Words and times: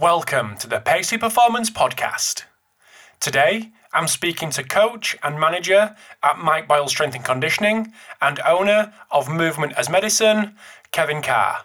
Welcome 0.00 0.56
to 0.58 0.68
the 0.68 0.78
Pacey 0.78 1.18
Performance 1.18 1.70
Podcast. 1.70 2.44
Today, 3.18 3.72
I'm 3.92 4.06
speaking 4.06 4.50
to 4.50 4.62
coach 4.62 5.16
and 5.24 5.40
manager 5.40 5.96
at 6.22 6.38
Mike 6.38 6.68
Boyle 6.68 6.86
Strength 6.86 7.16
and 7.16 7.24
Conditioning 7.24 7.92
and 8.22 8.38
owner 8.46 8.92
of 9.10 9.28
Movement 9.28 9.72
as 9.72 9.90
Medicine, 9.90 10.54
Kevin 10.92 11.20
Carr. 11.20 11.64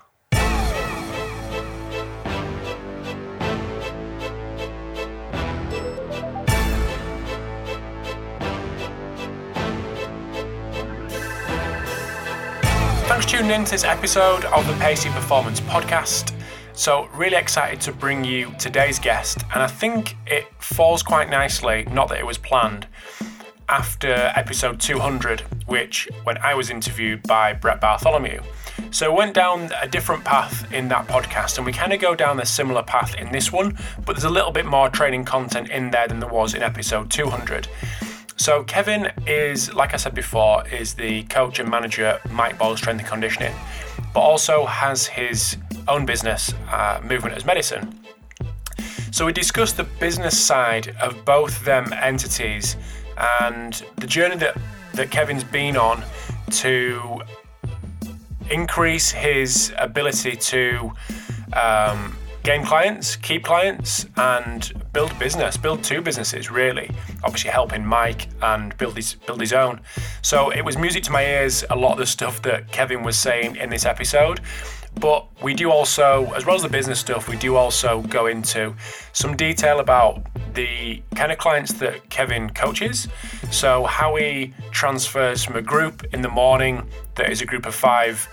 Thanks 13.05 13.25
for 13.25 13.29
tuning 13.29 13.51
in 13.51 13.65
to 13.65 13.71
this 13.71 13.83
episode 13.83 14.45
of 14.45 14.65
the 14.65 14.73
Pacey 14.79 15.09
Performance 15.09 15.59
Podcast. 15.59 16.33
So, 16.75 17.07
really 17.13 17.37
excited 17.37 17.79
to 17.81 17.91
bring 17.91 18.23
you 18.23 18.51
today's 18.57 18.97
guest, 18.97 19.43
and 19.53 19.61
I 19.61 19.67
think 19.67 20.17
it 20.25 20.47
falls 20.57 21.03
quite 21.03 21.29
nicely, 21.29 21.85
not 21.91 22.09
that 22.09 22.17
it 22.17 22.25
was 22.25 22.39
planned, 22.39 22.87
after 23.69 24.11
episode 24.35 24.79
200, 24.79 25.41
which 25.67 26.09
when 26.23 26.39
I 26.39 26.55
was 26.55 26.71
interviewed 26.71 27.21
by 27.23 27.53
Brett 27.53 27.79
Bartholomew. 27.79 28.41
So, 28.89 29.13
went 29.13 29.35
down 29.35 29.71
a 29.83 29.87
different 29.87 30.25
path 30.25 30.73
in 30.73 30.87
that 30.87 31.07
podcast, 31.07 31.57
and 31.57 31.65
we 31.65 31.71
kind 31.71 31.93
of 31.93 32.01
go 32.01 32.15
down 32.15 32.39
a 32.39 32.45
similar 32.45 32.81
path 32.81 33.13
in 33.15 33.31
this 33.31 33.51
one, 33.51 33.77
but 34.03 34.15
there's 34.15 34.23
a 34.23 34.29
little 34.29 34.51
bit 34.51 34.65
more 34.65 34.89
training 34.89 35.25
content 35.25 35.69
in 35.69 35.91
there 35.91 36.07
than 36.07 36.19
there 36.19 36.29
was 36.29 36.55
in 36.55 36.63
episode 36.63 37.11
200. 37.11 37.67
So 38.35 38.63
Kevin 38.63 39.11
is, 39.27 39.71
like 39.75 39.93
I 39.93 39.97
said 39.97 40.15
before, 40.15 40.67
is 40.67 40.95
the 40.95 41.21
coach 41.25 41.59
and 41.59 41.69
manager 41.69 42.19
Mike 42.31 42.57
Boyle 42.57 42.75
Strength 42.75 43.01
and 43.01 43.07
Conditioning, 43.07 43.53
but 44.11 44.21
also 44.21 44.65
has 44.65 45.05
his 45.05 45.55
own 45.87 46.05
business, 46.05 46.53
uh, 46.69 46.99
Movement 47.03 47.35
as 47.35 47.45
Medicine. 47.45 47.99
So 49.11 49.25
we 49.25 49.33
discussed 49.33 49.77
the 49.77 49.83
business 49.83 50.37
side 50.37 50.95
of 51.01 51.23
both 51.23 51.63
them 51.65 51.93
entities 51.93 52.77
and 53.17 53.83
the 53.97 54.07
journey 54.07 54.37
that, 54.37 54.57
that 54.93 55.11
Kevin's 55.11 55.43
been 55.43 55.77
on 55.77 56.03
to 56.51 57.21
increase 58.49 59.11
his 59.11 59.73
ability 59.77 60.35
to 60.35 60.91
um, 61.53 62.17
gain 62.43 62.65
clients, 62.65 63.15
keep 63.15 63.43
clients, 63.43 64.05
and 64.17 64.73
build 64.91 65.17
business, 65.17 65.57
build 65.57 65.83
two 65.83 66.01
businesses 66.01 66.51
really. 66.51 66.89
Obviously 67.23 67.51
helping 67.51 67.85
Mike 67.85 68.27
and 68.41 68.75
build 68.77 68.95
his 68.95 69.13
build 69.13 69.39
his 69.39 69.53
own. 69.53 69.79
So 70.21 70.49
it 70.49 70.63
was 70.63 70.77
music 70.77 71.03
to 71.03 71.11
my 71.11 71.25
ears, 71.25 71.63
a 71.69 71.75
lot 71.75 71.93
of 71.93 71.97
the 71.99 72.05
stuff 72.05 72.41
that 72.41 72.71
Kevin 72.71 73.03
was 73.03 73.17
saying 73.17 73.55
in 73.55 73.69
this 73.69 73.85
episode. 73.85 74.41
But 74.99 75.27
we 75.43 75.53
do 75.53 75.71
also, 75.71 76.31
as 76.33 76.45
well 76.45 76.55
as 76.55 76.61
the 76.61 76.69
business 76.69 76.99
stuff, 76.99 77.27
we 77.27 77.37
do 77.37 77.55
also 77.55 78.01
go 78.03 78.27
into 78.27 78.73
some 79.11 79.35
detail 79.35 79.79
about 79.79 80.23
the 80.53 81.01
kind 81.15 81.31
of 81.31 81.37
clients 81.37 81.73
that 81.73 82.09
Kevin 82.09 82.49
coaches. 82.49 83.07
So, 83.51 83.85
how 83.85 84.15
he 84.15 84.53
transfers 84.71 85.43
from 85.43 85.55
a 85.55 85.61
group 85.61 86.03
in 86.13 86.21
the 86.21 86.29
morning 86.29 86.87
that 87.15 87.29
is 87.29 87.41
a 87.41 87.45
group 87.45 87.65
of 87.65 87.75
five 87.75 88.27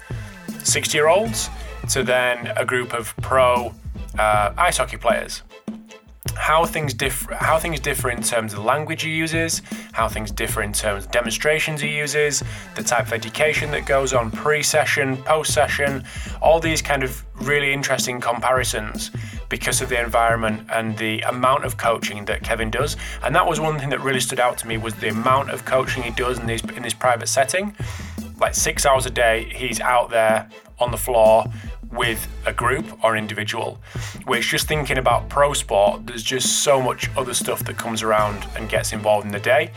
60 0.62 0.96
year 0.96 1.08
olds 1.08 1.48
to 1.90 2.02
then 2.02 2.52
a 2.56 2.64
group 2.64 2.92
of 2.92 3.14
pro 3.16 3.74
uh, 4.18 4.52
ice 4.56 4.76
hockey 4.76 4.96
players. 4.96 5.42
How 6.36 6.66
things 6.66 6.92
differ, 6.92 7.34
how 7.34 7.58
things 7.58 7.80
differ 7.80 8.10
in 8.10 8.22
terms 8.22 8.52
of 8.52 8.58
the 8.58 8.64
language 8.64 9.02
he 9.02 9.10
uses, 9.10 9.62
how 9.92 10.06
things 10.06 10.30
differ 10.30 10.62
in 10.62 10.72
terms 10.72 11.06
of 11.06 11.10
demonstrations 11.10 11.80
he 11.80 11.96
uses, 11.96 12.42
the 12.74 12.82
type 12.82 13.06
of 13.06 13.12
education 13.14 13.70
that 13.70 13.86
goes 13.86 14.12
on 14.12 14.30
pre-session, 14.30 15.16
post-session, 15.18 16.04
all 16.42 16.60
these 16.60 16.82
kind 16.82 17.02
of 17.02 17.24
really 17.40 17.72
interesting 17.72 18.20
comparisons 18.20 19.10
because 19.48 19.80
of 19.80 19.88
the 19.88 19.98
environment 19.98 20.66
and 20.70 20.96
the 20.98 21.20
amount 21.22 21.64
of 21.64 21.78
coaching 21.78 22.26
that 22.26 22.42
Kevin 22.42 22.70
does. 22.70 22.98
And 23.22 23.34
that 23.34 23.46
was 23.46 23.58
one 23.58 23.78
thing 23.78 23.88
that 23.88 24.00
really 24.00 24.20
stood 24.20 24.40
out 24.40 24.58
to 24.58 24.68
me 24.68 24.76
was 24.76 24.94
the 24.96 25.08
amount 25.08 25.50
of 25.50 25.64
coaching 25.64 26.02
he 26.02 26.10
does 26.10 26.38
in 26.38 26.46
this 26.46 26.62
in 26.62 26.84
his 26.84 26.94
private 26.94 27.28
setting. 27.28 27.74
Like 28.38 28.54
six 28.54 28.84
hours 28.84 29.06
a 29.06 29.10
day, 29.10 29.50
he's 29.54 29.80
out 29.80 30.10
there 30.10 30.48
on 30.78 30.90
the 30.90 30.96
floor 30.96 31.44
with 31.92 32.28
a 32.46 32.52
group 32.52 33.04
or 33.04 33.16
individual. 33.16 33.80
Which 34.26 34.48
just 34.48 34.68
thinking 34.68 34.98
about 34.98 35.28
pro 35.28 35.52
sport, 35.52 36.06
there's 36.06 36.22
just 36.22 36.62
so 36.62 36.80
much 36.80 37.10
other 37.16 37.34
stuff 37.34 37.64
that 37.64 37.76
comes 37.76 38.02
around 38.02 38.46
and 38.56 38.68
gets 38.68 38.92
involved 38.92 39.26
in 39.26 39.32
the 39.32 39.40
day. 39.40 39.72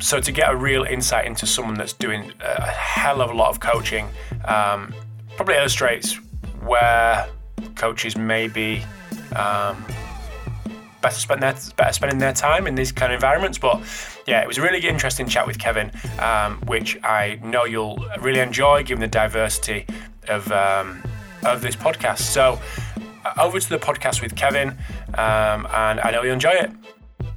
So 0.00 0.20
to 0.20 0.32
get 0.32 0.50
a 0.50 0.56
real 0.56 0.84
insight 0.84 1.26
into 1.26 1.46
someone 1.46 1.74
that's 1.74 1.92
doing 1.92 2.32
a 2.40 2.70
hell 2.70 3.20
of 3.20 3.30
a 3.30 3.34
lot 3.34 3.50
of 3.50 3.60
coaching, 3.60 4.08
um, 4.46 4.94
probably 5.36 5.56
illustrates 5.56 6.14
where 6.64 7.28
coaches 7.74 8.16
may 8.16 8.48
be 8.48 8.82
um, 9.36 9.84
better 11.00 11.18
spend 11.18 11.42
their 11.42 11.54
better 11.76 11.92
spending 11.92 12.18
their 12.18 12.32
time 12.32 12.66
in 12.66 12.74
these 12.74 12.92
kind 12.92 13.12
of 13.12 13.16
environments. 13.16 13.58
But 13.58 13.80
yeah, 14.26 14.40
it 14.40 14.48
was 14.48 14.58
a 14.58 14.62
really 14.62 14.86
interesting 14.86 15.28
chat 15.28 15.46
with 15.46 15.58
Kevin, 15.58 15.90
um, 16.18 16.60
which 16.66 16.98
I 17.02 17.38
know 17.42 17.64
you'll 17.64 18.04
really 18.20 18.40
enjoy, 18.40 18.82
given 18.82 19.00
the 19.00 19.08
diversity 19.08 19.86
of 20.28 20.50
um, 20.52 21.02
of 21.44 21.62
this 21.62 21.76
podcast. 21.76 22.20
So, 22.20 22.60
uh, 23.24 23.32
over 23.40 23.60
to 23.60 23.68
the 23.68 23.78
podcast 23.78 24.22
with 24.22 24.34
Kevin, 24.34 24.70
um, 25.14 25.66
and 25.74 26.00
I 26.00 26.10
know 26.10 26.22
you'll 26.22 26.34
enjoy 26.34 26.50
it. 26.50 26.70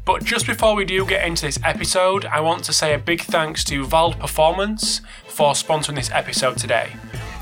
But 0.05 0.23
just 0.23 0.45
before 0.47 0.75
we 0.75 0.85
do 0.85 1.05
get 1.05 1.25
into 1.25 1.45
this 1.45 1.59
episode, 1.63 2.25
I 2.25 2.39
want 2.41 2.63
to 2.65 2.73
say 2.73 2.93
a 2.93 2.97
big 2.97 3.21
thanks 3.21 3.63
to 3.65 3.85
Vald 3.85 4.19
Performance 4.19 5.01
for 5.27 5.53
sponsoring 5.53 5.95
this 5.95 6.11
episode 6.11 6.57
today. 6.57 6.91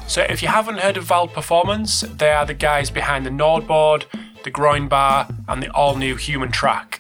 So, 0.08 0.22
if 0.22 0.42
you 0.42 0.48
haven't 0.48 0.80
heard 0.80 0.98
of 0.98 1.06
Vald 1.06 1.34
Performance, 1.34 2.02
they 2.02 2.32
are 2.32 2.46
the 2.46 2.54
guys 2.54 2.90
behind 2.90 3.26
the 3.26 3.30
NordBord, 3.30 4.06
the 4.44 4.52
Groin 4.52 4.88
Bar, 4.88 5.28
and 5.48 5.62
the 5.62 5.70
all 5.72 5.96
new 5.96 6.16
HumanTrak. 6.16 7.00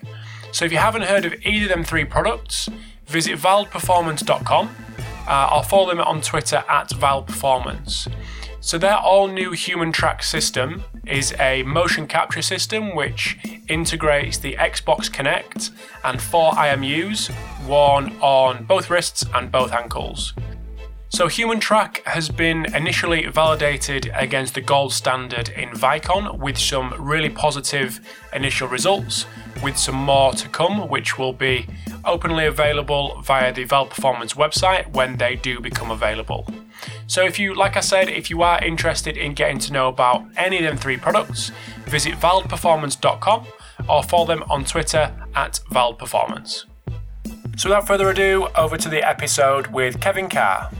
So, 0.51 0.65
if 0.65 0.71
you 0.71 0.77
haven't 0.77 1.03
heard 1.03 1.25
of 1.25 1.33
either 1.45 1.65
of 1.65 1.69
them 1.69 1.83
three 1.83 2.05
products, 2.05 2.69
visit 3.05 3.37
valdperformance.com 3.37 4.69
uh, 5.27 5.49
or 5.55 5.63
follow 5.63 5.89
them 5.89 5.99
on 5.99 6.21
Twitter 6.21 6.63
at 6.67 6.89
valdperformance. 6.89 8.11
So 8.63 8.77
their 8.77 8.95
all 8.95 9.27
new 9.27 9.51
HumanTrak 9.51 10.23
system 10.23 10.83
is 11.07 11.33
a 11.39 11.63
motion 11.63 12.05
capture 12.05 12.43
system 12.43 12.95
which 12.95 13.39
integrates 13.67 14.37
the 14.37 14.53
Xbox 14.53 15.09
Kinect 15.09 15.71
and 16.03 16.21
four 16.21 16.51
IMUs 16.51 17.31
worn 17.67 18.15
on 18.21 18.65
both 18.65 18.91
wrists 18.91 19.25
and 19.33 19.51
both 19.51 19.71
ankles. 19.71 20.33
So 21.13 21.27
HumanTrak 21.27 22.05
has 22.05 22.29
been 22.29 22.73
initially 22.73 23.25
validated 23.25 24.09
against 24.13 24.55
the 24.55 24.61
gold 24.61 24.93
standard 24.93 25.49
in 25.49 25.69
Vicon 25.71 26.39
with 26.39 26.57
some 26.57 26.93
really 26.97 27.29
positive 27.29 27.99
initial 28.31 28.69
results, 28.69 29.25
with 29.61 29.77
some 29.77 29.95
more 29.95 30.31
to 30.31 30.47
come, 30.47 30.87
which 30.87 31.19
will 31.19 31.33
be 31.33 31.67
openly 32.05 32.45
available 32.45 33.21
via 33.23 33.51
the 33.51 33.65
Vald 33.65 33.89
Performance 33.89 34.35
website 34.35 34.93
when 34.93 35.17
they 35.17 35.35
do 35.35 35.59
become 35.59 35.91
available. 35.91 36.47
So 37.07 37.25
if 37.25 37.37
you, 37.37 37.53
like 37.55 37.75
I 37.75 37.81
said, 37.81 38.07
if 38.07 38.29
you 38.29 38.41
are 38.41 38.63
interested 38.63 39.17
in 39.17 39.33
getting 39.33 39.59
to 39.59 39.73
know 39.73 39.89
about 39.89 40.23
any 40.37 40.59
of 40.59 40.63
them 40.63 40.77
three 40.77 40.97
products, 40.97 41.51
visit 41.87 42.13
valdperformance.com 42.13 43.47
or 43.89 44.03
follow 44.03 44.25
them 44.25 44.45
on 44.49 44.63
Twitter 44.63 45.13
at 45.35 45.59
valdperformance. 45.71 46.63
So 47.57 47.67
without 47.67 47.85
further 47.85 48.09
ado, 48.09 48.47
over 48.55 48.77
to 48.77 48.87
the 48.87 49.05
episode 49.05 49.67
with 49.67 49.99
Kevin 49.99 50.29
Carr. 50.29 50.71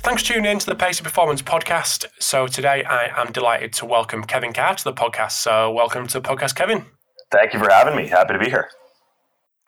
Thanks 0.00 0.22
for 0.22 0.34
tuning 0.34 0.50
in 0.50 0.58
to 0.58 0.66
the 0.66 0.74
Pacey 0.74 1.02
Performance 1.02 1.42
podcast. 1.42 2.06
So 2.18 2.46
today 2.46 2.84
I 2.84 3.20
am 3.20 3.32
delighted 3.32 3.72
to 3.74 3.84
welcome 3.84 4.22
Kevin 4.24 4.52
Carr 4.52 4.76
to 4.76 4.84
the 4.84 4.92
podcast. 4.92 5.32
So 5.32 5.70
welcome 5.70 6.06
to 6.06 6.20
the 6.20 6.28
podcast, 6.28 6.54
Kevin. 6.54 6.86
Thank 7.30 7.52
you 7.52 7.58
for 7.58 7.70
having 7.70 7.96
me. 7.96 8.06
Happy 8.06 8.32
to 8.32 8.38
be 8.38 8.48
here. 8.48 8.68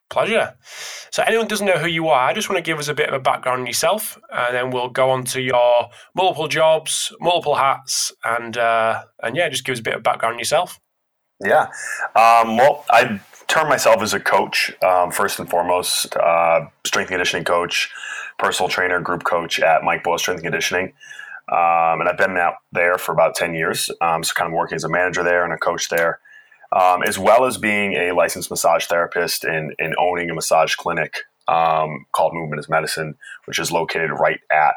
Pleasure. 0.09 0.55
So, 1.13 1.23
anyone 1.25 1.47
doesn't 1.47 1.67
know 1.67 1.79
who 1.79 1.87
you 1.87 2.09
are, 2.09 2.29
I 2.29 2.33
just 2.33 2.49
want 2.49 2.57
to 2.57 2.69
give 2.69 2.81
us 2.81 2.89
a 2.89 2.95
bit 2.95 3.09
of 3.09 3.15
a 3.15 3.21
background 3.21 3.61
on 3.61 3.67
yourself, 3.67 4.19
and 4.33 4.57
then 4.57 4.71
we'll 4.71 4.89
go 4.89 5.11
on 5.11 5.25
to 5.27 5.41
your 5.41 5.89
multiple 6.17 6.49
jobs, 6.49 7.13
multiple 7.21 7.55
hats, 7.55 8.11
and 8.25 8.57
uh, 8.57 9.05
and 9.23 9.37
yeah, 9.37 9.49
just 9.49 9.65
give 9.65 9.75
us 9.75 9.79
a 9.79 9.85
bit 9.85 9.95
of 9.95 10.03
background 10.03 10.33
on 10.33 10.39
yourself. 10.41 10.81
Yeah. 11.41 11.67
Um, 12.17 12.57
well, 12.57 12.85
I 12.91 13.21
term 13.47 13.69
myself 13.69 14.03
as 14.03 14.13
a 14.13 14.21
coach 14.21 14.73
um, 14.83 15.13
first 15.13 15.39
and 15.39 15.49
foremost, 15.49 16.17
uh, 16.17 16.67
strength 16.85 17.09
and 17.09 17.15
conditioning 17.15 17.45
coach, 17.45 17.89
personal 18.41 18.69
trainer, 18.69 19.01
group 19.01 19.25
coach 19.25 19.61
at 19.61 19.85
Mike 19.85 20.03
Boyle 20.03 20.19
Strength 20.19 20.39
and 20.39 20.45
Conditioning. 20.45 20.93
Um, 21.51 22.01
and 22.01 22.09
I've 22.09 22.19
been 22.19 22.37
out 22.37 22.55
there 22.73 22.97
for 22.99 23.13
about 23.13 23.35
10 23.35 23.55
years. 23.55 23.91
Um, 24.01 24.23
so, 24.25 24.33
kind 24.35 24.53
of 24.53 24.57
working 24.57 24.77
as 24.77 24.85
a 24.85 24.89
manager 24.89 25.23
there 25.23 25.45
and 25.45 25.53
a 25.53 25.59
coach 25.59 25.89
there 25.89 26.21
um, 26.73 27.03
as 27.03 27.19
well 27.19 27.45
as 27.45 27.59
being 27.59 27.95
a 27.95 28.13
licensed 28.13 28.51
massage 28.51 28.87
therapist 28.87 29.45
and, 29.45 29.75
and 29.79 29.95
owning 29.99 30.31
a 30.31 30.35
massage 30.35 30.75
clinic 30.77 31.25
um, 31.49 32.07
called 32.13 32.33
Movement 32.33 32.61
as 32.61 32.69
Medicine, 32.69 33.17
which 33.47 33.59
is 33.59 33.73
located 33.73 34.11
right 34.13 34.41
at 34.53 34.75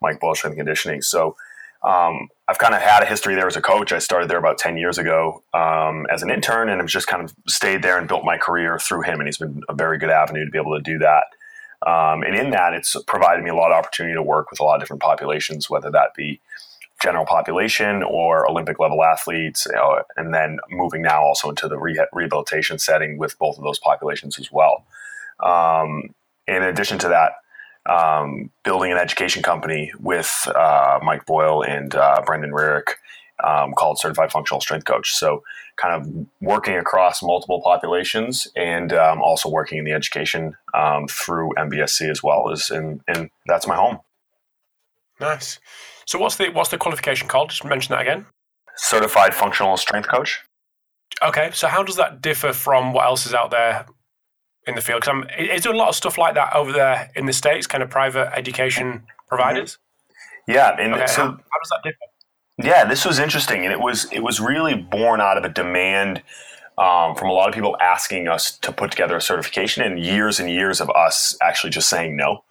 Mike 0.00 0.18
Boyle 0.18 0.34
Strength 0.34 0.56
Conditioning. 0.56 1.02
So 1.02 1.36
um, 1.82 2.28
I've 2.48 2.58
kind 2.58 2.74
of 2.74 2.80
had 2.80 3.02
a 3.02 3.06
history 3.06 3.34
there 3.34 3.46
as 3.46 3.56
a 3.56 3.60
coach. 3.60 3.92
I 3.92 3.98
started 3.98 4.30
there 4.30 4.38
about 4.38 4.56
10 4.56 4.78
years 4.78 4.96
ago 4.96 5.42
um, 5.52 6.06
as 6.10 6.22
an 6.22 6.30
intern 6.30 6.70
and 6.70 6.80
have 6.80 6.88
just 6.88 7.06
kind 7.06 7.22
of 7.22 7.34
stayed 7.46 7.82
there 7.82 7.98
and 7.98 8.08
built 8.08 8.24
my 8.24 8.38
career 8.38 8.78
through 8.78 9.02
him. 9.02 9.20
And 9.20 9.28
he's 9.28 9.38
been 9.38 9.62
a 9.68 9.74
very 9.74 9.98
good 9.98 10.10
avenue 10.10 10.44
to 10.44 10.50
be 10.50 10.58
able 10.58 10.76
to 10.76 10.82
do 10.82 10.98
that. 10.98 11.24
Um, 11.84 12.22
and 12.22 12.34
in 12.34 12.50
that, 12.50 12.72
it's 12.72 12.96
provided 13.06 13.44
me 13.44 13.50
a 13.50 13.54
lot 13.54 13.70
of 13.70 13.76
opportunity 13.76 14.14
to 14.14 14.22
work 14.22 14.50
with 14.50 14.60
a 14.60 14.64
lot 14.64 14.76
of 14.76 14.80
different 14.80 15.02
populations, 15.02 15.68
whether 15.68 15.90
that 15.90 16.14
be 16.16 16.40
general 17.02 17.26
population 17.26 18.02
or 18.02 18.50
Olympic 18.50 18.78
level 18.78 19.04
athletes, 19.04 19.66
and 20.16 20.34
then 20.34 20.58
moving 20.70 21.02
now 21.02 21.22
also 21.22 21.50
into 21.50 21.68
the 21.68 21.78
re- 21.78 22.06
rehabilitation 22.12 22.78
setting 22.78 23.18
with 23.18 23.38
both 23.38 23.58
of 23.58 23.64
those 23.64 23.78
populations 23.78 24.38
as 24.38 24.50
well. 24.50 24.86
Um, 25.40 26.14
in 26.46 26.62
addition 26.62 26.98
to 27.00 27.08
that, 27.08 27.32
um, 27.84 28.50
building 28.64 28.92
an 28.92 28.98
education 28.98 29.42
company 29.42 29.92
with 30.00 30.48
uh, 30.54 30.98
Mike 31.02 31.26
Boyle 31.26 31.62
and 31.62 31.94
uh, 31.94 32.22
Brendon 32.24 32.50
Rearick 32.50 32.94
um, 33.44 33.72
called 33.74 33.98
Certified 33.98 34.32
Functional 34.32 34.60
Strength 34.60 34.86
Coach. 34.86 35.12
So, 35.12 35.42
kind 35.76 35.94
of 35.94 36.26
working 36.40 36.76
across 36.76 37.22
multiple 37.22 37.60
populations 37.62 38.48
and 38.56 38.92
um, 38.92 39.20
also 39.20 39.48
working 39.48 39.78
in 39.78 39.84
the 39.84 39.92
education 39.92 40.56
um, 40.72 41.06
through 41.08 41.52
MBSC 41.58 42.10
as 42.10 42.22
well 42.22 42.50
as, 42.50 42.70
and, 42.70 43.02
and 43.06 43.28
that's 43.46 43.66
my 43.66 43.76
home. 43.76 43.98
Nice. 45.20 45.58
So, 46.06 46.18
what's 46.18 46.36
the 46.36 46.50
what's 46.50 46.70
the 46.70 46.78
qualification 46.78 47.28
called? 47.28 47.50
Just 47.50 47.64
mention 47.64 47.92
that 47.92 48.02
again. 48.02 48.26
Certified 48.76 49.34
Functional 49.34 49.76
Strength 49.76 50.08
Coach. 50.08 50.42
Okay, 51.22 51.50
so 51.52 51.66
how 51.66 51.82
does 51.82 51.96
that 51.96 52.20
differ 52.20 52.52
from 52.52 52.92
what 52.92 53.06
else 53.06 53.24
is 53.26 53.32
out 53.32 53.50
there 53.50 53.86
in 54.66 54.74
the 54.74 54.82
field? 54.82 55.00
Because 55.00 55.24
I'm, 55.38 55.46
is 55.46 55.62
there 55.62 55.72
a 55.72 55.76
lot 55.76 55.88
of 55.88 55.94
stuff 55.94 56.18
like 56.18 56.34
that 56.34 56.54
over 56.54 56.72
there 56.72 57.10
in 57.16 57.24
the 57.24 57.32
states, 57.32 57.66
kind 57.66 57.82
of 57.82 57.88
private 57.88 58.36
education 58.36 59.04
providers? 59.26 59.78
Yeah, 60.46 60.76
and 60.78 60.94
okay, 60.94 61.06
so 61.06 61.22
how, 61.22 61.28
how 61.28 61.32
does 61.32 61.70
that 61.70 61.80
differ? 61.84 61.96
Yeah, 62.62 62.86
this 62.86 63.04
was 63.04 63.18
interesting, 63.18 63.64
and 63.64 63.72
it 63.72 63.80
was 63.80 64.10
it 64.12 64.22
was 64.22 64.40
really 64.40 64.74
born 64.74 65.20
out 65.20 65.36
of 65.36 65.44
a 65.44 65.48
demand 65.48 66.22
um, 66.78 67.14
from 67.14 67.28
a 67.28 67.32
lot 67.32 67.48
of 67.48 67.54
people 67.54 67.76
asking 67.80 68.28
us 68.28 68.56
to 68.58 68.72
put 68.72 68.90
together 68.90 69.16
a 69.16 69.20
certification, 69.20 69.82
and 69.82 69.98
years 69.98 70.40
and 70.40 70.48
years 70.48 70.80
of 70.80 70.90
us 70.90 71.36
actually 71.42 71.70
just 71.70 71.88
saying 71.88 72.16
no. 72.16 72.44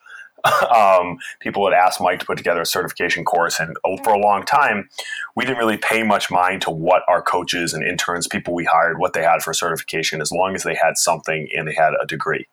um, 0.69 1.17
people 1.39 1.65
had 1.65 1.75
asked 1.75 1.99
Mike 1.99 2.19
to 2.19 2.25
put 2.25 2.37
together 2.37 2.61
a 2.61 2.65
certification 2.67 3.25
course, 3.25 3.59
and 3.59 3.75
oh, 3.83 3.97
for 4.03 4.13
a 4.13 4.19
long 4.19 4.43
time, 4.43 4.87
we 5.35 5.43
didn't 5.43 5.57
really 5.57 5.77
pay 5.77 6.03
much 6.03 6.29
mind 6.29 6.61
to 6.61 6.69
what 6.69 7.01
our 7.07 7.23
coaches 7.23 7.73
and 7.73 7.83
interns, 7.83 8.27
people 8.27 8.53
we 8.53 8.63
hired, 8.63 8.99
what 8.99 9.13
they 9.13 9.23
had 9.23 9.41
for 9.41 9.55
certification, 9.55 10.21
as 10.21 10.31
long 10.31 10.53
as 10.53 10.61
they 10.61 10.75
had 10.75 10.97
something 10.97 11.49
and 11.55 11.67
they 11.67 11.73
had 11.73 11.93
a 11.99 12.05
degree 12.05 12.45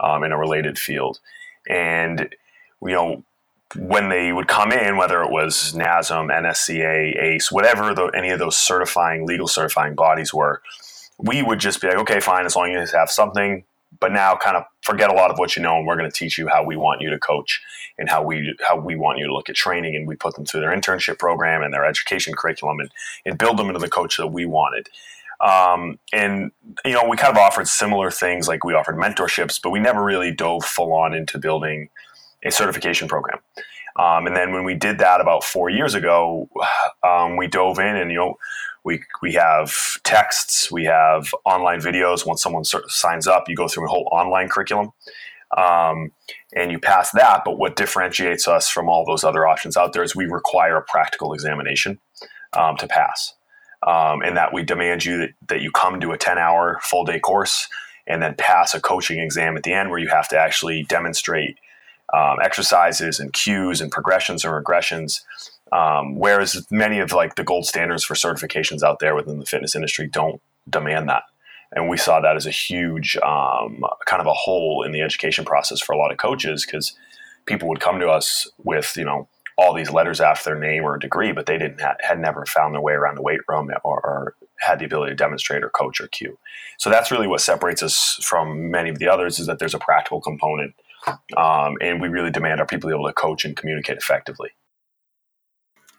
um, 0.00 0.22
in 0.22 0.32
a 0.32 0.38
related 0.38 0.78
field. 0.78 1.18
And 1.66 2.34
you 2.82 2.92
know, 2.92 3.24
when 3.76 4.08
they 4.08 4.32
would 4.32 4.48
come 4.48 4.72
in, 4.72 4.96
whether 4.96 5.22
it 5.22 5.30
was 5.30 5.72
NASM, 5.74 6.30
NSCA, 6.30 7.22
ACE, 7.22 7.52
whatever 7.52 7.94
the, 7.94 8.06
any 8.06 8.30
of 8.30 8.38
those 8.38 8.56
certifying, 8.56 9.26
legal 9.26 9.46
certifying 9.46 9.94
bodies 9.94 10.34
were, 10.34 10.60
we 11.18 11.42
would 11.42 11.60
just 11.60 11.80
be 11.80 11.86
like, 11.88 11.98
okay, 11.98 12.20
fine, 12.20 12.46
as 12.46 12.56
long 12.56 12.74
as 12.74 12.92
you 12.92 12.98
have 12.98 13.10
something, 13.10 13.64
but 13.98 14.12
now 14.12 14.36
kind 14.36 14.56
of 14.56 14.64
forget 14.82 15.10
a 15.10 15.12
lot 15.12 15.30
of 15.30 15.38
what 15.38 15.56
you 15.56 15.62
know, 15.62 15.76
and 15.76 15.86
we're 15.86 15.96
going 15.96 16.10
to 16.10 16.16
teach 16.16 16.38
you 16.38 16.48
how 16.48 16.64
we 16.64 16.76
want 16.76 17.00
you 17.00 17.10
to 17.10 17.18
coach 17.18 17.60
and 17.98 18.08
how 18.08 18.22
we 18.22 18.56
how 18.66 18.76
we 18.76 18.96
want 18.96 19.18
you 19.18 19.26
to 19.26 19.32
look 19.32 19.48
at 19.48 19.56
training, 19.56 19.94
and 19.94 20.08
we 20.08 20.16
put 20.16 20.34
them 20.34 20.44
through 20.44 20.60
their 20.60 20.74
internship 20.74 21.18
program 21.18 21.62
and 21.62 21.72
their 21.72 21.84
education 21.84 22.34
curriculum, 22.34 22.80
and, 22.80 22.90
and 23.26 23.38
build 23.38 23.58
them 23.58 23.66
into 23.66 23.80
the 23.80 23.90
coach 23.90 24.16
that 24.16 24.28
we 24.28 24.46
wanted. 24.46 24.88
Um, 25.40 25.98
and 26.12 26.50
you 26.84 26.92
know, 26.92 27.06
we 27.06 27.16
kind 27.16 27.36
of 27.36 27.38
offered 27.38 27.68
similar 27.68 28.10
things, 28.10 28.48
like 28.48 28.64
we 28.64 28.74
offered 28.74 28.96
mentorships, 28.96 29.60
but 29.62 29.70
we 29.70 29.80
never 29.80 30.02
really 30.02 30.32
dove 30.32 30.64
full 30.64 30.92
on 30.92 31.14
into 31.14 31.38
building 31.38 31.88
a 32.44 32.50
certification 32.50 33.08
program. 33.08 33.38
Um, 33.96 34.26
and 34.26 34.36
then 34.36 34.52
when 34.52 34.64
we 34.64 34.74
did 34.74 34.98
that 34.98 35.20
about 35.20 35.44
four 35.44 35.68
years 35.68 35.94
ago, 35.94 36.48
um, 37.02 37.36
we 37.36 37.46
dove 37.46 37.78
in 37.78 37.96
and 37.96 38.10
you 38.10 38.18
know 38.18 38.38
we 38.84 39.02
we 39.20 39.34
have 39.34 39.74
texts, 40.04 40.70
we 40.70 40.84
have 40.84 41.34
online 41.44 41.80
videos. 41.80 42.26
Once 42.26 42.42
someone 42.42 42.64
signs 42.64 43.26
up, 43.26 43.48
you 43.48 43.56
go 43.56 43.68
through 43.68 43.86
a 43.86 43.90
whole 43.90 44.08
online 44.10 44.48
curriculum, 44.48 44.92
um, 45.56 46.12
and 46.56 46.70
you 46.70 46.78
pass 46.78 47.10
that. 47.12 47.42
But 47.44 47.58
what 47.58 47.76
differentiates 47.76 48.48
us 48.48 48.68
from 48.68 48.88
all 48.88 49.04
those 49.04 49.24
other 49.24 49.46
options 49.46 49.76
out 49.76 49.92
there 49.92 50.02
is 50.02 50.16
we 50.16 50.26
require 50.26 50.76
a 50.76 50.82
practical 50.82 51.34
examination 51.34 51.98
um, 52.54 52.76
to 52.78 52.88
pass, 52.88 53.34
um, 53.86 54.22
and 54.22 54.36
that 54.36 54.54
we 54.54 54.62
demand 54.62 55.04
you 55.04 55.18
that, 55.18 55.30
that 55.48 55.60
you 55.60 55.70
come 55.70 56.00
to 56.00 56.12
a 56.12 56.18
ten 56.18 56.38
hour 56.38 56.80
full 56.82 57.04
day 57.04 57.20
course 57.20 57.68
and 58.06 58.22
then 58.22 58.34
pass 58.34 58.74
a 58.74 58.80
coaching 58.80 59.20
exam 59.20 59.56
at 59.56 59.62
the 59.62 59.72
end 59.72 59.90
where 59.90 59.98
you 59.98 60.08
have 60.08 60.28
to 60.28 60.38
actually 60.38 60.84
demonstrate 60.84 61.58
um, 62.14 62.38
exercises 62.42 63.20
and 63.20 63.32
cues 63.32 63.80
and 63.80 63.90
progressions 63.90 64.44
and 64.44 64.52
regressions. 64.52 65.20
Um, 65.72 66.16
whereas 66.16 66.66
many 66.70 66.98
of 66.98 67.12
like 67.12 67.36
the 67.36 67.44
gold 67.44 67.66
standards 67.66 68.04
for 68.04 68.14
certifications 68.14 68.82
out 68.82 68.98
there 68.98 69.14
within 69.14 69.38
the 69.38 69.46
fitness 69.46 69.76
industry 69.76 70.08
don't 70.08 70.42
demand 70.68 71.08
that. 71.08 71.22
And 71.72 71.88
we 71.88 71.96
saw 71.96 72.20
that 72.20 72.36
as 72.36 72.46
a 72.46 72.50
huge 72.50 73.16
um, 73.18 73.84
kind 74.06 74.20
of 74.20 74.26
a 74.26 74.32
hole 74.32 74.82
in 74.84 74.90
the 74.90 75.02
education 75.02 75.44
process 75.44 75.80
for 75.80 75.92
a 75.92 75.98
lot 75.98 76.10
of 76.10 76.18
coaches 76.18 76.66
because 76.66 76.96
people 77.46 77.68
would 77.68 77.80
come 77.80 78.00
to 78.00 78.08
us 78.08 78.48
with, 78.64 78.94
you 78.96 79.04
know, 79.04 79.28
all 79.56 79.74
these 79.74 79.90
letters 79.90 80.20
after 80.20 80.50
their 80.50 80.58
name 80.58 80.84
or 80.84 80.96
degree, 80.96 81.32
but 81.32 81.46
they 81.46 81.58
didn't 81.58 81.80
ha- 81.80 81.96
had 82.00 82.18
never 82.18 82.44
found 82.46 82.74
their 82.74 82.80
way 82.80 82.94
around 82.94 83.14
the 83.14 83.22
weight 83.22 83.40
room 83.48 83.70
or, 83.84 84.00
or, 84.00 84.34
had 84.58 84.78
the 84.78 84.84
ability 84.84 85.10
to 85.10 85.16
demonstrate 85.16 85.64
or 85.64 85.70
coach 85.70 86.02
or 86.02 86.08
cue. 86.08 86.38
So 86.76 86.90
that's 86.90 87.10
really 87.10 87.26
what 87.26 87.40
separates 87.40 87.82
us 87.82 88.18
from 88.22 88.70
many 88.70 88.90
of 88.90 88.98
the 88.98 89.08
others 89.08 89.38
is 89.38 89.46
that 89.46 89.58
there's 89.58 89.72
a 89.72 89.78
practical 89.78 90.20
component 90.20 90.74
um, 91.36 91.76
and 91.80 92.00
we 92.00 92.08
really 92.08 92.30
demand 92.30 92.60
our 92.60 92.66
people 92.66 92.88
be 92.88 92.94
able 92.94 93.06
to 93.06 93.12
coach 93.12 93.44
and 93.44 93.56
communicate 93.56 93.96
effectively. 93.96 94.50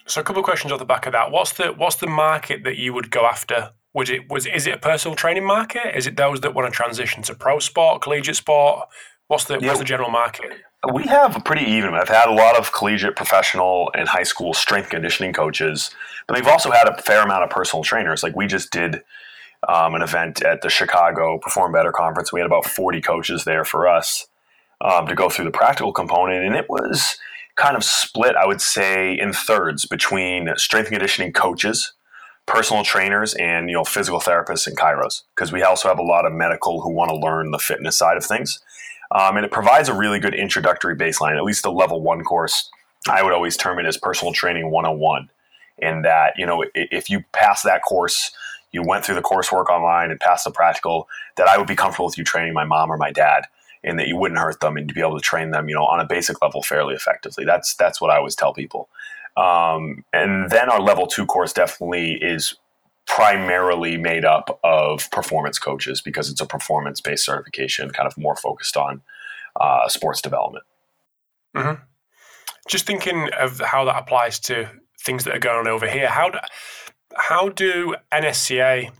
So, 0.05 0.19
a 0.19 0.23
couple 0.23 0.39
of 0.39 0.45
questions 0.45 0.71
off 0.71 0.79
the 0.79 0.85
back 0.85 1.05
of 1.05 1.13
that. 1.13 1.31
What's 1.31 1.53
the 1.53 1.67
what's 1.67 1.95
the 1.95 2.07
market 2.07 2.63
that 2.63 2.77
you 2.77 2.93
would 2.93 3.11
go 3.11 3.25
after? 3.25 3.71
Was 3.93 4.09
it 4.09 4.29
was 4.29 4.45
is 4.45 4.67
it 4.67 4.73
a 4.73 4.77
personal 4.77 5.15
training 5.15 5.45
market? 5.45 5.95
Is 5.95 6.07
it 6.07 6.17
those 6.17 6.41
that 6.41 6.53
want 6.53 6.71
to 6.71 6.75
transition 6.75 7.23
to 7.23 7.35
pro 7.35 7.59
sport, 7.59 8.01
collegiate 8.01 8.35
sport? 8.35 8.87
What's 9.27 9.45
the 9.45 9.59
yeah. 9.59 9.67
what's 9.67 9.79
the 9.79 9.85
general 9.85 10.09
market? 10.09 10.51
We 10.93 11.03
have 11.03 11.35
a 11.35 11.39
pretty 11.39 11.65
even. 11.65 11.93
I've 11.93 12.09
had 12.09 12.27
a 12.27 12.33
lot 12.33 12.57
of 12.57 12.71
collegiate, 12.73 13.15
professional, 13.15 13.91
and 13.93 14.07
high 14.07 14.23
school 14.23 14.53
strength 14.53 14.89
conditioning 14.89 15.31
coaches, 15.31 15.91
but 16.27 16.35
we've 16.35 16.47
also 16.47 16.71
had 16.71 16.89
a 16.89 17.01
fair 17.01 17.21
amount 17.23 17.43
of 17.43 17.49
personal 17.49 17.83
trainers. 17.83 18.23
Like 18.23 18.35
we 18.35 18.47
just 18.47 18.71
did 18.71 19.03
um, 19.69 19.93
an 19.93 20.01
event 20.01 20.41
at 20.43 20.61
the 20.61 20.69
Chicago 20.69 21.37
Perform 21.37 21.71
Better 21.71 21.91
conference. 21.91 22.33
We 22.33 22.39
had 22.39 22.47
about 22.47 22.65
forty 22.65 22.99
coaches 22.99 23.43
there 23.43 23.63
for 23.63 23.87
us, 23.87 24.27
um, 24.83 25.07
to 25.07 25.15
go 25.15 25.29
through 25.29 25.45
the 25.45 25.51
practical 25.51 25.93
component, 25.93 26.43
and 26.43 26.55
it 26.55 26.69
was 26.69 27.17
kind 27.55 27.75
of 27.75 27.83
split, 27.83 28.35
I 28.35 28.45
would 28.45 28.61
say, 28.61 29.17
in 29.17 29.33
thirds 29.33 29.85
between 29.85 30.49
strength 30.55 30.87
and 30.87 30.95
conditioning 30.95 31.33
coaches, 31.33 31.93
personal 32.45 32.83
trainers, 32.83 33.33
and 33.35 33.69
you 33.69 33.75
know 33.75 33.83
physical 33.83 34.19
therapists 34.19 34.67
and 34.67 34.77
chiros, 34.77 35.23
because 35.35 35.51
we 35.51 35.63
also 35.63 35.87
have 35.87 35.99
a 35.99 36.03
lot 36.03 36.25
of 36.25 36.33
medical 36.33 36.81
who 36.81 36.89
want 36.89 37.09
to 37.09 37.15
learn 37.15 37.51
the 37.51 37.59
fitness 37.59 37.97
side 37.97 38.17
of 38.17 38.25
things, 38.25 38.59
um, 39.11 39.37
and 39.37 39.45
it 39.45 39.51
provides 39.51 39.89
a 39.89 39.93
really 39.93 40.19
good 40.19 40.35
introductory 40.35 40.95
baseline. 40.95 41.37
At 41.37 41.43
least 41.43 41.63
the 41.63 41.71
level 41.71 42.01
one 42.01 42.23
course, 42.23 42.69
I 43.07 43.23
would 43.23 43.33
always 43.33 43.57
term 43.57 43.79
it 43.79 43.85
as 43.85 43.97
personal 43.97 44.33
training 44.33 44.71
101, 44.71 45.29
in 45.79 46.01
that 46.01 46.33
you 46.37 46.45
know 46.45 46.65
if 46.73 47.09
you 47.09 47.23
pass 47.33 47.61
that 47.63 47.83
course 47.83 48.31
you 48.73 48.81
went 48.81 49.03
through 49.03 49.15
the 49.15 49.21
coursework 49.21 49.65
online 49.65 50.11
and 50.11 50.19
passed 50.21 50.45
the 50.45 50.51
practical, 50.51 51.09
that 51.35 51.45
I 51.45 51.57
would 51.57 51.67
be 51.67 51.75
comfortable 51.75 52.05
with 52.05 52.17
you 52.17 52.23
training 52.23 52.53
my 52.53 52.63
mom 52.63 52.89
or 52.89 52.95
my 52.95 53.11
dad 53.11 53.43
and 53.83 53.97
that 53.99 54.07
you 54.07 54.15
wouldn't 54.15 54.39
hurt 54.39 54.59
them 54.59 54.77
and 54.77 54.87
to 54.87 54.93
be 54.93 55.01
able 55.01 55.17
to 55.17 55.23
train 55.23 55.51
them, 55.51 55.67
you 55.67 55.75
know, 55.75 55.85
on 55.85 55.99
a 55.99 56.05
basic 56.05 56.41
level 56.41 56.61
fairly 56.61 56.93
effectively. 56.93 57.45
That's 57.45 57.75
that's 57.75 57.99
what 57.99 58.11
I 58.11 58.17
always 58.17 58.35
tell 58.35 58.53
people. 58.53 58.89
Um, 59.37 60.03
and 60.13 60.49
then 60.49 60.69
our 60.69 60.81
level 60.81 61.07
two 61.07 61.25
course 61.25 61.53
definitely 61.53 62.13
is 62.21 62.55
primarily 63.07 63.97
made 63.97 64.25
up 64.25 64.59
of 64.63 65.09
performance 65.11 65.57
coaches 65.57 66.01
because 66.01 66.29
it's 66.29 66.41
a 66.41 66.45
performance 66.45 67.01
based 67.01 67.25
certification, 67.25 67.91
kind 67.91 68.07
of 68.07 68.17
more 68.17 68.35
focused 68.35 68.77
on 68.77 69.01
uh, 69.59 69.87
sports 69.87 70.21
development. 70.21 70.65
Mm-hmm. 71.55 71.81
Just 72.67 72.85
thinking 72.85 73.29
of 73.37 73.59
how 73.59 73.85
that 73.85 73.97
applies 73.97 74.39
to 74.41 74.69
things 75.03 75.23
that 75.23 75.35
are 75.35 75.39
going 75.39 75.57
on 75.57 75.67
over 75.67 75.89
here. 75.89 76.07
How 76.07 76.29
do, 76.29 76.39
how 77.15 77.49
do 77.49 77.95
NSCA 78.13 78.91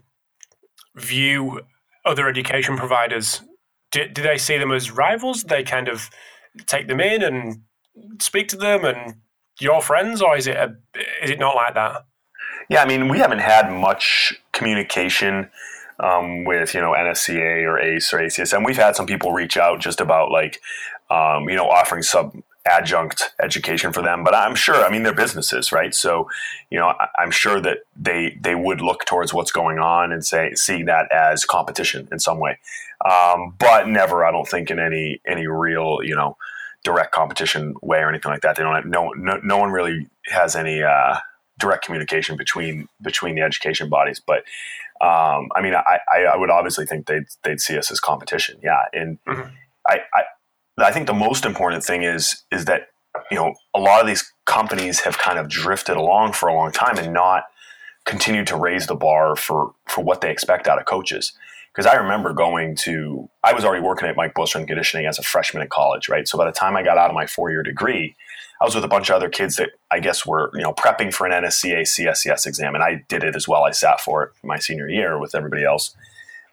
view 0.96 1.60
other 2.04 2.28
education 2.28 2.76
providers 2.76 3.40
do, 3.92 4.08
do 4.08 4.22
they 4.22 4.38
see 4.38 4.58
them 4.58 4.72
as 4.72 4.90
rivals? 4.90 5.44
They 5.44 5.62
kind 5.62 5.88
of 5.88 6.10
take 6.66 6.88
them 6.88 7.00
in 7.00 7.22
and 7.22 7.62
speak 8.20 8.48
to 8.48 8.56
them 8.56 8.84
and 8.84 9.16
your 9.60 9.80
friends, 9.80 10.20
or 10.20 10.36
is 10.36 10.46
it 10.46 10.56
a, 10.56 10.74
is 11.22 11.30
it 11.30 11.38
not 11.38 11.54
like 11.54 11.74
that? 11.74 12.04
Yeah, 12.68 12.82
I 12.82 12.86
mean, 12.86 13.08
we 13.08 13.18
haven't 13.18 13.40
had 13.40 13.70
much 13.70 14.34
communication 14.52 15.50
um, 16.00 16.44
with 16.44 16.74
you 16.74 16.80
know 16.80 16.92
NSCA 16.92 17.64
or 17.64 17.78
ACE 17.78 18.12
or 18.12 18.18
ACSM. 18.18 18.64
We've 18.64 18.76
had 18.76 18.96
some 18.96 19.06
people 19.06 19.32
reach 19.32 19.56
out 19.56 19.80
just 19.80 20.00
about 20.00 20.30
like 20.30 20.60
um, 21.10 21.48
you 21.48 21.56
know 21.56 21.68
offering 21.68 22.02
sub 22.02 22.34
adjunct 22.64 23.34
education 23.42 23.92
for 23.92 24.02
them. 24.02 24.22
But 24.24 24.34
I'm 24.34 24.54
sure, 24.54 24.76
I 24.76 24.90
mean, 24.90 25.02
they're 25.02 25.14
businesses, 25.14 25.72
right? 25.72 25.94
So, 25.94 26.28
you 26.70 26.78
know, 26.78 26.88
I, 26.98 27.22
am 27.22 27.30
sure 27.30 27.60
that 27.60 27.78
they 27.96 28.36
they 28.40 28.54
would 28.54 28.80
look 28.80 29.04
towards 29.04 29.34
what's 29.34 29.50
going 29.50 29.78
on 29.78 30.12
and 30.12 30.24
say 30.24 30.54
see 30.54 30.82
that 30.84 31.10
as 31.10 31.44
competition 31.44 32.08
in 32.12 32.18
some 32.18 32.38
way, 32.38 32.58
um, 33.04 33.54
but 33.58 33.88
never, 33.88 34.24
I 34.24 34.30
don't 34.30 34.48
think, 34.48 34.70
in 34.70 34.78
any 34.78 35.20
any 35.26 35.46
real, 35.46 35.98
you 36.02 36.14
know, 36.14 36.36
direct 36.84 37.12
competition 37.12 37.74
way 37.82 37.98
or 37.98 38.08
anything 38.08 38.30
like 38.30 38.42
that. 38.42 38.56
They 38.56 38.62
don't. 38.62 38.74
Have, 38.74 38.86
no, 38.86 39.10
no, 39.10 39.40
no 39.42 39.58
one 39.58 39.70
really 39.70 40.08
has 40.26 40.54
any 40.54 40.82
uh, 40.82 41.16
direct 41.58 41.84
communication 41.84 42.36
between 42.36 42.88
between 43.00 43.34
the 43.34 43.42
education 43.42 43.88
bodies, 43.88 44.20
but. 44.24 44.44
Um, 45.00 45.48
I 45.56 45.62
mean, 45.62 45.74
I, 45.74 45.98
I 46.14 46.36
would 46.36 46.48
obviously 46.48 46.86
think 46.86 47.06
they'd, 47.06 47.24
they'd 47.42 47.60
see 47.60 47.76
us 47.76 47.90
as 47.90 47.98
competition. 47.98 48.60
Yeah. 48.62 48.84
And 48.92 49.18
mm-hmm. 49.24 49.48
I, 49.84 49.98
I, 50.14 50.22
I 50.78 50.90
think 50.90 51.06
the 51.06 51.14
most 51.14 51.44
important 51.44 51.84
thing 51.84 52.02
is 52.02 52.42
is 52.50 52.64
that 52.66 52.88
you 53.30 53.36
know, 53.36 53.54
a 53.74 53.80
lot 53.80 54.00
of 54.00 54.06
these 54.06 54.32
companies 54.46 55.00
have 55.00 55.18
kind 55.18 55.38
of 55.38 55.48
drifted 55.48 55.96
along 55.96 56.32
for 56.32 56.48
a 56.48 56.54
long 56.54 56.72
time 56.72 56.98
and 56.98 57.12
not 57.12 57.44
continued 58.04 58.46
to 58.48 58.56
raise 58.56 58.86
the 58.86 58.94
bar 58.94 59.36
for 59.36 59.74
for 59.86 60.02
what 60.02 60.20
they 60.20 60.30
expect 60.30 60.66
out 60.66 60.78
of 60.78 60.86
coaches. 60.86 61.32
Because 61.72 61.86
I 61.86 61.94
remember 61.94 62.34
going 62.34 62.76
to, 62.82 63.30
I 63.42 63.54
was 63.54 63.64
already 63.64 63.82
working 63.82 64.06
at 64.06 64.14
Mike 64.14 64.34
Boyle 64.34 64.46
Strength 64.46 64.66
Conditioning 64.66 65.06
as 65.06 65.18
a 65.18 65.22
freshman 65.22 65.62
in 65.62 65.70
college, 65.70 66.06
right? 66.06 66.28
So 66.28 66.36
by 66.36 66.44
the 66.44 66.52
time 66.52 66.76
I 66.76 66.82
got 66.82 66.98
out 66.98 67.08
of 67.08 67.14
my 67.14 67.26
four 67.26 67.50
year 67.50 67.62
degree, 67.62 68.14
I 68.60 68.66
was 68.66 68.74
with 68.74 68.84
a 68.84 68.88
bunch 68.88 69.08
of 69.08 69.16
other 69.16 69.30
kids 69.30 69.56
that 69.56 69.70
I 69.90 69.98
guess 69.98 70.26
were, 70.26 70.50
you 70.52 70.60
know, 70.60 70.74
prepping 70.74 71.14
for 71.14 71.26
an 71.26 71.32
NSCA 71.32 71.80
CSCS 71.82 72.46
exam. 72.46 72.74
And 72.74 72.84
I 72.84 73.04
did 73.08 73.24
it 73.24 73.34
as 73.34 73.48
well. 73.48 73.64
I 73.64 73.70
sat 73.70 74.02
for 74.02 74.22
it 74.22 74.30
my 74.44 74.58
senior 74.58 74.86
year 74.86 75.18
with 75.18 75.34
everybody 75.34 75.64
else. 75.64 75.96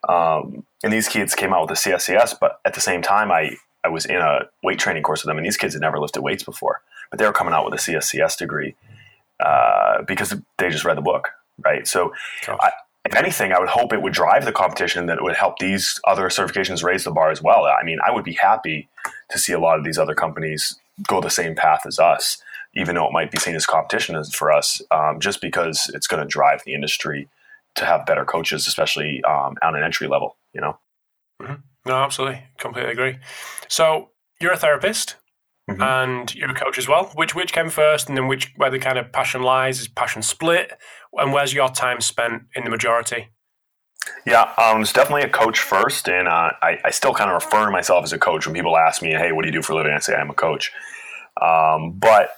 Um, 0.08 0.64
and 0.82 0.90
these 0.90 1.06
kids 1.06 1.34
came 1.34 1.52
out 1.52 1.68
with 1.68 1.78
a 1.78 1.90
CSCS, 1.90 2.36
but 2.40 2.58
at 2.64 2.72
the 2.72 2.80
same 2.80 3.02
time, 3.02 3.30
I, 3.30 3.56
I 3.84 3.88
was 3.88 4.06
in 4.06 4.16
a 4.16 4.40
weight 4.62 4.78
training 4.78 5.02
course 5.02 5.22
with 5.22 5.28
them, 5.28 5.38
and 5.38 5.46
these 5.46 5.56
kids 5.56 5.74
had 5.74 5.80
never 5.80 5.98
lifted 5.98 6.22
weights 6.22 6.42
before, 6.42 6.82
but 7.10 7.18
they 7.18 7.26
were 7.26 7.32
coming 7.32 7.54
out 7.54 7.64
with 7.64 7.74
a 7.74 7.82
CSCS 7.82 8.36
degree 8.36 8.74
uh, 9.44 10.02
because 10.02 10.34
they 10.58 10.68
just 10.68 10.84
read 10.84 10.96
the 10.96 11.02
book, 11.02 11.30
right? 11.64 11.86
So, 11.86 12.12
I, 12.60 12.72
if 13.04 13.14
anything, 13.14 13.52
I 13.52 13.58
would 13.58 13.68
hope 13.68 13.92
it 13.92 14.02
would 14.02 14.12
drive 14.12 14.44
the 14.44 14.52
competition 14.52 15.06
that 15.06 15.18
it 15.18 15.22
would 15.22 15.34
help 15.34 15.58
these 15.58 15.98
other 16.06 16.28
certifications 16.28 16.84
raise 16.84 17.04
the 17.04 17.10
bar 17.10 17.30
as 17.30 17.42
well. 17.42 17.64
I 17.64 17.82
mean, 17.82 17.98
I 18.06 18.10
would 18.10 18.24
be 18.24 18.34
happy 18.34 18.88
to 19.30 19.38
see 19.38 19.52
a 19.52 19.58
lot 19.58 19.78
of 19.78 19.84
these 19.84 19.98
other 19.98 20.14
companies 20.14 20.78
go 21.08 21.20
the 21.20 21.30
same 21.30 21.54
path 21.54 21.86
as 21.86 21.98
us, 21.98 22.42
even 22.74 22.94
though 22.94 23.06
it 23.06 23.12
might 23.12 23.30
be 23.30 23.38
seen 23.38 23.54
as 23.54 23.64
competition 23.64 24.16
as 24.16 24.34
for 24.34 24.52
us, 24.52 24.82
um, 24.90 25.18
just 25.18 25.40
because 25.40 25.90
it's 25.94 26.06
going 26.06 26.22
to 26.22 26.28
drive 26.28 26.62
the 26.64 26.74
industry 26.74 27.28
to 27.76 27.86
have 27.86 28.04
better 28.04 28.24
coaches, 28.24 28.66
especially 28.66 29.22
um, 29.24 29.56
on 29.62 29.74
an 29.74 29.82
entry 29.82 30.06
level. 30.06 30.36
You 30.52 30.60
know. 30.60 30.78
Mm-hmm. 31.40 31.54
No, 31.86 31.94
absolutely, 31.94 32.44
completely 32.58 32.92
agree. 32.92 33.18
So 33.68 34.10
you're 34.40 34.52
a 34.52 34.58
therapist. 34.58 35.16
Mm-hmm. 35.68 35.82
And 35.82 36.34
you're 36.34 36.50
a 36.50 36.54
coach 36.54 36.78
as 36.78 36.88
well. 36.88 37.12
Which 37.14 37.36
which 37.36 37.52
came 37.52 37.70
first, 37.70 38.08
and 38.08 38.16
then 38.16 38.26
which 38.26 38.52
where 38.56 38.70
the 38.70 38.80
kind 38.80 38.98
of 38.98 39.12
passion 39.12 39.42
lies? 39.42 39.80
Is 39.80 39.86
passion 39.86 40.20
split, 40.20 40.72
and 41.12 41.32
where's 41.32 41.54
your 41.54 41.68
time 41.68 42.00
spent 42.00 42.42
in 42.56 42.64
the 42.64 42.70
majority? 42.70 43.28
Yeah, 44.26 44.52
um, 44.56 44.80
it's 44.80 44.92
definitely 44.92 45.22
a 45.22 45.28
coach 45.28 45.60
first, 45.60 46.08
and 46.08 46.26
uh, 46.26 46.50
I, 46.62 46.78
I, 46.84 46.90
still 46.90 47.12
kind 47.12 47.30
of 47.30 47.34
refer 47.34 47.66
to 47.66 47.70
myself 47.70 48.02
as 48.02 48.12
a 48.12 48.18
coach 48.18 48.46
when 48.46 48.54
people 48.54 48.76
ask 48.76 49.02
me, 49.02 49.12
"Hey, 49.12 49.30
what 49.30 49.42
do 49.42 49.48
you 49.48 49.52
do 49.52 49.62
for 49.62 49.74
a 49.74 49.76
living?" 49.76 49.92
I 49.92 49.98
say 49.98 50.14
I'm 50.14 50.30
a 50.30 50.34
coach. 50.34 50.72
Um, 51.40 51.92
but 51.98 52.30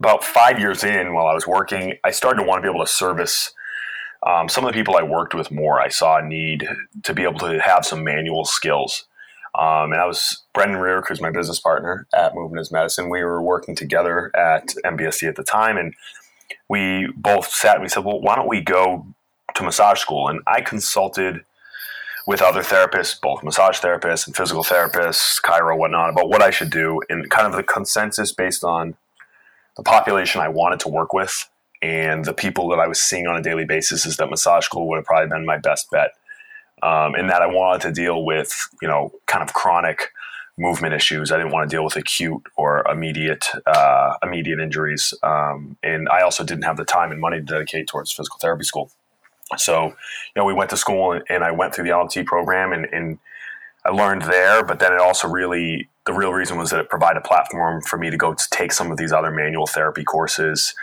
about 0.00 0.24
five 0.24 0.58
years 0.58 0.84
in, 0.84 1.14
while 1.14 1.26
I 1.26 1.34
was 1.34 1.46
working, 1.46 1.94
I 2.04 2.10
started 2.10 2.40
to 2.40 2.46
want 2.46 2.58
to 2.58 2.62
be 2.62 2.74
able 2.74 2.84
to 2.84 2.90
service 2.90 3.52
um, 4.22 4.48
some 4.48 4.64
of 4.64 4.72
the 4.72 4.78
people 4.78 4.96
I 4.96 5.02
worked 5.02 5.34
with 5.34 5.50
more. 5.50 5.80
I 5.80 5.88
saw 5.88 6.18
a 6.18 6.22
need 6.22 6.68
to 7.04 7.14
be 7.14 7.22
able 7.22 7.38
to 7.40 7.60
have 7.60 7.84
some 7.84 8.04
manual 8.04 8.44
skills. 8.44 9.04
Um, 9.54 9.92
and 9.92 10.00
I 10.00 10.06
was 10.06 10.42
Brendan 10.52 10.78
Rear, 10.78 11.02
who's 11.06 11.20
my 11.20 11.30
business 11.30 11.58
partner 11.58 12.06
at 12.14 12.34
Movement 12.34 12.60
is 12.60 12.70
Medicine. 12.70 13.08
We 13.08 13.22
were 13.22 13.42
working 13.42 13.74
together 13.74 14.30
at 14.36 14.66
MBSC 14.84 15.28
at 15.28 15.36
the 15.36 15.44
time, 15.44 15.78
and 15.78 15.94
we 16.68 17.08
both 17.16 17.48
sat 17.48 17.76
and 17.76 17.82
we 17.82 17.88
said, 17.88 18.04
"Well, 18.04 18.20
why 18.20 18.36
don't 18.36 18.48
we 18.48 18.60
go 18.60 19.06
to 19.54 19.62
massage 19.62 19.98
school?" 19.98 20.28
And 20.28 20.40
I 20.46 20.60
consulted 20.60 21.42
with 22.26 22.42
other 22.42 22.60
therapists, 22.60 23.18
both 23.18 23.42
massage 23.42 23.78
therapists 23.78 24.26
and 24.26 24.36
physical 24.36 24.64
therapists, 24.64 25.40
chiro, 25.40 25.78
whatnot, 25.78 26.10
about 26.10 26.28
what 26.28 26.42
I 26.42 26.50
should 26.50 26.70
do, 26.70 27.00
and 27.08 27.30
kind 27.30 27.46
of 27.46 27.54
the 27.54 27.62
consensus 27.62 28.32
based 28.32 28.62
on 28.62 28.96
the 29.76 29.82
population 29.82 30.40
I 30.40 30.48
wanted 30.48 30.80
to 30.80 30.88
work 30.88 31.12
with 31.12 31.48
and 31.86 32.24
the 32.24 32.34
people 32.34 32.68
that 32.70 32.80
I 32.80 32.88
was 32.88 33.00
seeing 33.00 33.28
on 33.28 33.36
a 33.36 33.42
daily 33.42 33.64
basis 33.64 34.06
is 34.06 34.16
that 34.16 34.28
massage 34.28 34.64
school 34.64 34.88
would 34.88 34.96
have 34.96 35.04
probably 35.04 35.28
been 35.28 35.46
my 35.46 35.56
best 35.56 35.88
bet. 35.92 36.10
Um, 36.82 37.14
and 37.14 37.30
that 37.30 37.42
I 37.42 37.46
wanted 37.46 37.82
to 37.82 37.92
deal 37.92 38.24
with, 38.24 38.68
you 38.82 38.88
know, 38.88 39.12
kind 39.26 39.42
of 39.42 39.54
chronic 39.54 40.10
movement 40.58 40.94
issues. 40.94 41.30
I 41.30 41.36
didn't 41.36 41.52
want 41.52 41.70
to 41.70 41.74
deal 41.74 41.84
with 41.84 41.94
acute 41.94 42.42
or 42.56 42.84
immediate 42.90 43.46
uh, 43.66 44.14
immediate 44.20 44.58
injuries. 44.58 45.14
Um, 45.22 45.76
and 45.84 46.08
I 46.08 46.22
also 46.22 46.42
didn't 46.42 46.64
have 46.64 46.76
the 46.76 46.84
time 46.84 47.12
and 47.12 47.20
money 47.20 47.36
to 47.36 47.44
dedicate 47.44 47.86
towards 47.86 48.12
physical 48.12 48.38
therapy 48.40 48.64
school. 48.64 48.90
So, 49.56 49.86
you 49.86 49.92
know, 50.34 50.44
we 50.44 50.54
went 50.54 50.70
to 50.70 50.76
school 50.76 51.12
and, 51.12 51.22
and 51.30 51.44
I 51.44 51.52
went 51.52 51.72
through 51.72 51.84
the 51.84 51.90
LMT 51.90 52.26
program 52.26 52.72
and, 52.72 52.86
and 52.86 53.18
I 53.84 53.90
learned 53.90 54.22
there, 54.22 54.64
but 54.64 54.80
then 54.80 54.92
it 54.92 54.98
also 54.98 55.28
really, 55.28 55.88
the 56.04 56.12
real 56.12 56.32
reason 56.32 56.58
was 56.58 56.70
that 56.70 56.80
it 56.80 56.88
provided 56.90 57.20
a 57.20 57.28
platform 57.28 57.80
for 57.82 57.96
me 57.96 58.10
to 58.10 58.16
go 58.16 58.34
to 58.34 58.44
take 58.50 58.72
some 58.72 58.90
of 58.90 58.96
these 58.96 59.12
other 59.12 59.30
manual 59.30 59.68
therapy 59.68 60.02
courses 60.02 60.74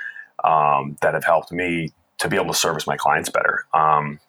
um, 0.44 0.98
that 1.02 1.14
have 1.14 1.24
helped 1.24 1.52
me 1.52 1.92
to 2.20 2.28
be 2.28 2.36
able 2.36 2.48
to 2.48 2.54
service 2.54 2.88
my 2.88 2.98
clients 2.98 3.30
better. 3.30 3.66
Um, 3.74 4.20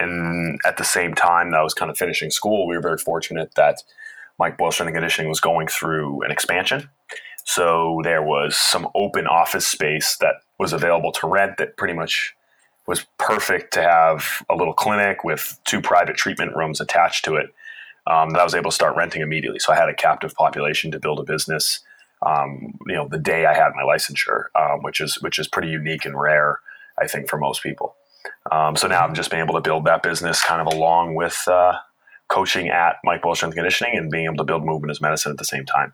and 0.00 0.58
at 0.64 0.76
the 0.76 0.84
same 0.84 1.14
time 1.14 1.50
that 1.50 1.60
I 1.60 1.62
was 1.62 1.74
kind 1.74 1.90
of 1.90 1.98
finishing 1.98 2.30
school, 2.30 2.66
we 2.66 2.76
were 2.76 2.82
very 2.82 2.98
fortunate 2.98 3.54
that 3.56 3.82
Mike 4.38 4.56
Boyle 4.56 4.70
Strength 4.70 4.88
and 4.88 4.96
Conditioning 4.96 5.28
was 5.28 5.40
going 5.40 5.66
through 5.66 6.22
an 6.22 6.30
expansion. 6.30 6.88
So 7.44 8.00
there 8.04 8.22
was 8.22 8.56
some 8.56 8.88
open 8.94 9.26
office 9.26 9.66
space 9.66 10.16
that 10.20 10.34
was 10.58 10.72
available 10.72 11.12
to 11.12 11.26
rent 11.26 11.56
that 11.56 11.76
pretty 11.76 11.94
much 11.94 12.36
was 12.86 13.06
perfect 13.18 13.72
to 13.74 13.82
have 13.82 14.42
a 14.48 14.54
little 14.54 14.72
clinic 14.72 15.24
with 15.24 15.58
two 15.64 15.80
private 15.80 16.16
treatment 16.16 16.56
rooms 16.56 16.80
attached 16.80 17.24
to 17.24 17.36
it 17.36 17.52
um, 18.06 18.30
that 18.30 18.40
I 18.40 18.44
was 18.44 18.54
able 18.54 18.70
to 18.70 18.74
start 18.74 18.96
renting 18.96 19.22
immediately. 19.22 19.58
So 19.58 19.72
I 19.72 19.76
had 19.76 19.88
a 19.88 19.94
captive 19.94 20.34
population 20.34 20.90
to 20.92 21.00
build 21.00 21.20
a 21.20 21.22
business 21.22 21.80
um, 22.24 22.78
you 22.86 22.94
know, 22.94 23.08
the 23.08 23.18
day 23.18 23.46
I 23.46 23.54
had 23.54 23.72
my 23.74 23.82
licensure, 23.82 24.46
um, 24.54 24.82
which 24.82 25.00
is 25.00 25.20
which 25.22 25.38
is 25.38 25.48
pretty 25.48 25.68
unique 25.68 26.04
and 26.04 26.18
rare, 26.18 26.60
I 27.00 27.06
think, 27.06 27.28
for 27.28 27.38
most 27.38 27.62
people. 27.62 27.96
Um, 28.50 28.76
so 28.76 28.88
now 28.88 29.04
I'm 29.04 29.14
just 29.14 29.30
being 29.30 29.42
able 29.42 29.54
to 29.54 29.60
build 29.60 29.84
that 29.84 30.02
business 30.02 30.42
kind 30.42 30.60
of 30.60 30.72
along 30.72 31.14
with 31.14 31.46
uh, 31.46 31.74
coaching 32.28 32.68
at 32.68 32.96
Mike 33.04 33.22
Boyle 33.22 33.34
Strength 33.34 33.54
Conditioning 33.54 33.96
and 33.96 34.10
being 34.10 34.24
able 34.24 34.36
to 34.36 34.44
build 34.44 34.64
movement 34.64 34.90
as 34.90 35.00
medicine 35.00 35.32
at 35.32 35.38
the 35.38 35.44
same 35.44 35.64
time. 35.64 35.92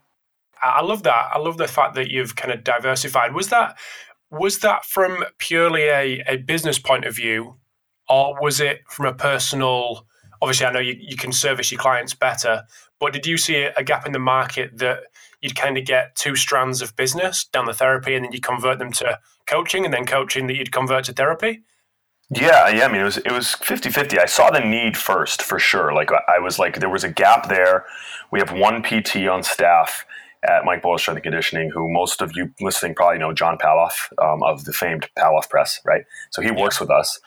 I 0.62 0.82
love 0.82 1.02
that. 1.02 1.30
I 1.32 1.38
love 1.38 1.58
the 1.58 1.68
fact 1.68 1.94
that 1.94 2.10
you've 2.10 2.36
kind 2.36 2.52
of 2.52 2.64
diversified. 2.64 3.34
Was 3.34 3.48
that 3.48 3.76
was 4.30 4.60
that 4.60 4.84
from 4.84 5.24
purely 5.38 5.82
a, 5.82 6.22
a 6.26 6.36
business 6.38 6.78
point 6.78 7.04
of 7.04 7.14
view, 7.14 7.56
or 8.08 8.36
was 8.40 8.60
it 8.60 8.80
from 8.88 9.06
a 9.06 9.12
personal? 9.12 10.06
Obviously, 10.40 10.66
I 10.66 10.72
know 10.72 10.80
you, 10.80 10.96
you 10.98 11.16
can 11.16 11.32
service 11.32 11.70
your 11.70 11.80
clients 11.80 12.14
better, 12.14 12.64
but 12.98 13.12
did 13.12 13.26
you 13.26 13.36
see 13.36 13.56
a 13.56 13.84
gap 13.84 14.06
in 14.06 14.12
the 14.12 14.18
market 14.18 14.78
that 14.78 15.04
you'd 15.44 15.54
kind 15.54 15.76
of 15.76 15.84
get 15.84 16.16
two 16.16 16.34
strands 16.34 16.80
of 16.80 16.96
business 16.96 17.44
down 17.44 17.66
the 17.66 17.74
therapy 17.74 18.14
and 18.14 18.24
then 18.24 18.32
you 18.32 18.40
convert 18.40 18.78
them 18.78 18.90
to 18.90 19.20
coaching 19.46 19.84
and 19.84 19.92
then 19.92 20.06
coaching 20.06 20.46
that 20.46 20.56
you'd 20.56 20.72
convert 20.72 21.04
to 21.04 21.12
therapy? 21.12 21.62
Yeah, 22.30 22.70
yeah. 22.70 22.86
I 22.86 22.88
mean, 22.88 23.02
it 23.02 23.04
was 23.04 23.18
it 23.18 23.30
was 23.30 23.48
50-50. 23.48 24.18
I 24.18 24.24
saw 24.24 24.50
the 24.50 24.60
need 24.60 24.96
first 24.96 25.42
for 25.42 25.58
sure. 25.58 25.92
Like 25.92 26.10
I 26.26 26.38
was 26.38 26.58
like, 26.58 26.80
there 26.80 26.88
was 26.88 27.04
a 27.04 27.10
gap 27.10 27.50
there. 27.50 27.84
We 28.30 28.40
have 28.40 28.52
one 28.52 28.82
PT 28.82 29.28
on 29.28 29.42
staff 29.42 30.06
at 30.48 30.64
Mike 30.64 30.80
Boyle 30.80 30.96
Strength 30.96 31.18
and 31.18 31.22
Conditioning, 31.24 31.70
who 31.70 31.90
most 31.90 32.22
of 32.22 32.34
you 32.34 32.52
listening 32.60 32.94
probably 32.94 33.18
know, 33.18 33.34
John 33.34 33.58
Pallof 33.58 34.10
um, 34.18 34.42
of 34.42 34.64
the 34.64 34.72
famed 34.72 35.08
Pallof 35.18 35.50
Press, 35.50 35.80
right? 35.84 36.04
So 36.30 36.40
he 36.40 36.50
works 36.50 36.80
with 36.80 36.90
us, 36.90 37.20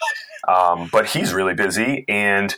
um, 0.47 0.89
but 0.91 1.05
he's 1.05 1.33
really 1.33 1.53
busy. 1.53 2.03
And 2.07 2.55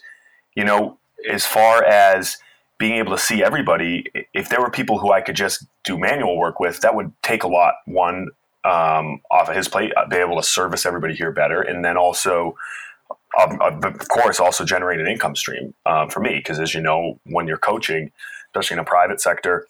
you 0.55 0.63
know, 0.63 0.97
as 1.29 1.45
far 1.45 1.83
as 1.83 2.37
being 2.79 2.95
able 2.95 3.11
to 3.11 3.21
see 3.21 3.43
everybody, 3.43 4.05
if 4.33 4.49
there 4.49 4.61
were 4.61 4.71
people 4.71 4.97
who 4.97 5.11
I 5.11 5.21
could 5.21 5.35
just 5.35 5.67
do 5.83 5.99
manual 5.99 6.37
work 6.37 6.59
with, 6.59 6.79
that 6.79 6.95
would 6.95 7.11
take 7.21 7.43
a 7.43 7.47
lot, 7.47 7.75
one, 7.85 8.29
um, 8.63 9.21
off 9.29 9.49
of 9.49 9.55
his 9.55 9.67
plate, 9.67 9.91
I'd 9.97 10.09
be 10.09 10.15
able 10.15 10.37
to 10.37 10.43
service 10.43 10.85
everybody 10.85 11.13
here 11.13 11.31
better. 11.31 11.61
And 11.61 11.83
then 11.83 11.97
also, 11.97 12.55
um, 13.39 13.59
of 13.61 14.07
course, 14.07 14.39
also 14.39 14.63
generate 14.63 14.99
an 14.99 15.07
income 15.07 15.35
stream 15.35 15.73
um, 15.85 16.09
for 16.09 16.21
me. 16.21 16.35
Because 16.35 16.59
as 16.59 16.73
you 16.73 16.81
know, 16.81 17.19
when 17.25 17.47
you're 17.47 17.57
coaching, 17.57 18.11
especially 18.47 18.75
in 18.75 18.79
a 18.79 18.85
private 18.85 19.19
sector, 19.19 19.67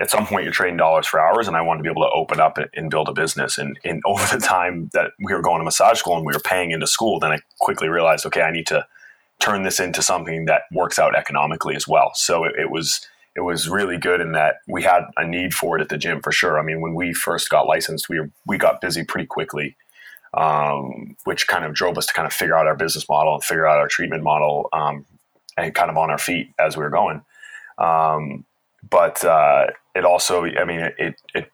at 0.00 0.10
some 0.10 0.26
point 0.26 0.44
you're 0.44 0.52
trading 0.52 0.76
dollars 0.76 1.06
for 1.06 1.20
hours. 1.20 1.46
And 1.46 1.56
I 1.56 1.62
wanted 1.62 1.78
to 1.78 1.82
be 1.84 1.90
able 1.90 2.02
to 2.02 2.10
open 2.10 2.40
up 2.40 2.58
and 2.74 2.90
build 2.90 3.08
a 3.08 3.12
business. 3.12 3.56
And, 3.56 3.78
and 3.84 4.02
over 4.06 4.36
the 4.36 4.44
time 4.44 4.90
that 4.94 5.12
we 5.20 5.32
were 5.32 5.42
going 5.42 5.60
to 5.60 5.64
massage 5.64 6.00
school 6.00 6.16
and 6.16 6.26
we 6.26 6.32
were 6.32 6.40
paying 6.40 6.72
into 6.72 6.88
school, 6.88 7.20
then 7.20 7.30
I 7.30 7.38
quickly 7.60 7.88
realized, 7.88 8.26
okay, 8.26 8.42
I 8.42 8.50
need 8.50 8.66
to 8.66 8.84
turn 9.40 9.62
this 9.62 9.80
into 9.80 10.02
something 10.02 10.46
that 10.46 10.62
works 10.72 10.98
out 10.98 11.16
economically 11.16 11.76
as 11.76 11.86
well. 11.86 12.12
So 12.14 12.44
it, 12.44 12.52
it, 12.58 12.70
was 12.70 13.06
it 13.34 13.40
was 13.40 13.68
really 13.68 13.98
good 13.98 14.20
in 14.20 14.32
that 14.32 14.56
we 14.66 14.82
had 14.82 15.04
a 15.16 15.26
need 15.26 15.54
for 15.54 15.78
it 15.78 15.82
at 15.82 15.88
the 15.88 15.98
gym 15.98 16.20
for 16.22 16.32
sure. 16.32 16.58
I 16.58 16.62
mean, 16.62 16.80
when 16.80 16.94
we 16.94 17.12
first 17.12 17.50
got 17.50 17.66
licensed, 17.66 18.08
we 18.08 18.20
we 18.46 18.58
got 18.58 18.80
busy 18.80 19.04
pretty 19.04 19.26
quickly, 19.26 19.76
um, 20.34 21.16
which 21.24 21.46
kind 21.46 21.64
of 21.64 21.74
drove 21.74 21.98
us 21.98 22.06
to 22.06 22.14
kind 22.14 22.26
of 22.26 22.32
figure 22.32 22.56
out 22.56 22.66
our 22.66 22.76
business 22.76 23.08
model 23.08 23.34
and 23.34 23.44
figure 23.44 23.66
out 23.66 23.78
our 23.78 23.88
treatment 23.88 24.22
model 24.22 24.68
um, 24.72 25.04
and 25.56 25.74
kind 25.74 25.90
of 25.90 25.96
on 25.96 26.10
our 26.10 26.18
feet 26.18 26.52
as 26.58 26.76
we 26.76 26.82
were 26.82 26.90
going. 26.90 27.22
Um, 27.78 28.44
but 28.88 29.22
uh, 29.24 29.66
it 29.94 30.04
also, 30.04 30.44
I 30.44 30.64
mean, 30.64 30.80
it, 30.98 31.20
it 31.34 31.50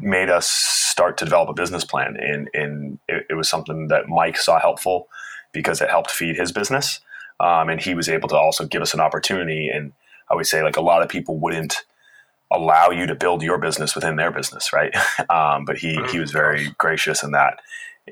made 0.00 0.30
us 0.30 0.48
start 0.48 1.18
to 1.18 1.24
develop 1.24 1.48
a 1.48 1.54
business 1.54 1.84
plan, 1.84 2.16
and 2.16 2.48
and 2.54 2.98
it, 3.08 3.26
it 3.30 3.34
was 3.34 3.48
something 3.48 3.88
that 3.88 4.08
Mike 4.08 4.38
saw 4.38 4.58
helpful 4.58 5.08
because 5.52 5.80
it 5.80 5.90
helped 5.90 6.10
feed 6.10 6.36
his 6.36 6.52
business 6.52 7.00
um, 7.40 7.68
and 7.68 7.80
he 7.80 7.94
was 7.94 8.08
able 8.08 8.28
to 8.28 8.36
also 8.36 8.66
give 8.66 8.82
us 8.82 8.94
an 8.94 9.00
opportunity. 9.00 9.68
And 9.68 9.92
I 10.30 10.34
would 10.34 10.46
say 10.46 10.62
like 10.62 10.76
a 10.76 10.82
lot 10.82 11.02
of 11.02 11.08
people 11.08 11.38
wouldn't 11.38 11.76
allow 12.52 12.90
you 12.90 13.06
to 13.06 13.14
build 13.14 13.42
your 13.42 13.58
business 13.58 13.94
within 13.94 14.16
their 14.16 14.30
business, 14.30 14.72
right? 14.72 14.94
Um, 15.30 15.64
but 15.64 15.78
he 15.78 16.00
he 16.10 16.18
was 16.18 16.32
very 16.32 16.74
gracious 16.78 17.22
in 17.22 17.32
that, 17.32 17.60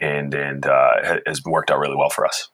and 0.00 0.32
and 0.34 0.66
uh, 0.66 1.18
has 1.26 1.42
worked 1.44 1.70
out 1.70 1.80
really 1.80 1.96
well 1.96 2.10
for 2.10 2.24
us. 2.24 2.48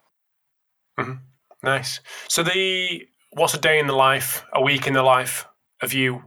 Mm-hmm. 0.98 1.14
Nice. 1.62 2.00
So 2.28 2.42
the 2.42 3.06
what's 3.32 3.52
a 3.52 3.58
day 3.58 3.78
in 3.78 3.86
the 3.86 3.94
life, 3.94 4.44
a 4.54 4.62
week 4.62 4.86
in 4.86 4.94
the 4.94 5.02
life 5.02 5.46
of 5.82 5.92
you, 5.92 6.22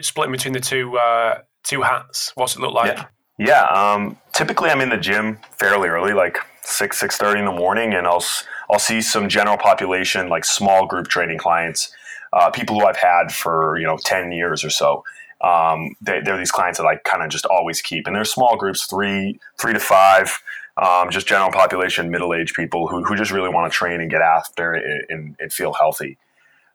splitting 0.00 0.30
between 0.30 0.52
the 0.52 0.60
two 0.60 0.96
uh, 0.98 1.40
two 1.64 1.82
hats? 1.82 2.32
What's 2.36 2.54
it 2.54 2.60
look 2.60 2.74
like? 2.74 2.96
Yeah. 2.96 3.06
Yeah, 3.38 3.62
um, 3.64 4.18
typically 4.34 4.68
I'm 4.68 4.82
in 4.82 4.90
the 4.90 4.98
gym 4.98 5.38
fairly 5.58 5.88
early, 5.88 6.12
like 6.12 6.36
six 6.62 6.98
six 6.98 7.16
thirty 7.16 7.40
in 7.40 7.46
the 7.46 7.52
morning, 7.52 7.94
and 7.94 8.06
I'll 8.06 8.24
I'll 8.70 8.78
see 8.78 9.00
some 9.00 9.28
general 9.28 9.56
population, 9.56 10.28
like 10.28 10.44
small 10.44 10.86
group 10.86 11.08
training 11.08 11.38
clients, 11.38 11.92
uh, 12.32 12.50
people 12.50 12.78
who 12.78 12.86
I've 12.86 12.96
had 12.96 13.32
for 13.32 13.78
you 13.78 13.86
know 13.86 13.98
ten 14.04 14.32
years 14.32 14.64
or 14.64 14.70
so. 14.70 15.04
Um, 15.42 15.96
they, 16.02 16.18
are 16.18 16.36
these 16.36 16.50
clients 16.50 16.78
that 16.78 16.86
I 16.86 16.96
kind 16.96 17.22
of 17.22 17.30
just 17.30 17.46
always 17.46 17.80
keep, 17.80 18.06
and 18.06 18.14
they're 18.14 18.24
small 18.24 18.56
groups, 18.56 18.86
three 18.86 19.40
three 19.58 19.72
to 19.72 19.80
five, 19.80 20.38
um, 20.76 21.10
just 21.10 21.26
general 21.26 21.50
population, 21.50 22.10
middle 22.10 22.34
aged 22.34 22.54
people 22.54 22.88
who 22.88 23.04
who 23.04 23.16
just 23.16 23.30
really 23.30 23.48
want 23.48 23.70
to 23.70 23.76
train 23.76 24.00
and 24.00 24.10
get 24.10 24.20
after 24.20 24.74
it 24.74 25.06
and, 25.08 25.36
and 25.40 25.52
feel 25.52 25.72
healthy. 25.72 26.18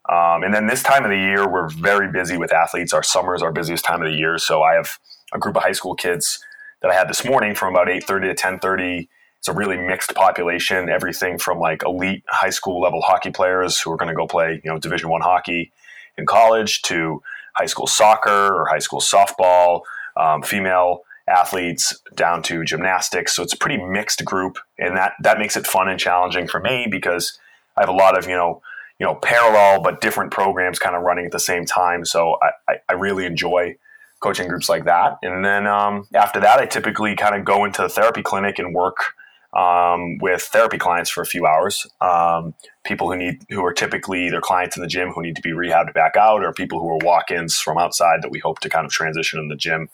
Um, 0.07 0.43
and 0.43 0.53
then 0.53 0.67
this 0.67 0.83
time 0.83 1.03
of 1.03 1.09
the 1.09 1.17
year, 1.17 1.49
we're 1.49 1.69
very 1.69 2.11
busy 2.11 2.37
with 2.37 2.53
athletes. 2.53 2.93
Our 2.93 3.01
summer 3.01 3.33
is 3.33 3.41
our 3.41 3.51
busiest 3.51 3.83
time 3.85 4.03
of 4.03 4.11
the 4.11 4.15
year, 4.15 4.37
so 4.37 4.61
I 4.61 4.73
have 4.73 4.99
a 5.33 5.39
group 5.39 5.57
of 5.57 5.63
high 5.63 5.71
school 5.71 5.95
kids 5.95 6.43
that 6.81 6.91
I 6.91 6.93
had 6.93 7.09
this 7.09 7.25
morning 7.25 7.55
from 7.55 7.73
about 7.73 7.87
8:30 7.87 8.27
to 8.27 8.35
10:30. 8.35 9.07
It's 9.45 9.49
a 9.51 9.53
really 9.53 9.77
mixed 9.77 10.15
population, 10.15 10.89
everything 10.89 11.37
from 11.37 11.59
like 11.59 11.83
elite 11.83 12.23
high 12.27 12.49
school 12.49 12.81
level 12.81 12.99
hockey 12.99 13.29
players 13.29 13.79
who 13.79 13.91
are 13.91 13.95
going 13.95 14.09
to 14.09 14.15
go 14.15 14.25
play, 14.25 14.59
you 14.63 14.71
know, 14.71 14.79
Division 14.79 15.07
1 15.07 15.21
hockey 15.21 15.71
in 16.17 16.25
college 16.25 16.81
to 16.81 17.21
high 17.55 17.67
school 17.67 17.85
soccer 17.85 18.55
or 18.55 18.65
high 18.65 18.79
school 18.79 18.99
softball, 18.99 19.81
um, 20.17 20.41
female 20.41 21.01
athletes 21.27 21.95
down 22.15 22.41
to 22.41 22.63
gymnastics. 22.63 23.35
So 23.35 23.43
it's 23.43 23.53
a 23.53 23.57
pretty 23.57 23.77
mixed 23.77 24.25
group, 24.25 24.57
and 24.79 24.97
that 24.97 25.13
that 25.21 25.37
makes 25.37 25.55
it 25.55 25.67
fun 25.67 25.89
and 25.89 25.99
challenging 25.99 26.47
for 26.47 26.59
me 26.59 26.87
because 26.89 27.37
I 27.77 27.81
have 27.81 27.89
a 27.89 27.93
lot 27.93 28.17
of 28.17 28.27
you 28.27 28.35
know 28.35 28.63
you 28.97 29.05
know 29.05 29.13
parallel 29.13 29.83
but 29.83 30.01
different 30.01 30.31
programs 30.31 30.79
kind 30.79 30.95
of 30.95 31.03
running 31.03 31.25
at 31.25 31.31
the 31.31 31.39
same 31.39 31.65
time. 31.65 32.03
So 32.03 32.39
I, 32.41 32.49
I, 32.67 32.75
I 32.89 32.93
really 32.93 33.27
enjoy 33.27 33.75
coaching 34.21 34.47
groups 34.47 34.69
like 34.69 34.85
that. 34.85 35.19
And 35.21 35.45
then 35.45 35.67
um, 35.67 36.07
after 36.15 36.39
that, 36.39 36.57
I 36.57 36.65
typically 36.65 37.15
kind 37.15 37.35
of 37.35 37.45
go 37.45 37.63
into 37.63 37.83
the 37.83 37.89
therapy 37.89 38.23
clinic 38.23 38.57
and 38.57 38.73
work 38.73 39.13
um, 39.55 40.17
with 40.19 40.43
therapy 40.43 40.77
clients 40.77 41.09
for 41.09 41.21
a 41.21 41.25
few 41.25 41.45
hours. 41.45 41.87
Um, 42.01 42.53
people 42.83 43.09
who 43.09 43.17
need 43.17 43.41
who 43.49 43.63
are 43.65 43.73
typically 43.73 44.27
either 44.27 44.41
clients 44.41 44.75
in 44.75 44.81
the 44.81 44.87
gym 44.87 45.11
who 45.11 45.21
need 45.21 45.35
to 45.37 45.41
be 45.41 45.51
rehabbed 45.51 45.93
back 45.93 46.15
out, 46.17 46.43
or 46.43 46.53
people 46.53 46.79
who 46.79 46.89
are 46.89 46.99
walk-ins 47.03 47.59
from 47.59 47.77
outside 47.77 48.21
that 48.21 48.31
we 48.31 48.39
hope 48.39 48.59
to 48.59 48.69
kind 48.69 48.85
of 48.85 48.91
transition 48.91 49.39
in 49.39 49.47
the 49.47 49.55
gym 49.55 49.89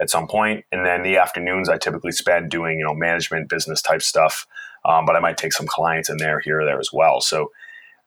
at 0.00 0.10
some 0.10 0.26
point. 0.28 0.64
And 0.72 0.86
then 0.86 1.02
the 1.02 1.16
afternoons, 1.16 1.68
I 1.68 1.78
typically 1.78 2.12
spend 2.12 2.50
doing 2.50 2.78
you 2.78 2.84
know 2.84 2.94
management, 2.94 3.48
business 3.48 3.82
type 3.82 4.02
stuff. 4.02 4.46
Um, 4.84 5.04
but 5.04 5.14
I 5.14 5.20
might 5.20 5.36
take 5.36 5.52
some 5.52 5.66
clients 5.66 6.10
in 6.10 6.16
there 6.16 6.40
here 6.40 6.60
or 6.60 6.64
there 6.64 6.80
as 6.80 6.90
well. 6.92 7.20
So 7.20 7.52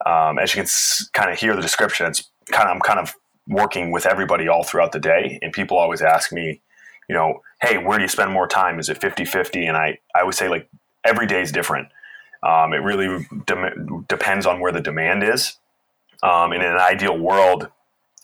um, 0.06 0.40
as 0.40 0.54
you 0.54 0.58
can 0.58 0.66
s- 0.66 1.10
kind 1.14 1.32
of 1.32 1.40
hear 1.40 1.56
the 1.56 1.62
description, 1.62 2.08
it's 2.08 2.30
kind 2.52 2.70
of 2.70 2.76
I'm 2.76 2.82
kind 2.82 3.00
of 3.00 3.16
working 3.48 3.92
with 3.92 4.06
everybody 4.06 4.48
all 4.48 4.64
throughout 4.64 4.92
the 4.92 5.00
day. 5.00 5.40
And 5.42 5.54
people 5.54 5.78
always 5.78 6.02
ask 6.02 6.32
me, 6.32 6.62
you 7.08 7.16
know, 7.16 7.42
hey, 7.62 7.78
where 7.78 7.98
do 7.98 8.04
you 8.04 8.10
spend 8.10 8.32
more 8.32 8.48
time? 8.48 8.80
Is 8.80 8.90
it 8.90 9.00
50 9.00 9.26
50? 9.26 9.66
And 9.66 9.78
I, 9.78 10.00
I 10.16 10.24
would 10.24 10.36
say, 10.36 10.50
like, 10.50 10.70
every 11.06 11.28
day 11.28 11.42
is 11.42 11.52
different. 11.52 11.88
Um, 12.44 12.74
it 12.74 12.78
really 12.78 13.26
de- 13.46 14.04
depends 14.08 14.46
on 14.46 14.60
where 14.60 14.72
the 14.72 14.82
demand 14.82 15.24
is. 15.24 15.58
Um, 16.24 16.52
and 16.52 16.62
in 16.62 16.72
an 16.72 16.80
ideal 16.80 17.18
world, 17.18 17.70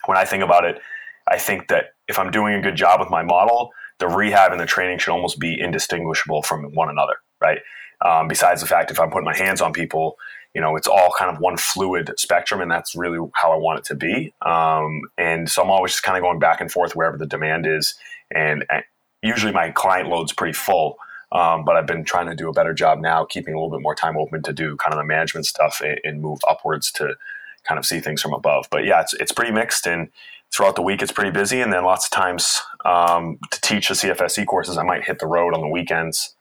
when 0.06 0.18
I 0.18 0.26
think 0.26 0.44
about 0.44 0.66
it, 0.66 0.80
I 1.28 1.38
think 1.38 1.68
that 1.68 1.94
if 2.08 2.20
I'm 2.20 2.32
doing 2.32 2.56
a 2.56 2.62
good 2.62 2.76
job 2.76 3.00
with 3.00 3.10
my 3.10 3.24
model, 3.24 3.72
the 4.00 4.08
rehab 4.08 4.52
and 4.52 4.60
the 4.60 4.66
training 4.66 4.98
should 5.00 5.12
almost 5.12 5.40
be 5.40 5.60
indistinguishable 5.60 6.42
from 6.42 6.64
one 6.74 6.90
another, 6.90 7.16
right? 7.40 7.60
Um, 8.04 8.28
besides 8.28 8.62
the 8.62 8.68
fact, 8.68 8.92
if 8.92 9.00
I'm 9.00 9.12
putting 9.12 9.26
my 9.26 9.38
hands 9.38 9.62
on 9.62 9.74
people, 9.74 10.18
you 10.56 10.62
know, 10.62 10.76
it's 10.76 10.88
all 10.88 11.14
kind 11.18 11.34
of 11.34 11.40
one 11.40 11.56
fluid 11.56 12.12
spectrum, 12.18 12.62
and 12.62 12.70
that's 12.70 12.96
really 12.96 13.20
how 13.36 13.52
I 13.52 13.56
want 13.56 13.80
it 13.80 13.86
to 13.86 13.96
be. 13.96 14.34
Um, 14.42 15.02
and 15.18 15.50
so 15.50 15.62
I'm 15.62 15.70
always 15.70 15.92
just 15.94 16.04
kind 16.04 16.18
of 16.18 16.24
going 16.24 16.40
back 16.40 16.60
and 16.60 16.72
forth 16.72 16.96
wherever 16.96 17.18
the 17.18 17.28
demand 17.28 17.66
is. 17.68 17.96
And, 18.34 18.66
and 18.70 18.84
usually 19.22 19.54
my 19.54 19.70
client 19.70 20.10
load's 20.10 20.34
pretty 20.34 20.54
full, 20.54 20.98
um, 21.32 21.64
but 21.64 21.78
I've 21.78 21.88
been 21.88 22.04
trying 22.04 22.28
to 22.28 22.36
do 22.36 22.50
a 22.50 22.54
better 22.54 22.74
job 22.74 23.00
now, 23.00 23.26
keeping 23.26 23.54
a 23.54 23.58
little 23.58 23.72
bit 23.72 23.82
more 23.82 23.96
time 23.96 24.18
open 24.18 24.44
to 24.44 24.54
do 24.54 24.76
kind 24.78 24.94
of 24.94 24.98
the 24.98 25.06
management 25.06 25.46
stuff 25.46 25.82
and, 25.84 26.00
and 26.04 26.22
move 26.22 26.40
upwards 26.50 26.92
to 26.94 27.16
kind 27.64 27.80
of 27.80 27.86
see 27.86 28.00
things 28.00 28.22
from 28.22 28.34
above. 28.34 28.68
But 28.70 28.86
yeah, 28.86 29.02
it's 29.02 29.14
it's 29.14 29.32
pretty 29.32 29.52
mixed, 29.52 29.88
and 29.88 30.10
throughout 30.54 30.76
the 30.76 30.82
week 30.82 31.02
it's 31.02 31.12
pretty 31.12 31.32
busy, 31.32 31.62
and 31.62 31.72
then 31.72 31.84
lots 31.84 32.06
of 32.06 32.12
times 32.12 32.62
um, 32.86 33.40
to 33.52 33.62
teach 33.62 33.88
the 33.88 33.94
CFSC 33.94 34.46
courses, 34.46 34.78
I 34.78 34.84
might 34.84 35.06
hit 35.06 35.20
the 35.20 35.28
road 35.28 35.54
on 35.54 35.62
the 35.62 35.70
weekends. 35.70 36.36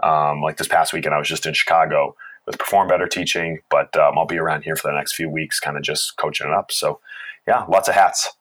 Um, 0.00 0.42
like 0.42 0.56
this 0.56 0.68
past 0.68 0.92
weekend, 0.92 1.14
I 1.14 1.18
was 1.18 1.28
just 1.28 1.44
in 1.44 1.54
Chicago 1.54 2.14
with 2.46 2.58
Perform 2.58 2.88
Better 2.88 3.08
teaching, 3.08 3.58
but 3.68 3.96
um, 3.96 4.16
I'll 4.16 4.26
be 4.26 4.38
around 4.38 4.62
here 4.62 4.76
for 4.76 4.88
the 4.88 4.96
next 4.96 5.14
few 5.14 5.28
weeks, 5.28 5.58
kind 5.58 5.76
of 5.76 5.82
just 5.82 6.16
coaching 6.16 6.46
it 6.46 6.52
up. 6.52 6.70
So, 6.70 7.00
yeah, 7.46 7.64
lots 7.68 7.88
of 7.88 7.94
hats. 7.94 8.32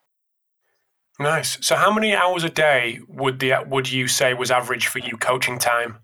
Nice. 1.19 1.57
So, 1.65 1.75
how 1.75 1.91
many 1.91 2.15
hours 2.15 2.43
a 2.43 2.49
day 2.49 2.99
would 3.07 3.39
the 3.39 3.53
would 3.67 3.91
you 3.91 4.07
say 4.07 4.33
was 4.33 4.51
average 4.51 4.87
for 4.87 4.99
you 4.99 5.17
coaching 5.17 5.57
time? 5.57 5.97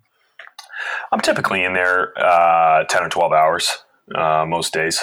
I'm 1.12 1.22
typically 1.22 1.64
in 1.64 1.74
there 1.74 2.18
uh, 2.18 2.84
ten 2.86 3.04
or 3.04 3.10
twelve 3.10 3.32
hours 3.32 3.84
uh, 4.16 4.46
most 4.48 4.74
days. 4.74 5.02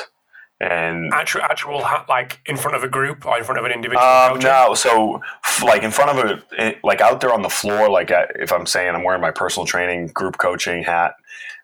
And 0.63 1.11
actual, 1.15 1.41
actual, 1.41 1.83
like 2.07 2.39
in 2.45 2.59
front 2.59 2.77
of 2.77 2.85
a 2.85 2.89
group 2.89 3.25
or 3.25 3.39
in 3.39 3.45
front 3.45 3.59
of 3.59 3.65
an 3.65 3.73
individual. 3.73 4.07
Um, 4.07 4.39
no, 4.41 4.75
so 4.75 5.23
like 5.65 5.83
in 5.83 5.91
front 5.91 6.19
of 6.19 6.43
a, 6.59 6.75
like 6.85 7.01
out 7.01 7.23
there 7.23 7.33
on 7.33 7.41
the 7.41 7.49
floor, 7.49 7.89
like 7.89 8.11
if 8.11 8.53
I'm 8.53 8.67
saying 8.67 8.95
I'm 8.95 9.03
wearing 9.03 9.23
my 9.23 9.31
personal 9.31 9.65
training 9.65 10.09
group 10.09 10.37
coaching 10.37 10.83
hat, 10.83 11.15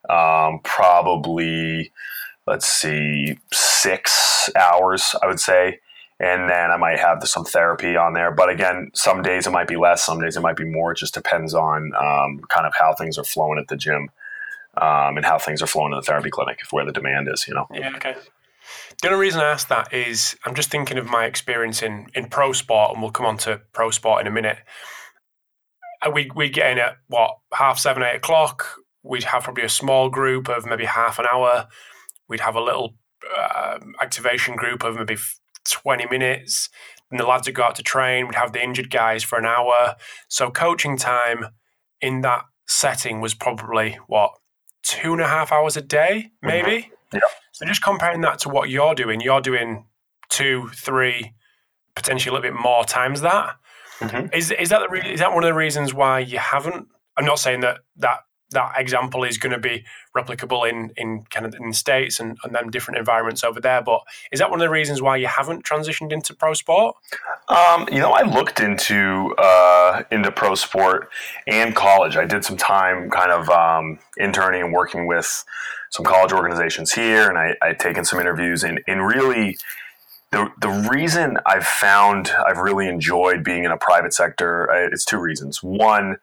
um, 0.09 0.61
probably 0.65 1.93
let's 2.47 2.69
see 2.69 3.39
six 3.53 4.49
hours 4.57 5.15
i 5.23 5.27
would 5.27 5.41
say 5.41 5.81
and 6.19 6.49
then 6.49 6.71
i 6.71 6.77
might 6.79 6.99
have 6.99 7.23
some 7.29 7.45
therapy 7.45 7.97
on 7.97 8.15
there. 8.15 8.31
But 8.31 8.51
again 8.51 8.91
some 8.95 9.23
days 9.23 9.47
it 9.47 9.51
might 9.51 9.69
be 9.69 9.77
less 9.77 10.05
some 10.05 10.21
days 10.21 10.37
it 10.37 10.41
might 10.41 10.57
be 10.57 10.65
more. 10.65 10.93
It 10.93 10.99
just 10.99 11.15
depends 11.15 11.55
on 11.55 11.93
um, 11.95 12.41
kind 12.49 12.67
of 12.67 12.73
how 12.79 12.95
things 12.95 13.19
are 13.19 13.25
flowing 13.25 13.59
at 13.59 13.69
the 13.69 13.77
gym 13.77 14.11
um, 14.77 15.17
and 15.17 15.25
how 15.25 15.39
things 15.39 15.63
are 15.63 15.67
flowing 15.67 15.93
in 15.93 15.99
the 15.99 16.03
therapy 16.03 16.31
clinic 16.31 16.61
where 16.71 16.85
the 16.85 16.93
demand 16.93 17.29
is 17.33 17.47
you 17.47 17.55
know? 17.55 17.67
Yeah 17.73 17.95
okay. 17.97 18.15
The 19.03 19.09
only 19.09 19.21
reason 19.21 19.41
I 19.41 19.51
ask 19.51 19.69
that 19.69 19.93
is 19.93 20.37
I'm 20.45 20.55
just 20.55 20.71
thinking 20.71 20.99
of 20.99 21.07
my 21.07 21.27
experience 21.27 21.83
in, 21.83 22.07
in 22.15 22.29
pro 22.29 22.53
sport, 22.53 22.93
and 22.93 23.03
we'll 23.03 23.11
come 23.11 23.27
on 23.27 23.37
to 23.39 23.61
pro 23.73 23.91
sport 23.91 24.21
in 24.21 24.27
a 24.27 24.31
minute. 24.31 24.59
We 26.13 26.31
we 26.35 26.49
get 26.49 26.73
in 26.73 26.79
at 26.79 26.97
what 27.09 27.39
half 27.53 27.79
seven, 27.79 28.03
eight 28.03 28.17
o'clock. 28.17 28.77
We'd 29.03 29.25
have 29.25 29.45
probably 29.45 29.65
a 29.65 29.69
small 29.69 30.09
group 30.09 30.49
of 30.49 30.67
maybe 30.67 30.85
half 30.85 31.19
an 31.19 31.27
hour. 31.31 31.69
We'd 32.29 32.41
have 32.41 32.57
a 32.57 32.61
little 32.61 32.95
uh, 33.37 33.79
activation 34.01 34.57
group 34.57 34.83
of 34.83 34.97
maybe 34.97 35.17
20 35.71 36.07
minutes. 36.07 36.69
And 37.11 37.21
the 37.21 37.27
lads 37.27 37.47
would 37.47 37.55
go 37.55 37.63
out 37.63 37.77
to 37.77 37.83
train. 37.83 38.27
We'd 38.27 38.35
have 38.35 38.53
the 38.53 38.63
injured 38.63 38.91
guys 38.91 39.23
for 39.23 39.39
an 39.39 39.47
hour. 39.47 39.95
So 40.29 40.51
coaching 40.51 40.97
time 40.97 41.47
in 42.01 42.23
that 42.23 42.45
setting 42.67 43.21
was 43.21 43.35
probably 43.35 43.99
what 44.07 44.33
two 44.83 45.13
and 45.13 45.21
a 45.21 45.29
half 45.29 45.53
hours 45.53 45.77
a 45.77 45.83
day, 45.83 46.31
maybe. 46.43 46.83
Mm-hmm. 46.83 47.17
Yeah. 47.17 47.21
So 47.53 47.67
just 47.67 47.83
comparing 47.83 48.21
that 48.23 48.39
to 48.41 48.49
what 48.49 48.71
you're 48.71 48.95
doing, 48.95 49.21
you're 49.21 49.41
doing 49.41 49.87
two, 50.29 50.69
three, 50.75 51.33
potentially 51.95 52.31
a 52.31 52.35
little 52.39 52.53
bit 52.53 52.61
more 52.61 52.85
times 52.85 53.21
that. 53.23 53.57
Mm-hmm. 54.01 54.35
Is 54.35 54.51
is 54.51 54.69
that 54.69 54.81
the 54.81 54.89
re- 54.89 55.13
is 55.13 55.21
that 55.21 55.33
one 55.33 55.43
of 55.43 55.49
the 55.49 55.55
reasons 55.55 55.95
why 55.95 56.19
you 56.19 56.39
haven't? 56.39 56.89
I'm 57.17 57.25
not 57.25 57.39
saying 57.39 57.61
that 57.61 57.79
that 57.97 58.21
that 58.51 58.75
example 58.77 59.25
is 59.25 59.39
going 59.39 59.53
to 59.53 59.59
be 59.59 59.85
replicable 60.17 60.69
in 60.69 60.93
in 60.97 61.25
kind 61.31 61.45
of 61.45 61.55
in 61.55 61.69
the 61.69 61.75
states 61.75 62.21
and, 62.21 62.39
and 62.45 62.55
then 62.55 62.71
different 62.71 62.99
environments 62.99 63.43
over 63.43 63.61
there. 63.61 63.83
But 63.83 64.03
is 64.31 64.39
that 64.39 64.51
one 64.51 64.61
of 64.61 64.65
the 64.65 64.71
reasons 64.71 65.03
why 65.03 65.17
you 65.17 65.27
haven't 65.27 65.65
transitioned 65.65 66.13
into 66.13 66.35
pro 66.35 66.55
sport? 66.55 66.97
Um, 67.49 67.89
you 67.91 67.99
know, 67.99 68.13
I 68.13 68.23
looked 68.23 68.61
into 68.61 69.35
uh, 69.39 70.03
into 70.11 70.31
pro 70.31 70.55
sport 70.55 71.09
and 71.47 71.75
college. 71.75 72.17
I 72.17 72.25
did 72.25 72.45
some 72.45 72.57
time 72.57 73.11
kind 73.11 73.33
of 73.33 73.49
um, 73.51 73.99
interning 74.17 74.63
and 74.63 74.73
working 74.73 75.07
with 75.07 75.45
some 75.91 76.05
college 76.05 76.33
organizations 76.33 76.93
here, 76.93 77.29
and 77.29 77.39
I 77.39 77.57
I'd 77.63 77.81
taken 77.81 78.05
some 78.05 78.21
interviews 78.21 78.63
and 78.63 78.81
and 78.87 79.07
really. 79.07 79.57
The, 80.33 80.51
the 80.61 80.89
reason 80.91 81.39
I've 81.47 81.65
found 81.65 82.33
I've 82.47 82.59
really 82.59 82.89
enjoyed 82.89 83.45
being 83.45 83.63
in 83.63 83.71
a 83.71 83.77
private 83.77 84.13
sector, 84.13 84.69
it's 84.93 85.05
two 85.05 85.19
reasons. 85.19 85.63
One, 85.63 86.17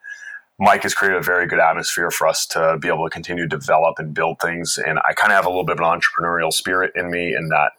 Mike 0.58 0.84
has 0.84 0.94
created 0.94 1.18
a 1.18 1.22
very 1.22 1.46
good 1.46 1.58
atmosphere 1.58 2.10
for 2.10 2.28
us 2.28 2.46
to 2.46 2.78
be 2.80 2.88
able 2.88 3.04
to 3.04 3.10
continue 3.10 3.48
to 3.48 3.56
develop 3.56 3.98
and 3.98 4.14
build 4.14 4.40
things. 4.40 4.78
And 4.78 4.98
I 5.00 5.12
kind 5.12 5.32
of 5.32 5.36
have 5.36 5.46
a 5.46 5.48
little 5.48 5.64
bit 5.64 5.80
of 5.80 5.80
an 5.80 6.00
entrepreneurial 6.00 6.52
spirit 6.52 6.92
in 6.94 7.10
me 7.10 7.34
in 7.34 7.48
that 7.48 7.72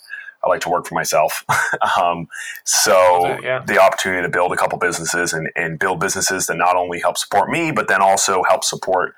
I 0.44 0.50
like 0.50 0.62
to 0.62 0.70
work 0.70 0.86
for 0.86 0.94
myself. 0.94 1.44
um, 2.02 2.28
so 2.64 3.40
yeah. 3.42 3.64
the 3.66 3.82
opportunity 3.82 4.22
to 4.22 4.30
build 4.30 4.52
a 4.52 4.58
couple 4.58 4.78
businesses 4.78 5.34
and, 5.34 5.50
and, 5.56 5.80
build 5.80 6.00
businesses 6.00 6.46
that 6.48 6.58
not 6.58 6.76
only 6.76 7.00
help 7.00 7.18
support 7.18 7.50
me, 7.50 7.72
but 7.72 7.88
then 7.88 8.02
also 8.02 8.44
help 8.44 8.64
support 8.64 9.16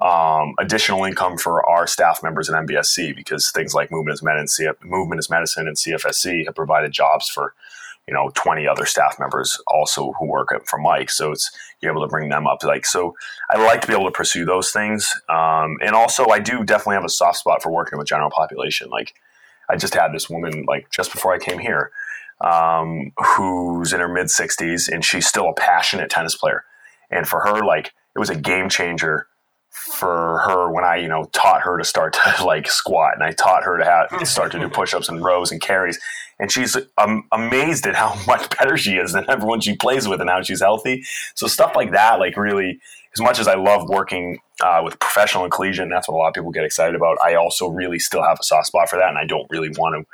um, 0.00 0.54
additional 0.60 1.04
income 1.04 1.36
for 1.36 1.68
our 1.68 1.86
staff 1.86 2.22
members 2.22 2.48
at 2.48 2.66
MBSC 2.66 3.16
because 3.16 3.50
things 3.50 3.74
like 3.74 3.90
movement 3.90 4.14
is 4.14 4.22
medicine, 4.22 4.72
movement 4.84 5.18
is 5.18 5.28
medicine 5.28 5.66
and 5.66 5.76
CFSC 5.76 6.46
have 6.46 6.54
provided 6.54 6.92
jobs 6.92 7.28
for 7.28 7.54
you 8.06 8.14
know 8.14 8.30
20 8.34 8.66
other 8.66 8.86
staff 8.86 9.16
members 9.18 9.60
also 9.66 10.12
who 10.18 10.26
work 10.26 10.48
for 10.66 10.78
Mike. 10.78 11.10
So 11.10 11.32
it's 11.32 11.50
you're 11.80 11.92
able 11.92 12.02
to 12.02 12.08
bring 12.08 12.28
them 12.28 12.46
up. 12.46 12.62
Like 12.62 12.86
so, 12.86 13.14
I 13.50 13.62
like 13.62 13.80
to 13.82 13.86
be 13.86 13.92
able 13.92 14.06
to 14.06 14.10
pursue 14.10 14.44
those 14.44 14.70
things. 14.70 15.12
Um, 15.28 15.78
and 15.82 15.94
also, 15.94 16.28
I 16.28 16.38
do 16.38 16.64
definitely 16.64 16.96
have 16.96 17.04
a 17.04 17.10
soft 17.10 17.38
spot 17.38 17.62
for 17.62 17.70
working 17.70 17.98
with 17.98 18.08
general 18.08 18.30
population. 18.30 18.88
Like 18.90 19.14
I 19.68 19.76
just 19.76 19.94
had 19.94 20.12
this 20.12 20.28
woman 20.28 20.64
like 20.66 20.90
just 20.90 21.12
before 21.12 21.34
I 21.34 21.38
came 21.38 21.58
here, 21.58 21.90
um, 22.40 23.12
who's 23.16 23.92
in 23.92 24.00
her 24.00 24.08
mid 24.08 24.26
60s, 24.26 24.88
and 24.88 25.04
she's 25.04 25.26
still 25.26 25.48
a 25.48 25.54
passionate 25.54 26.10
tennis 26.10 26.34
player. 26.34 26.64
And 27.10 27.26
for 27.26 27.40
her, 27.40 27.64
like 27.64 27.92
it 28.14 28.18
was 28.18 28.30
a 28.30 28.36
game 28.36 28.68
changer 28.68 29.26
for 29.70 30.42
her 30.46 30.70
when 30.70 30.84
I, 30.84 30.96
you 30.96 31.08
know, 31.08 31.24
taught 31.32 31.62
her 31.62 31.78
to 31.78 31.84
start 31.84 32.14
to 32.14 32.44
like 32.44 32.70
squat 32.70 33.14
and 33.14 33.22
I 33.22 33.32
taught 33.32 33.64
her 33.64 33.78
to 33.78 33.84
have 33.84 34.08
start 34.28 34.52
to 34.52 34.58
do 34.58 34.68
push-ups 34.68 35.08
and 35.08 35.24
rows 35.24 35.52
and 35.52 35.60
carries. 35.60 35.98
And 36.40 36.52
she's 36.52 36.76
um, 36.96 37.24
amazed 37.32 37.86
at 37.86 37.94
how 37.94 38.18
much 38.26 38.56
better 38.58 38.76
she 38.76 38.96
is 38.96 39.12
than 39.12 39.28
everyone 39.28 39.60
she 39.60 39.76
plays 39.76 40.06
with 40.06 40.20
and 40.20 40.30
how 40.30 40.42
she's 40.42 40.60
healthy. 40.60 41.02
So 41.34 41.46
stuff 41.46 41.72
like 41.74 41.92
that, 41.92 42.18
like 42.18 42.36
really, 42.36 42.80
as 43.14 43.20
much 43.20 43.38
as 43.38 43.48
I 43.48 43.54
love 43.54 43.88
working 43.88 44.38
uh, 44.62 44.82
with 44.84 44.98
professional 44.98 45.44
and 45.44 45.52
collegiate, 45.52 45.88
that's 45.90 46.08
what 46.08 46.14
a 46.14 46.18
lot 46.18 46.28
of 46.28 46.34
people 46.34 46.50
get 46.50 46.64
excited 46.64 46.94
about. 46.94 47.18
I 47.24 47.34
also 47.34 47.68
really 47.68 47.98
still 47.98 48.22
have 48.22 48.38
a 48.40 48.44
soft 48.44 48.66
spot 48.66 48.88
for 48.88 48.96
that, 48.96 49.08
and 49.08 49.18
I 49.18 49.24
don't 49.24 49.46
really 49.50 49.70
want 49.70 49.94
to 49.94 50.06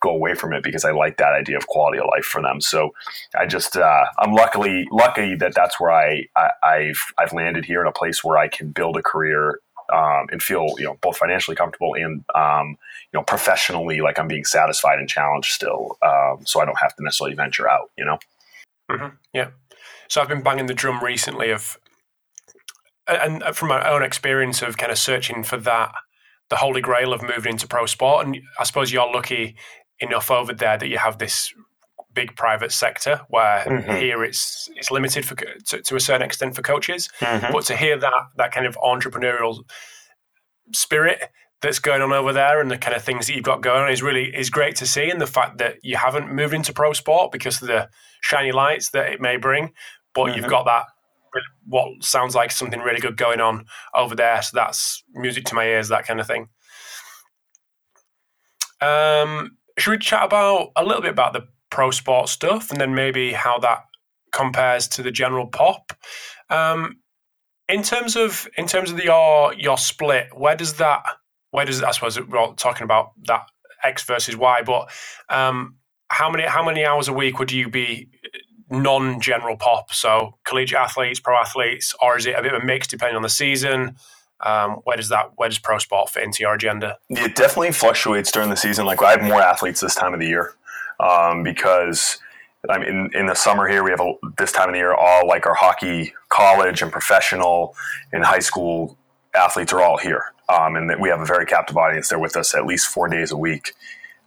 go 0.00 0.10
away 0.10 0.34
from 0.34 0.52
it 0.52 0.62
because 0.62 0.84
I 0.84 0.90
like 0.90 1.18
that 1.18 1.32
idea 1.32 1.56
of 1.56 1.66
quality 1.66 1.98
of 1.98 2.06
life 2.14 2.24
for 2.24 2.42
them. 2.42 2.60
So 2.60 2.94
I 3.36 3.46
just 3.46 3.76
uh, 3.76 4.04
I'm 4.18 4.32
luckily 4.32 4.88
lucky 4.90 5.34
that 5.36 5.54
that's 5.54 5.78
where 5.78 5.92
I, 5.92 6.26
I 6.62 6.84
have 6.86 6.96
I've 7.18 7.32
landed 7.32 7.64
here 7.64 7.80
in 7.80 7.86
a 7.86 7.92
place 7.92 8.24
where 8.24 8.38
I 8.38 8.48
can 8.48 8.70
build 8.70 8.96
a 8.96 9.02
career 9.02 9.60
um, 9.92 10.26
and 10.30 10.42
feel 10.42 10.74
you 10.78 10.84
know 10.84 10.96
both 11.00 11.16
financially 11.16 11.56
comfortable 11.56 11.94
and 11.94 12.24
um, 12.34 12.78
you 13.12 13.18
know 13.18 13.22
professionally 13.22 14.00
like 14.00 14.18
I'm 14.18 14.28
being 14.28 14.44
satisfied 14.44 14.98
and 14.98 15.08
challenged 15.08 15.52
still. 15.52 15.98
Um, 16.02 16.44
so 16.44 16.60
I 16.60 16.64
don't 16.64 16.78
have 16.78 16.94
to 16.96 17.02
necessarily 17.02 17.36
venture 17.36 17.70
out. 17.70 17.90
You 17.96 18.04
know. 18.04 18.18
Mm-hmm. 18.90 19.16
Yeah. 19.32 19.50
So 20.08 20.20
I've 20.20 20.28
been 20.28 20.42
banging 20.42 20.66
the 20.66 20.74
drum 20.74 21.02
recently 21.02 21.50
of 21.50 21.78
and 23.06 23.42
from 23.54 23.68
my 23.68 23.88
own 23.88 24.02
experience 24.02 24.62
of 24.62 24.76
kind 24.76 24.92
of 24.92 24.98
searching 24.98 25.42
for 25.42 25.56
that 25.56 25.92
the 26.48 26.56
holy 26.56 26.80
grail 26.80 27.12
of 27.12 27.22
moving 27.22 27.52
into 27.52 27.66
pro 27.66 27.86
sport 27.86 28.26
and 28.26 28.38
i 28.58 28.64
suppose 28.64 28.92
you're 28.92 29.10
lucky 29.12 29.56
enough 30.00 30.30
over 30.30 30.52
there 30.52 30.78
that 30.78 30.88
you 30.88 30.98
have 30.98 31.18
this 31.18 31.52
big 32.12 32.34
private 32.36 32.72
sector 32.72 33.20
where 33.28 33.60
mm-hmm. 33.64 33.90
here 33.92 34.24
it's 34.24 34.68
it's 34.74 34.90
limited 34.90 35.24
for 35.24 35.36
to, 35.36 35.80
to, 35.80 35.94
a 35.94 36.00
certain 36.00 36.22
extent 36.22 36.56
for 36.56 36.62
coaches 36.62 37.08
mm-hmm. 37.20 37.52
but 37.52 37.64
to 37.64 37.76
hear 37.76 37.96
that 37.96 38.12
that 38.36 38.52
kind 38.52 38.66
of 38.66 38.76
entrepreneurial 38.78 39.62
spirit 40.72 41.30
that's 41.62 41.78
going 41.78 42.02
on 42.02 42.12
over 42.12 42.32
there 42.32 42.60
and 42.60 42.70
the 42.70 42.78
kind 42.78 42.96
of 42.96 43.02
things 43.02 43.26
that 43.26 43.34
you've 43.34 43.44
got 43.44 43.60
going 43.60 43.82
on 43.82 43.90
is 43.90 44.02
really 44.02 44.34
is 44.34 44.50
great 44.50 44.74
to 44.76 44.86
see 44.86 45.10
and 45.10 45.20
the 45.20 45.26
fact 45.26 45.58
that 45.58 45.76
you 45.82 45.96
haven't 45.96 46.32
moved 46.32 46.54
into 46.54 46.72
pro 46.72 46.92
sport 46.92 47.30
because 47.30 47.60
of 47.62 47.68
the 47.68 47.88
shiny 48.22 48.50
lights 48.50 48.90
that 48.90 49.12
it 49.12 49.20
may 49.20 49.36
bring 49.36 49.72
but 50.14 50.26
mm-hmm. 50.26 50.38
you've 50.38 50.50
got 50.50 50.64
that 50.64 50.86
what 51.66 52.02
sounds 52.02 52.34
like 52.34 52.50
something 52.50 52.80
really 52.80 52.98
good 52.98 53.16
going 53.16 53.40
on 53.40 53.64
over 53.94 54.16
there 54.16 54.42
so 54.42 54.50
that's 54.54 55.04
music 55.12 55.44
to 55.44 55.54
my 55.54 55.64
ears 55.64 55.88
that 55.88 56.04
kind 56.04 56.18
of 56.18 56.26
thing 56.26 56.48
um 58.80 59.56
should 59.78 59.90
we 59.92 59.98
chat 59.98 60.24
about 60.24 60.70
a 60.76 60.84
little 60.84 61.02
bit 61.02 61.10
about 61.10 61.32
the 61.32 61.46
pro 61.70 61.90
sport 61.90 62.28
stuff 62.28 62.70
and 62.70 62.80
then 62.80 62.94
maybe 62.94 63.32
how 63.32 63.58
that 63.58 63.80
compares 64.32 64.88
to 64.88 65.02
the 65.02 65.10
general 65.10 65.46
pop? 65.46 65.92
Um, 66.48 66.96
in 67.68 67.82
terms 67.82 68.16
of 68.16 68.48
in 68.56 68.66
terms 68.66 68.90
of 68.90 68.96
the, 68.96 69.04
your 69.04 69.54
your 69.54 69.78
split, 69.78 70.28
where 70.36 70.56
does 70.56 70.74
that 70.74 71.02
where 71.50 71.64
does 71.64 71.82
I 71.82 71.92
suppose 71.92 72.20
we're 72.20 72.52
talking 72.54 72.84
about 72.84 73.12
that 73.26 73.46
X 73.82 74.04
versus 74.04 74.36
Y, 74.36 74.62
but 74.62 74.90
um, 75.28 75.76
how 76.08 76.30
many 76.30 76.44
how 76.44 76.64
many 76.64 76.84
hours 76.84 77.08
a 77.08 77.12
week 77.12 77.38
would 77.38 77.52
you 77.52 77.68
be 77.68 78.08
non 78.70 79.20
general 79.20 79.56
pop? 79.56 79.92
So 79.92 80.38
collegiate 80.44 80.80
athletes, 80.80 81.20
pro 81.20 81.36
athletes, 81.36 81.94
or 82.00 82.16
is 82.16 82.26
it 82.26 82.36
a 82.36 82.42
bit 82.42 82.52
of 82.52 82.62
a 82.62 82.66
mix 82.66 82.86
depending 82.86 83.16
on 83.16 83.22
the 83.22 83.28
season? 83.28 83.96
Um, 84.42 84.76
where 84.84 84.96
does 84.96 85.08
that 85.10 85.32
where 85.36 85.48
does 85.48 85.58
pro 85.58 85.78
sport 85.78 86.10
fit 86.10 86.22
into 86.22 86.42
your 86.42 86.54
agenda? 86.54 86.98
It 87.10 87.36
definitely 87.36 87.72
fluctuates 87.72 88.30
during 88.32 88.50
the 88.50 88.56
season. 88.56 88.86
Like 88.86 89.02
I 89.02 89.12
have 89.12 89.22
more 89.22 89.40
athletes 89.40 89.80
this 89.80 89.94
time 89.94 90.14
of 90.14 90.20
the 90.20 90.26
year 90.26 90.54
um, 90.98 91.42
because 91.42 92.18
I 92.68 92.78
mean 92.78 92.88
in, 92.88 93.10
in 93.14 93.26
the 93.26 93.34
summer 93.34 93.68
here 93.68 93.84
we 93.84 93.90
have 93.90 94.00
a, 94.00 94.14
this 94.38 94.52
time 94.52 94.68
of 94.68 94.72
the 94.72 94.78
year 94.78 94.94
all 94.94 95.26
like 95.26 95.46
our 95.46 95.54
hockey 95.54 96.14
college 96.30 96.82
and 96.82 96.90
professional 96.90 97.74
and 98.12 98.24
high 98.24 98.38
school 98.38 98.96
athletes 99.34 99.72
are 99.72 99.80
all 99.80 99.98
here, 99.98 100.24
um, 100.48 100.76
and 100.76 100.90
we 101.00 101.08
have 101.08 101.20
a 101.20 101.26
very 101.26 101.46
captive 101.46 101.76
audience. 101.76 102.08
They're 102.08 102.18
with 102.18 102.36
us 102.36 102.54
at 102.54 102.66
least 102.66 102.86
four 102.88 103.08
days 103.08 103.30
a 103.30 103.36
week 103.36 103.74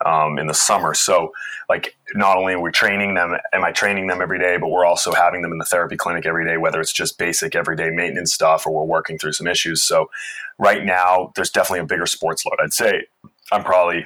um, 0.06 0.38
in 0.38 0.48
the 0.48 0.54
summer. 0.54 0.94
So, 0.94 1.32
like, 1.70 1.96
not 2.14 2.38
only 2.38 2.54
are 2.54 2.62
we 2.62 2.72
training 2.72 3.14
them, 3.16 3.36
am 3.54 3.64
I 3.64 3.72
training 3.72 4.08
them 4.08 4.22
every 4.22 4.40
day, 4.40 4.58
but 4.58 4.70
we're 4.70 4.86
also 4.86 5.14
having 5.14 5.42
them 5.42 5.52
in 5.52 5.58
the 5.58 5.66
therapy 5.66 5.96
clinic 5.96 6.26
every 6.26 6.46
day, 6.46 6.58
whether 6.58 6.80
it's 6.80 6.94
just 6.94 7.18
basic 7.18 7.56
everyday 7.56 7.90
maintenance 7.90 8.34
stuff 8.34 8.68
or 8.68 8.74
we're 8.74 8.84
working 8.84 9.18
through 9.18 9.34
some 9.34 9.48
issues. 9.48 9.84
So, 9.84 10.10
right 10.58 10.84
now, 10.84 11.32
there's 11.36 11.50
definitely 11.50 11.80
a 11.80 11.86
bigger 11.86 12.06
sports 12.06 12.46
load. 12.46 12.58
I'd 12.62 12.74
say 12.74 13.06
I'm 13.52 13.64
probably 13.64 14.06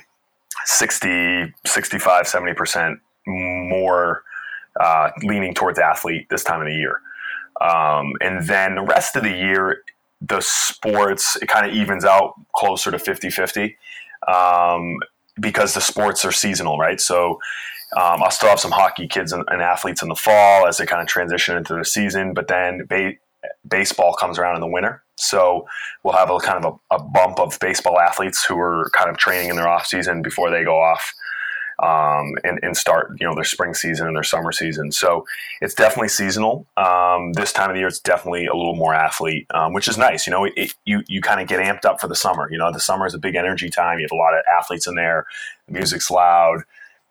60, 0.65 1.53
65, 1.65 2.25
70% 2.25 2.99
more 3.25 4.23
uh, 4.79 5.10
leaning 5.23 5.53
towards 5.53 5.79
athlete 5.79 6.27
this 6.29 6.43
time 6.43 6.62
of 6.62 6.67
the 6.67 6.73
year. 6.73 7.01
Um, 7.62 8.13
and 8.21 8.47
then 8.47 8.75
the 8.75 8.81
rest 8.81 9.15
of 9.15 9.23
the 9.23 9.31
year, 9.31 9.81
the 10.21 10.41
sports, 10.41 11.36
it 11.41 11.47
kind 11.47 11.65
of 11.65 11.73
evens 11.73 12.05
out 12.05 12.33
closer 12.55 12.91
to 12.91 12.99
50 12.99 13.29
50. 13.29 13.77
Um, 14.27 14.99
because 15.39 15.73
the 15.73 15.82
sports 15.82 16.26
are 16.26 16.32
seasonal, 16.32 16.78
right? 16.78 17.00
So 17.00 17.39
um, 17.95 18.21
I'll 18.23 18.32
still 18.32 18.50
have 18.50 18.60
some 18.60 18.71
hockey 18.71 19.08
kids 19.08 19.32
and, 19.32 19.43
and, 19.47 19.62
athletes 19.62 20.02
in 20.02 20.10
the 20.10 20.15
fall 20.15 20.67
as 20.67 20.78
they 20.78 20.86
kind 20.86 21.02
of 21.02 21.08
transition 21.08 21.56
into 21.56 21.73
the 21.73 21.86
season, 21.86 22.34
but 22.34 22.50
then 22.50 22.86
ba- 22.89 23.13
baseball 23.67 24.13
comes 24.13 24.38
around 24.38 24.56
in 24.56 24.62
the 24.62 24.67
winter. 24.67 25.04
So 25.15 25.65
we'll 26.04 26.13
have 26.13 26.30
a 26.30 26.38
kind 26.39 26.63
of 26.63 26.80
a, 26.91 26.95
a, 26.95 27.04
bump 27.04 27.39
of 27.39 27.58
baseball 27.60 28.00
athletes 28.00 28.45
who 28.45 28.60
are 28.60 28.89
kind 28.93 29.10
of 29.10 29.17
training 29.17 29.50
in 29.50 29.56
their 29.56 29.69
off 29.69 29.88
season 29.88 30.21
before 30.21 30.52
they 30.52 30.63
go 30.63 30.80
off 30.80 31.13
um, 31.80 32.34
and, 32.44 32.60
and, 32.63 32.76
start 32.76 33.16
you 33.20 33.28
know 33.28 33.36
their 33.36 33.44
spring 33.44 33.74
season 33.74 34.08
and 34.08 34.16
their 34.16 34.24
summer 34.24 34.52
season. 34.52 34.92
So 34.92 35.26
it's 35.62 35.76
definitely 35.76 36.10
seasonal. 36.10 36.66
Um, 36.76 37.34
this 37.34 37.54
time 37.54 37.70
of 37.70 37.76
the 37.76 37.80
year, 37.80 37.88
it's 37.88 38.00
definitely 38.00 38.48
a 38.48 38.56
little 38.56 38.76
more 38.76 38.96
athlete, 38.96 39.46
um, 39.54 39.74
which 39.74 39.88
is 39.88 39.98
nice. 39.98 40.26
You 40.26 40.32
know, 40.32 40.46
it, 40.46 40.74
you 40.86 41.04
you 41.08 41.22
kind 41.22 41.40
of 41.40 41.48
get 41.48 41.60
amped 41.60 41.86
up 41.86 42.02
for 42.02 42.08
the 42.08 42.16
summer. 42.16 42.50
You 42.52 42.58
know, 42.58 42.72
the 42.72 42.80
summer 42.80 43.06
is 43.06 43.13
a 43.13 43.20
big 43.20 43.36
energy 43.36 43.70
time. 43.70 44.00
You 44.00 44.06
have 44.06 44.12
a 44.12 44.16
lot 44.16 44.34
of 44.34 44.44
athletes 44.58 44.88
in 44.88 44.96
there. 44.96 45.28
The 45.68 45.74
music's 45.74 46.10
loud. 46.10 46.63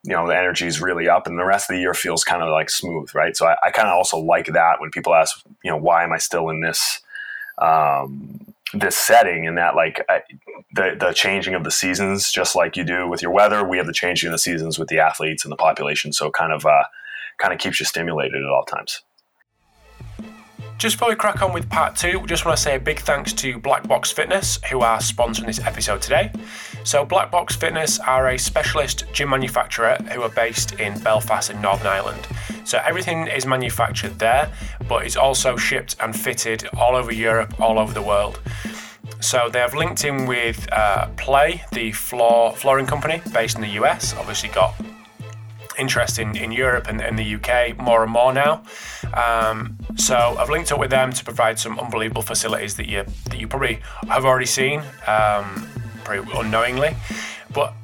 You 0.03 0.13
know, 0.13 0.27
the 0.27 0.37
energy 0.37 0.67
is 0.67 0.81
really 0.81 1.09
up, 1.09 1.27
and 1.27 1.39
the 1.39 1.45
rest 1.45 1.71
of 1.71 1.75
the 1.75 1.81
year 1.81 1.95
feels 1.95 2.25
kind 2.25 2.43
of 2.43 2.49
like 2.51 2.71
smooth, 2.71 3.15
right? 3.15 3.37
So 3.37 3.47
I, 3.47 3.57
I 3.65 3.71
kind 3.71 3.89
of 3.89 3.95
also 3.95 4.19
like 4.19 4.47
that 4.47 4.81
when 4.81 4.91
people 4.91 5.15
ask, 5.15 5.45
you 5.63 5.71
know, 5.71 5.77
why 5.77 6.05
am 6.05 6.13
I 6.13 6.19
still 6.19 6.49
in 6.49 6.61
this? 6.61 7.01
Um, 7.59 8.55
this 8.75 8.97
setting 8.97 9.47
and 9.47 9.57
that 9.57 9.77
like 9.77 10.05
I, 10.09 10.23
the 10.75 10.97
the 10.99 11.12
changing 11.12 11.55
of 11.55 11.64
the 11.64 11.71
seasons 11.71 12.33
just 12.33 12.57
like 12.57 12.77
you 12.77 12.83
do 12.83 13.09
with 13.09 13.23
your 13.23 13.31
weather 13.31 13.62
we 13.66 13.77
have 13.77 13.87
the 13.87 13.92
changing 13.92 14.27
of 14.29 14.33
the 14.33 14.38
seasons 14.38 14.77
with 14.79 14.88
the 14.88 14.99
athletes 14.99 15.45
and 15.45 15.53
the 15.53 15.57
population. 15.57 16.12
So 16.12 16.31
kind 16.31 16.53
of 16.53 16.66
uh, 16.66 16.85
kind 17.38 17.55
of 17.55 17.61
keeps 17.61 17.79
you 17.79 17.87
stimulated 17.87 18.42
at 18.42 18.51
all 18.51 18.64
times 18.64 19.03
just 20.79 20.97
before 20.97 21.09
we 21.09 21.15
crack 21.15 21.43
on 21.43 21.53
with 21.53 21.69
part 21.71 21.97
two, 21.97 22.19
we 22.19 22.27
just 22.27 22.45
want 22.45 22.57
to 22.57 22.62
say 22.62 22.77
a 22.77 22.81
big 22.81 23.01
thanks 23.01 23.33
to 23.33 23.59
Black 23.59 23.89
Box 23.89 24.12
Fitness, 24.12 24.59
who 24.71 24.81
are 24.81 24.99
sponsoring 24.99 25.47
this 25.47 25.61
episode 25.61 26.03
today. 26.03 26.31
So, 26.85 27.05
Black 27.05 27.31
Box 27.31 27.57
Fitness 27.57 27.99
are 28.01 28.29
a 28.29 28.39
specialist 28.39 29.05
gym 29.12 29.31
manufacturer 29.31 29.97
who 30.12 30.23
are 30.23 30.29
based 30.29 30.73
in 30.73 30.99
Belfast 31.01 31.51
in 31.51 31.61
Northern 31.62 31.87
Ireland. 31.87 32.27
So, 32.65 32.79
everything 32.85 33.27
is 33.27 33.47
manufactured 33.47 34.19
there, 34.19 34.53
but 34.87 35.07
it's 35.07 35.17
also 35.17 35.57
shipped 35.57 35.97
and 36.01 36.15
fitted 36.15 36.69
all 36.77 36.95
over 36.95 37.12
Europe, 37.12 37.59
all 37.59 37.79
over 37.79 37.95
the 37.95 38.03
world. 38.03 38.41
So 39.21 39.49
they 39.51 39.61
have 39.61 39.75
linked 39.75 40.05
in 40.05 40.27
with 40.27 40.69
uh, 40.73 41.09
Play, 41.17 41.65
the 41.73 41.93
floor 41.93 42.53
flooring 42.55 42.87
company 42.87 43.23
based 43.33 43.57
in 43.57 43.62
the 43.62 43.81
US. 43.81 44.15
Obviously, 44.15 44.51
got 44.51 44.75
interest 45.79 46.19
in, 46.19 46.37
in 46.37 46.53
Europe 46.53 46.87
and, 46.89 47.01
in 47.01 47.17
the 47.17 47.35
UK 47.35 47.77
more 47.79 48.03
and 48.03 48.12
more 48.12 48.33
now. 48.33 48.62
Um, 49.15 49.77
so 49.97 50.17
I've 50.39 50.51
linked 50.51 50.73
up 50.73 50.79
with 50.79 50.91
them 50.91 51.12
to 51.12 51.25
provide 51.25 51.59
some 51.59 51.79
unbelievable 51.79 52.23
facilities 52.23 52.77
that 52.77 52.89
you 52.89 53.05
that 53.31 53.39
you 53.39 53.47
probably 53.47 53.81
have 54.09 54.25
already 54.25 54.47
seen, 54.47 54.83
um, 55.07 55.69
pretty 56.05 56.29
unknowingly. 56.35 56.97
But 57.53 57.75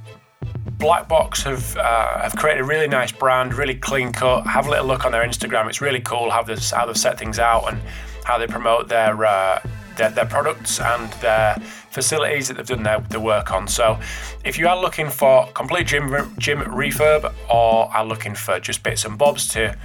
Black 0.79 1.09
Box 1.09 1.43
have 1.45 1.77
uh, 1.77 2.21
have 2.21 2.35
created 2.37 2.63
a 2.63 2.65
really 2.65 2.89
nice 2.89 3.13
brand, 3.13 3.55
really 3.55 3.75
clean 3.75 4.13
cut. 4.13 4.47
Have 4.47 4.67
a 4.67 4.71
little 4.71 4.87
look 4.87 5.05
on 5.05 5.13
their 5.13 5.25
Instagram; 5.25 5.69
it's 5.69 5.81
really 5.81 6.01
cool 6.01 6.31
how 6.31 6.43
they 6.43 6.57
how 6.57 6.87
they've 6.87 6.97
set 6.97 7.19
things 7.19 7.39
out 7.39 7.73
and 7.73 7.81
how 8.25 8.39
they 8.39 8.47
promote 8.47 8.89
their 8.89 9.25
uh, 9.25 9.61
their, 9.97 10.11
their 10.11 10.27
products 10.27 10.81
and 10.81 11.13
their 11.15 11.57
facilities 11.93 12.49
that 12.49 12.57
they've 12.57 12.67
done 12.67 12.83
their, 12.83 12.99
their 13.01 13.21
work 13.21 13.53
on. 13.53 13.69
So 13.69 14.01
if 14.45 14.59
you 14.59 14.67
are 14.69 14.81
looking 14.81 15.11
for 15.11 15.47
complete 15.49 15.87
gym 15.87 16.09
gym 16.39 16.61
refurb 16.61 17.31
or 17.49 17.95
are 17.95 18.05
looking 18.05 18.35
for 18.35 18.59
just 18.59 18.83
bits 18.83 19.05
and 19.05 19.19
bobs 19.19 19.47
to 19.49 19.77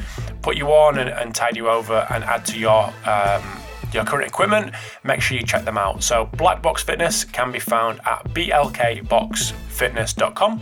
put 0.42 0.56
you 0.58 0.68
on 0.68 0.98
and, 0.98 1.10
and 1.10 1.38
you 1.56 1.70
over 1.70 2.08
and 2.10 2.24
add 2.24 2.46
to 2.46 2.58
your 2.58 2.92
um, 3.06 3.44
your 3.94 4.04
current 4.04 4.28
equipment, 4.28 4.74
make 5.04 5.22
sure 5.22 5.38
you 5.38 5.44
check 5.44 5.64
them 5.66 5.78
out. 5.78 6.02
So 6.04 6.26
Black 6.36 6.62
Box 6.62 6.84
Fitness 6.84 7.24
can 7.24 7.52
be 7.52 7.60
found 7.60 8.00
at 8.06 8.24
blkboxfitness.com 8.34 10.62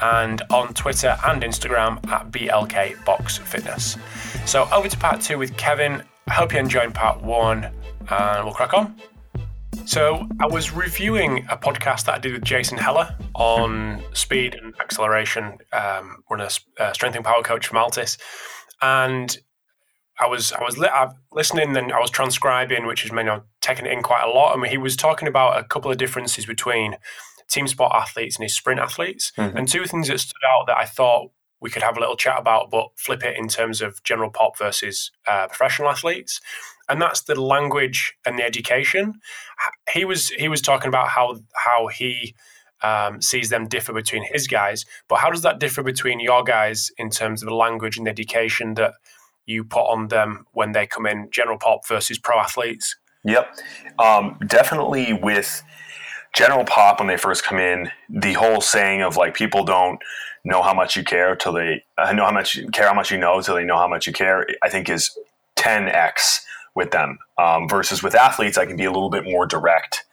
and 0.00 0.42
on 0.50 0.74
Twitter 0.74 1.16
and 1.26 1.42
Instagram 1.42 2.06
at 2.08 2.30
blkboxfitness. 2.30 3.98
So 4.46 4.68
over 4.72 4.88
to 4.88 4.96
part 4.96 5.20
two 5.20 5.38
with 5.38 5.56
Kevin. 5.56 6.02
I 6.28 6.32
hope 6.32 6.52
you 6.52 6.58
enjoyed 6.58 6.92
part 6.92 7.22
one 7.22 7.70
and 8.08 8.44
we'll 8.44 8.54
crack 8.54 8.74
on. 8.74 8.96
So 9.86 10.26
I 10.40 10.46
was 10.46 10.72
reviewing 10.72 11.46
a 11.48 11.56
podcast 11.56 12.06
that 12.06 12.16
I 12.16 12.18
did 12.18 12.32
with 12.32 12.42
Jason 12.42 12.76
Hettler 12.76 13.16
on 13.34 14.02
speed 14.14 14.56
and 14.56 14.74
acceleration. 14.80 15.58
Um, 15.72 16.24
run 16.28 16.40
a 16.40 16.48
uh, 16.80 16.92
strength 16.92 17.14
and 17.14 17.24
power 17.24 17.40
coach 17.42 17.68
from 17.68 17.78
Altis, 17.78 18.18
and 18.82 19.38
I 20.18 20.26
was 20.26 20.52
I 20.52 20.62
was 20.64 20.76
li- 20.76 20.88
listening 21.30 21.76
and 21.76 21.92
I 21.92 22.00
was 22.00 22.10
transcribing, 22.10 22.86
which 22.86 23.04
is 23.04 23.12
mean 23.12 23.28
I'm 23.28 23.42
taking 23.60 23.86
it 23.86 23.92
in 23.92 24.02
quite 24.02 24.24
a 24.24 24.28
lot. 24.28 24.58
Mean, 24.58 24.72
he 24.72 24.76
was 24.76 24.96
talking 24.96 25.28
about 25.28 25.56
a 25.56 25.62
couple 25.62 25.92
of 25.92 25.98
differences 25.98 26.46
between 26.46 26.96
team 27.48 27.68
sport 27.68 27.92
athletes 27.94 28.36
and 28.36 28.42
his 28.42 28.56
sprint 28.56 28.80
athletes, 28.80 29.30
mm-hmm. 29.38 29.56
and 29.56 29.68
two 29.68 29.84
things 29.86 30.08
that 30.08 30.18
stood 30.18 30.42
out 30.48 30.66
that 30.66 30.76
I 30.76 30.84
thought 30.84 31.30
we 31.60 31.70
could 31.70 31.82
have 31.82 31.96
a 31.96 32.00
little 32.00 32.16
chat 32.16 32.40
about, 32.40 32.70
but 32.70 32.88
flip 32.96 33.22
it 33.22 33.36
in 33.38 33.48
terms 33.48 33.80
of 33.80 34.02
general 34.02 34.30
pop 34.30 34.58
versus 34.58 35.10
uh, 35.28 35.46
professional 35.46 35.88
athletes, 35.88 36.40
and 36.88 37.00
that's 37.00 37.22
the 37.22 37.40
language 37.40 38.14
and 38.24 38.38
the 38.38 38.44
education. 38.44 39.20
He 39.92 40.04
was 40.04 40.30
he 40.30 40.48
was 40.48 40.60
talking 40.60 40.88
about 40.88 41.08
how 41.08 41.38
how 41.54 41.88
he 41.88 42.34
um, 42.82 43.20
sees 43.20 43.48
them 43.48 43.66
differ 43.66 43.92
between 43.92 44.24
his 44.30 44.46
guys, 44.46 44.84
but 45.08 45.16
how 45.16 45.30
does 45.30 45.42
that 45.42 45.58
differ 45.58 45.82
between 45.82 46.20
your 46.20 46.44
guys 46.44 46.90
in 46.98 47.10
terms 47.10 47.42
of 47.42 47.48
the 47.48 47.54
language 47.54 47.96
and 47.98 48.06
education 48.06 48.74
that 48.74 48.94
you 49.46 49.64
put 49.64 49.84
on 49.84 50.08
them 50.08 50.46
when 50.52 50.72
they 50.72 50.86
come 50.86 51.06
in, 51.06 51.28
general 51.30 51.58
pop 51.58 51.86
versus 51.86 52.18
pro 52.18 52.38
athletes? 52.38 52.96
Yep, 53.24 53.56
um, 53.98 54.38
definitely 54.46 55.12
with 55.12 55.62
general 56.34 56.64
pop 56.64 57.00
when 57.00 57.08
they 57.08 57.16
first 57.16 57.44
come 57.44 57.58
in, 57.58 57.90
the 58.08 58.34
whole 58.34 58.60
saying 58.60 59.02
of 59.02 59.16
like 59.16 59.34
people 59.34 59.64
don't 59.64 59.98
know 60.44 60.62
how 60.62 60.74
much 60.74 60.94
you 60.94 61.02
care 61.02 61.34
till 61.34 61.52
they 61.52 61.82
uh, 61.98 62.12
know 62.12 62.24
how 62.24 62.30
much 62.30 62.54
you 62.54 62.68
care 62.68 62.86
how 62.86 62.94
much 62.94 63.10
you 63.10 63.18
know 63.18 63.40
till 63.40 63.56
they 63.56 63.64
know 63.64 63.78
how 63.78 63.88
much 63.88 64.06
you 64.06 64.12
care. 64.12 64.46
I 64.62 64.68
think 64.68 64.88
is 64.88 65.18
10x 65.56 66.45
with 66.76 66.92
them 66.92 67.18
um, 67.38 67.68
versus 67.68 68.02
with 68.02 68.14
athletes. 68.14 68.56
I 68.56 68.66
can 68.66 68.76
be 68.76 68.84
a 68.84 68.92
little 68.92 69.10
bit 69.10 69.24
more 69.24 69.46
direct 69.46 70.04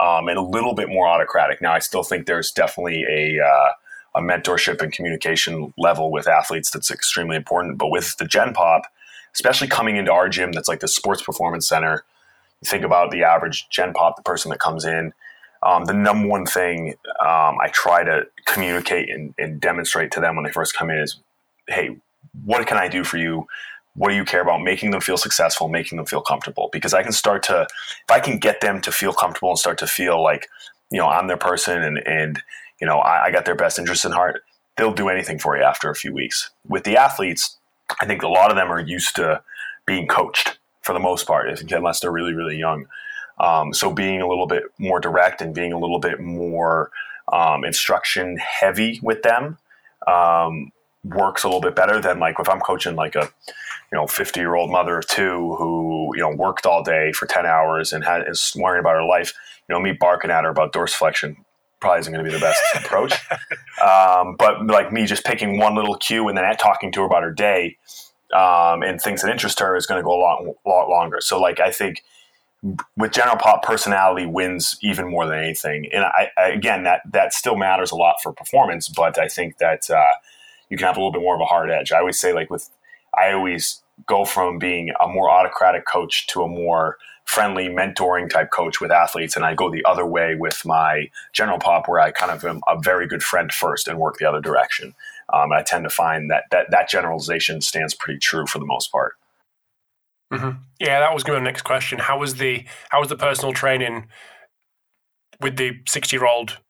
um, 0.00 0.28
and 0.28 0.38
a 0.38 0.42
little 0.42 0.74
bit 0.74 0.88
more 0.88 1.06
autocratic. 1.06 1.60
Now, 1.60 1.74
I 1.74 1.80
still 1.80 2.02
think 2.02 2.26
there's 2.26 2.50
definitely 2.50 3.04
a 3.04 3.44
uh, 3.44 3.72
a 4.14 4.20
mentorship 4.20 4.80
and 4.82 4.92
communication 4.92 5.72
level 5.78 6.10
with 6.10 6.28
athletes 6.28 6.70
that's 6.70 6.90
extremely 6.90 7.36
important. 7.36 7.78
But 7.78 7.90
with 7.90 8.16
the 8.18 8.26
Gen 8.26 8.52
Pop, 8.52 8.82
especially 9.34 9.68
coming 9.68 9.96
into 9.96 10.12
our 10.12 10.28
gym, 10.28 10.52
that's 10.52 10.68
like 10.68 10.80
the 10.80 10.88
sports 10.88 11.22
performance 11.22 11.68
center. 11.68 12.04
You 12.60 12.68
think 12.68 12.84
about 12.84 13.10
the 13.10 13.24
average 13.24 13.68
Gen 13.70 13.92
Pop, 13.92 14.16
the 14.16 14.22
person 14.22 14.50
that 14.50 14.60
comes 14.60 14.84
in 14.84 15.12
um, 15.62 15.84
the 15.84 15.94
number 15.94 16.28
one 16.28 16.44
thing 16.44 16.94
um, 17.20 17.56
I 17.60 17.68
try 17.72 18.02
to 18.02 18.26
communicate 18.46 19.08
and, 19.08 19.34
and, 19.38 19.60
demonstrate 19.60 20.10
to 20.12 20.20
them 20.20 20.34
when 20.34 20.44
they 20.44 20.50
first 20.50 20.76
come 20.76 20.90
in 20.90 20.98
is, 20.98 21.20
hey, 21.68 21.96
what 22.44 22.66
can 22.66 22.76
I 22.76 22.88
do 22.88 23.04
for 23.04 23.16
you? 23.16 23.46
What 23.94 24.08
do 24.08 24.14
you 24.14 24.24
care 24.24 24.42
about? 24.42 24.62
Making 24.62 24.90
them 24.90 25.00
feel 25.00 25.16
successful, 25.16 25.68
making 25.68 25.96
them 25.96 26.06
feel 26.06 26.22
comfortable. 26.22 26.70
Because 26.72 26.94
I 26.94 27.02
can 27.02 27.12
start 27.12 27.42
to, 27.44 27.62
if 27.62 28.10
I 28.10 28.20
can 28.20 28.38
get 28.38 28.60
them 28.60 28.80
to 28.82 28.92
feel 28.92 29.12
comfortable 29.12 29.50
and 29.50 29.58
start 29.58 29.78
to 29.78 29.86
feel 29.86 30.22
like, 30.22 30.48
you 30.90 30.98
know, 30.98 31.08
I'm 31.08 31.26
their 31.26 31.36
person 31.36 31.82
and, 31.82 31.98
and 32.06 32.42
you 32.80 32.86
know, 32.86 32.98
I, 32.98 33.26
I 33.26 33.30
got 33.30 33.44
their 33.44 33.54
best 33.54 33.78
interest 33.78 34.04
in 34.04 34.12
heart, 34.12 34.42
they'll 34.76 34.92
do 34.92 35.08
anything 35.08 35.38
for 35.38 35.56
you 35.56 35.62
after 35.62 35.90
a 35.90 35.94
few 35.94 36.12
weeks. 36.12 36.50
With 36.66 36.84
the 36.84 36.96
athletes, 36.96 37.58
I 38.00 38.06
think 38.06 38.22
a 38.22 38.28
lot 38.28 38.50
of 38.50 38.56
them 38.56 38.72
are 38.72 38.80
used 38.80 39.16
to 39.16 39.42
being 39.86 40.06
coached 40.06 40.58
for 40.80 40.92
the 40.92 40.98
most 40.98 41.26
part, 41.26 41.48
unless 41.70 42.00
they're 42.00 42.10
really, 42.10 42.34
really 42.34 42.56
young. 42.56 42.86
Um, 43.38 43.72
so 43.72 43.92
being 43.92 44.20
a 44.20 44.28
little 44.28 44.46
bit 44.46 44.64
more 44.78 45.00
direct 45.00 45.40
and 45.40 45.54
being 45.54 45.72
a 45.72 45.78
little 45.78 45.98
bit 45.98 46.20
more 46.20 46.90
um, 47.32 47.64
instruction 47.64 48.36
heavy 48.38 49.00
with 49.02 49.22
them 49.22 49.58
um, 50.06 50.72
works 51.04 51.42
a 51.44 51.48
little 51.48 51.60
bit 51.60 51.74
better 51.74 52.00
than 52.00 52.18
like 52.18 52.36
if 52.38 52.48
I'm 52.48 52.60
coaching 52.60 52.96
like 52.96 53.14
a 53.14 53.30
you 53.92 53.98
know 53.98 54.06
50 54.06 54.40
year 54.40 54.54
old 54.54 54.70
mother 54.70 54.98
of 54.98 55.06
two 55.06 55.54
who 55.58 56.12
you 56.14 56.22
know 56.22 56.34
worked 56.34 56.66
all 56.66 56.82
day 56.82 57.12
for 57.12 57.26
10 57.26 57.46
hours 57.46 57.92
and 57.92 58.04
had, 58.04 58.28
is 58.28 58.52
worrying 58.56 58.80
about 58.80 58.94
her 58.94 59.04
life. 59.04 59.32
You 59.68 59.74
know 59.74 59.80
me 59.80 59.92
barking 59.92 60.30
at 60.30 60.44
her 60.44 60.50
about 60.50 60.72
dorsiflexion 60.72 61.36
probably 61.80 62.00
isn't 62.00 62.12
going 62.12 62.24
to 62.24 62.30
be 62.30 62.34
the 62.34 62.40
best 62.40 62.62
approach. 62.76 63.12
Um, 63.84 64.36
but 64.38 64.64
like 64.66 64.92
me 64.92 65.04
just 65.04 65.24
picking 65.24 65.58
one 65.58 65.74
little 65.74 65.96
cue 65.96 66.28
and 66.28 66.38
then 66.38 66.56
talking 66.56 66.92
to 66.92 67.00
her 67.00 67.06
about 67.06 67.24
her 67.24 67.32
day 67.32 67.76
um, 68.32 68.82
and 68.82 69.00
things 69.00 69.22
that 69.22 69.30
interest 69.30 69.58
her 69.58 69.76
is 69.76 69.84
going 69.84 69.98
to 69.98 70.04
go 70.04 70.12
a 70.12 70.20
lot, 70.20 70.44
lot 70.64 70.88
longer. 70.88 71.20
So 71.20 71.40
like 71.40 71.58
I 71.60 71.72
think 71.72 72.04
with 72.96 73.12
general 73.12 73.36
pop 73.36 73.62
personality 73.64 74.24
wins 74.24 74.78
even 74.82 75.10
more 75.10 75.26
than 75.26 75.38
anything. 75.38 75.88
And 75.92 76.04
I, 76.04 76.30
I, 76.38 76.48
again, 76.50 76.84
that 76.84 77.02
that 77.10 77.34
still 77.34 77.56
matters 77.56 77.90
a 77.90 77.96
lot 77.96 78.16
for 78.22 78.32
performance, 78.32 78.88
but 78.88 79.18
I 79.18 79.26
think 79.28 79.58
that 79.58 79.90
uh, 79.90 80.14
you 80.72 80.78
can 80.78 80.86
have 80.86 80.96
a 80.96 81.00
little 81.00 81.12
bit 81.12 81.20
more 81.20 81.34
of 81.34 81.40
a 81.42 81.44
hard 81.44 81.70
edge. 81.70 81.92
I 81.92 81.98
always 81.98 82.18
say 82.18 82.32
like 82.32 82.48
with, 82.48 82.70
I 83.14 83.32
always 83.32 83.82
go 84.06 84.24
from 84.24 84.58
being 84.58 84.90
a 85.02 85.06
more 85.06 85.30
autocratic 85.30 85.86
coach 85.86 86.26
to 86.28 86.42
a 86.42 86.48
more 86.48 86.96
friendly 87.26 87.68
mentoring 87.68 88.30
type 88.30 88.50
coach 88.50 88.80
with 88.80 88.90
athletes, 88.90 89.36
and 89.36 89.44
I 89.44 89.52
go 89.52 89.70
the 89.70 89.84
other 89.84 90.06
way 90.06 90.34
with 90.34 90.64
my 90.64 91.10
general 91.34 91.58
pop, 91.58 91.88
where 91.88 92.00
I 92.00 92.10
kind 92.10 92.32
of 92.32 92.42
am 92.42 92.62
a 92.66 92.80
very 92.80 93.06
good 93.06 93.22
friend 93.22 93.52
first 93.52 93.86
and 93.86 93.98
work 93.98 94.16
the 94.16 94.24
other 94.24 94.40
direction. 94.40 94.94
Um, 95.30 95.52
I 95.52 95.60
tend 95.60 95.84
to 95.84 95.90
find 95.90 96.30
that 96.30 96.44
that 96.52 96.70
that 96.70 96.88
generalization 96.88 97.60
stands 97.60 97.94
pretty 97.94 98.18
true 98.18 98.46
for 98.46 98.58
the 98.58 98.64
most 98.64 98.90
part. 98.90 99.16
Mm-hmm. 100.32 100.62
Yeah, 100.80 101.00
that 101.00 101.12
was 101.12 101.22
going 101.22 101.36
to 101.36 101.40
be 101.40 101.44
the 101.44 101.50
next 101.50 101.62
question. 101.62 101.98
How 101.98 102.18
was 102.18 102.36
the 102.36 102.64
how 102.88 103.00
was 103.00 103.10
the 103.10 103.16
personal 103.16 103.52
training 103.52 104.06
with 105.38 105.58
the 105.58 105.82
sixty 105.86 106.16
year 106.16 106.24
old 106.24 106.60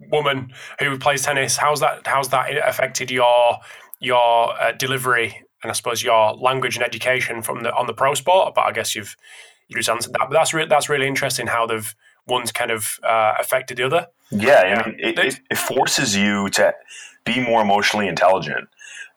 woman 0.00 0.52
who 0.80 0.98
plays 0.98 1.22
tennis? 1.22 1.56
How's 1.56 1.80
that 1.80 2.06
how's 2.06 2.28
that 2.30 2.50
affected 2.66 3.10
your 3.10 3.58
your 4.00 4.60
uh, 4.60 4.72
delivery 4.72 5.42
and 5.62 5.70
I 5.70 5.74
suppose 5.74 6.02
your 6.02 6.34
language 6.34 6.76
and 6.76 6.84
education 6.84 7.42
from 7.42 7.62
the 7.62 7.74
on 7.74 7.86
the 7.86 7.94
pro 7.94 8.14
sport? 8.14 8.54
But 8.54 8.62
I 8.62 8.72
guess 8.72 8.94
you've 8.94 9.16
you 9.68 9.76
just 9.76 9.88
answered 9.88 10.12
that. 10.12 10.28
But 10.28 10.34
that's 10.34 10.54
re- 10.54 10.66
that's 10.66 10.88
really 10.88 11.06
interesting 11.06 11.46
how 11.46 11.66
they've 11.66 11.94
one's 12.26 12.52
kind 12.52 12.70
of 12.70 12.98
uh, 13.02 13.34
affected 13.38 13.76
the 13.78 13.84
other. 13.84 14.06
Yeah, 14.30 14.66
yeah. 14.66 14.82
I 14.84 14.88
mean, 14.88 14.96
it, 14.98 15.18
it, 15.18 15.40
it 15.50 15.58
forces 15.58 16.16
you 16.16 16.48
to 16.50 16.74
be 17.24 17.40
more 17.40 17.62
emotionally 17.62 18.08
intelligent 18.08 18.68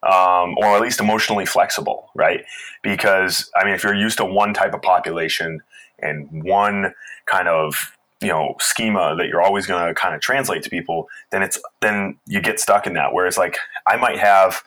um, 0.02 0.56
or 0.56 0.76
at 0.76 0.80
least 0.80 1.00
emotionally 1.00 1.46
flexible, 1.46 2.10
right? 2.14 2.44
Because 2.82 3.50
I 3.56 3.64
mean, 3.64 3.74
if 3.74 3.84
you're 3.84 3.94
used 3.94 4.18
to 4.18 4.24
one 4.24 4.54
type 4.54 4.74
of 4.74 4.82
population 4.82 5.60
and 5.98 6.42
one 6.44 6.94
kind 7.26 7.48
of 7.48 7.96
you 8.20 8.28
know 8.28 8.54
schema 8.60 9.14
that 9.16 9.28
you're 9.28 9.42
always 9.42 9.66
going 9.66 9.86
to 9.86 9.94
kind 9.94 10.14
of 10.14 10.20
translate 10.20 10.62
to 10.64 10.70
people, 10.70 11.08
then 11.30 11.42
it's 11.42 11.60
then 11.80 12.18
you 12.26 12.40
get 12.40 12.60
stuck 12.60 12.86
in 12.86 12.94
that. 12.94 13.12
Whereas 13.12 13.38
like 13.38 13.56
I 13.86 13.96
might 13.96 14.18
have 14.18 14.62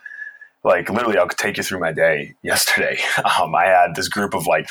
like 0.63 0.89
literally, 0.89 1.17
I'll 1.17 1.27
take 1.27 1.57
you 1.57 1.63
through 1.63 1.79
my 1.79 1.91
day 1.91 2.35
yesterday. 2.41 2.99
Um, 3.39 3.55
I 3.55 3.65
had 3.65 3.95
this 3.95 4.07
group 4.07 4.33
of 4.33 4.47
like 4.47 4.69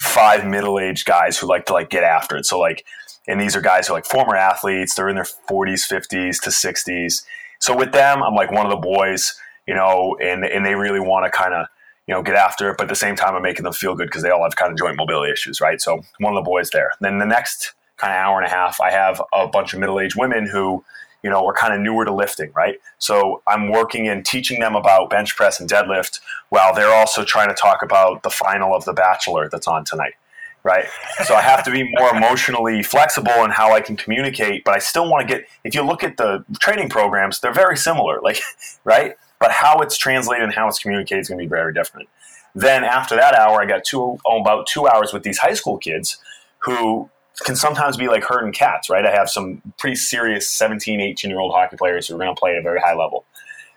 five 0.00 0.44
middle-aged 0.44 1.06
guys 1.06 1.38
who 1.38 1.46
like 1.46 1.66
to 1.66 1.72
like 1.72 1.90
get 1.90 2.04
after 2.04 2.36
it. 2.36 2.44
So 2.44 2.58
like, 2.58 2.84
and 3.26 3.40
these 3.40 3.56
are 3.56 3.60
guys 3.60 3.86
who 3.86 3.94
are 3.94 3.96
like 3.96 4.06
former 4.06 4.36
athletes. 4.36 4.94
They're 4.94 5.08
in 5.08 5.14
their 5.14 5.24
40s, 5.24 5.90
50s 5.90 6.40
to 6.42 6.50
60s. 6.50 7.24
So 7.60 7.76
with 7.76 7.92
them, 7.92 8.22
I'm 8.22 8.34
like 8.34 8.52
one 8.52 8.66
of 8.66 8.70
the 8.70 8.76
boys 8.76 9.34
you 9.66 9.74
know, 9.74 10.16
and 10.20 10.44
and 10.44 10.64
they 10.64 10.74
really 10.74 11.00
want 11.00 11.24
to 11.24 11.30
kind 11.30 11.54
of 11.54 11.66
you 12.06 12.14
know 12.14 12.22
get 12.22 12.34
after 12.34 12.70
it, 12.70 12.76
but 12.76 12.84
at 12.84 12.88
the 12.88 12.94
same 12.94 13.16
time, 13.16 13.34
I'm 13.34 13.42
making 13.42 13.64
them 13.64 13.72
feel 13.72 13.94
good 13.94 14.06
because 14.06 14.22
they 14.22 14.30
all 14.30 14.42
have 14.42 14.56
kind 14.56 14.70
of 14.70 14.78
joint 14.78 14.96
mobility 14.96 15.32
issues, 15.32 15.60
right? 15.60 15.80
So 15.80 16.02
one 16.18 16.36
of 16.36 16.44
the 16.44 16.48
boys 16.48 16.70
there. 16.70 16.92
Then 17.00 17.18
the 17.18 17.26
next 17.26 17.72
kind 17.96 18.12
of 18.12 18.18
hour 18.18 18.38
and 18.38 18.46
a 18.46 18.50
half, 18.50 18.80
I 18.80 18.90
have 18.90 19.22
a 19.32 19.46
bunch 19.46 19.72
of 19.72 19.80
middle 19.80 20.00
aged 20.00 20.16
women 20.16 20.46
who 20.46 20.84
you 21.22 21.30
know 21.30 21.46
are 21.46 21.54
kind 21.54 21.74
of 21.74 21.80
newer 21.80 22.04
to 22.04 22.12
lifting, 22.12 22.52
right? 22.54 22.78
So 22.98 23.42
I'm 23.46 23.70
working 23.70 24.08
and 24.08 24.24
teaching 24.24 24.60
them 24.60 24.74
about 24.74 25.10
bench 25.10 25.36
press 25.36 25.60
and 25.60 25.68
deadlift 25.68 26.20
while 26.48 26.74
they're 26.74 26.94
also 26.94 27.24
trying 27.24 27.48
to 27.48 27.54
talk 27.54 27.82
about 27.82 28.22
the 28.22 28.30
final 28.30 28.74
of 28.74 28.84
The 28.84 28.92
Bachelor 28.92 29.48
that's 29.50 29.68
on 29.68 29.84
tonight 29.84 30.14
right? 30.62 30.86
So 31.26 31.34
I 31.34 31.42
have 31.42 31.62
to 31.64 31.70
be 31.70 31.82
more 31.98 32.16
emotionally 32.16 32.82
flexible 32.82 33.44
in 33.44 33.50
how 33.50 33.74
I 33.74 33.82
can 33.82 33.96
communicate, 33.96 34.64
but 34.64 34.72
I 34.72 34.78
still 34.78 35.10
want 35.10 35.28
to 35.28 35.34
get. 35.34 35.46
If 35.62 35.74
you 35.74 35.82
look 35.82 36.02
at 36.02 36.16
the 36.16 36.42
training 36.58 36.88
programs, 36.88 37.40
they're 37.40 37.52
very 37.52 37.76
similar, 37.76 38.18
like 38.22 38.40
right 38.82 39.14
but 39.44 39.52
how 39.52 39.80
it's 39.80 39.98
translated 39.98 40.42
and 40.42 40.54
how 40.54 40.66
it's 40.68 40.78
communicated 40.78 41.20
is 41.20 41.28
going 41.28 41.38
to 41.38 41.44
be 41.44 41.48
very 41.48 41.74
different. 41.74 42.08
Then 42.54 42.82
after 42.82 43.14
that 43.16 43.34
hour, 43.34 43.60
I 43.60 43.66
got 43.66 43.84
two 43.84 44.18
oh, 44.24 44.40
about 44.40 44.66
two 44.66 44.88
hours 44.88 45.12
with 45.12 45.22
these 45.22 45.36
high 45.36 45.52
school 45.52 45.76
kids 45.76 46.16
who 46.60 47.10
can 47.40 47.56
sometimes 47.56 47.96
be 47.96 48.08
like 48.08 48.24
herding 48.24 48.52
cats, 48.52 48.88
right? 48.88 49.04
I 49.04 49.10
have 49.10 49.28
some 49.28 49.60
pretty 49.78 49.96
serious 49.96 50.48
17, 50.50 51.00
18 51.00 51.30
year 51.30 51.40
old 51.40 51.52
hockey 51.52 51.76
players 51.76 52.08
who 52.08 52.14
are 52.14 52.18
going 52.18 52.34
to 52.34 52.38
play 52.38 52.52
at 52.52 52.58
a 52.58 52.62
very 52.62 52.80
high 52.80 52.94
level. 52.94 53.24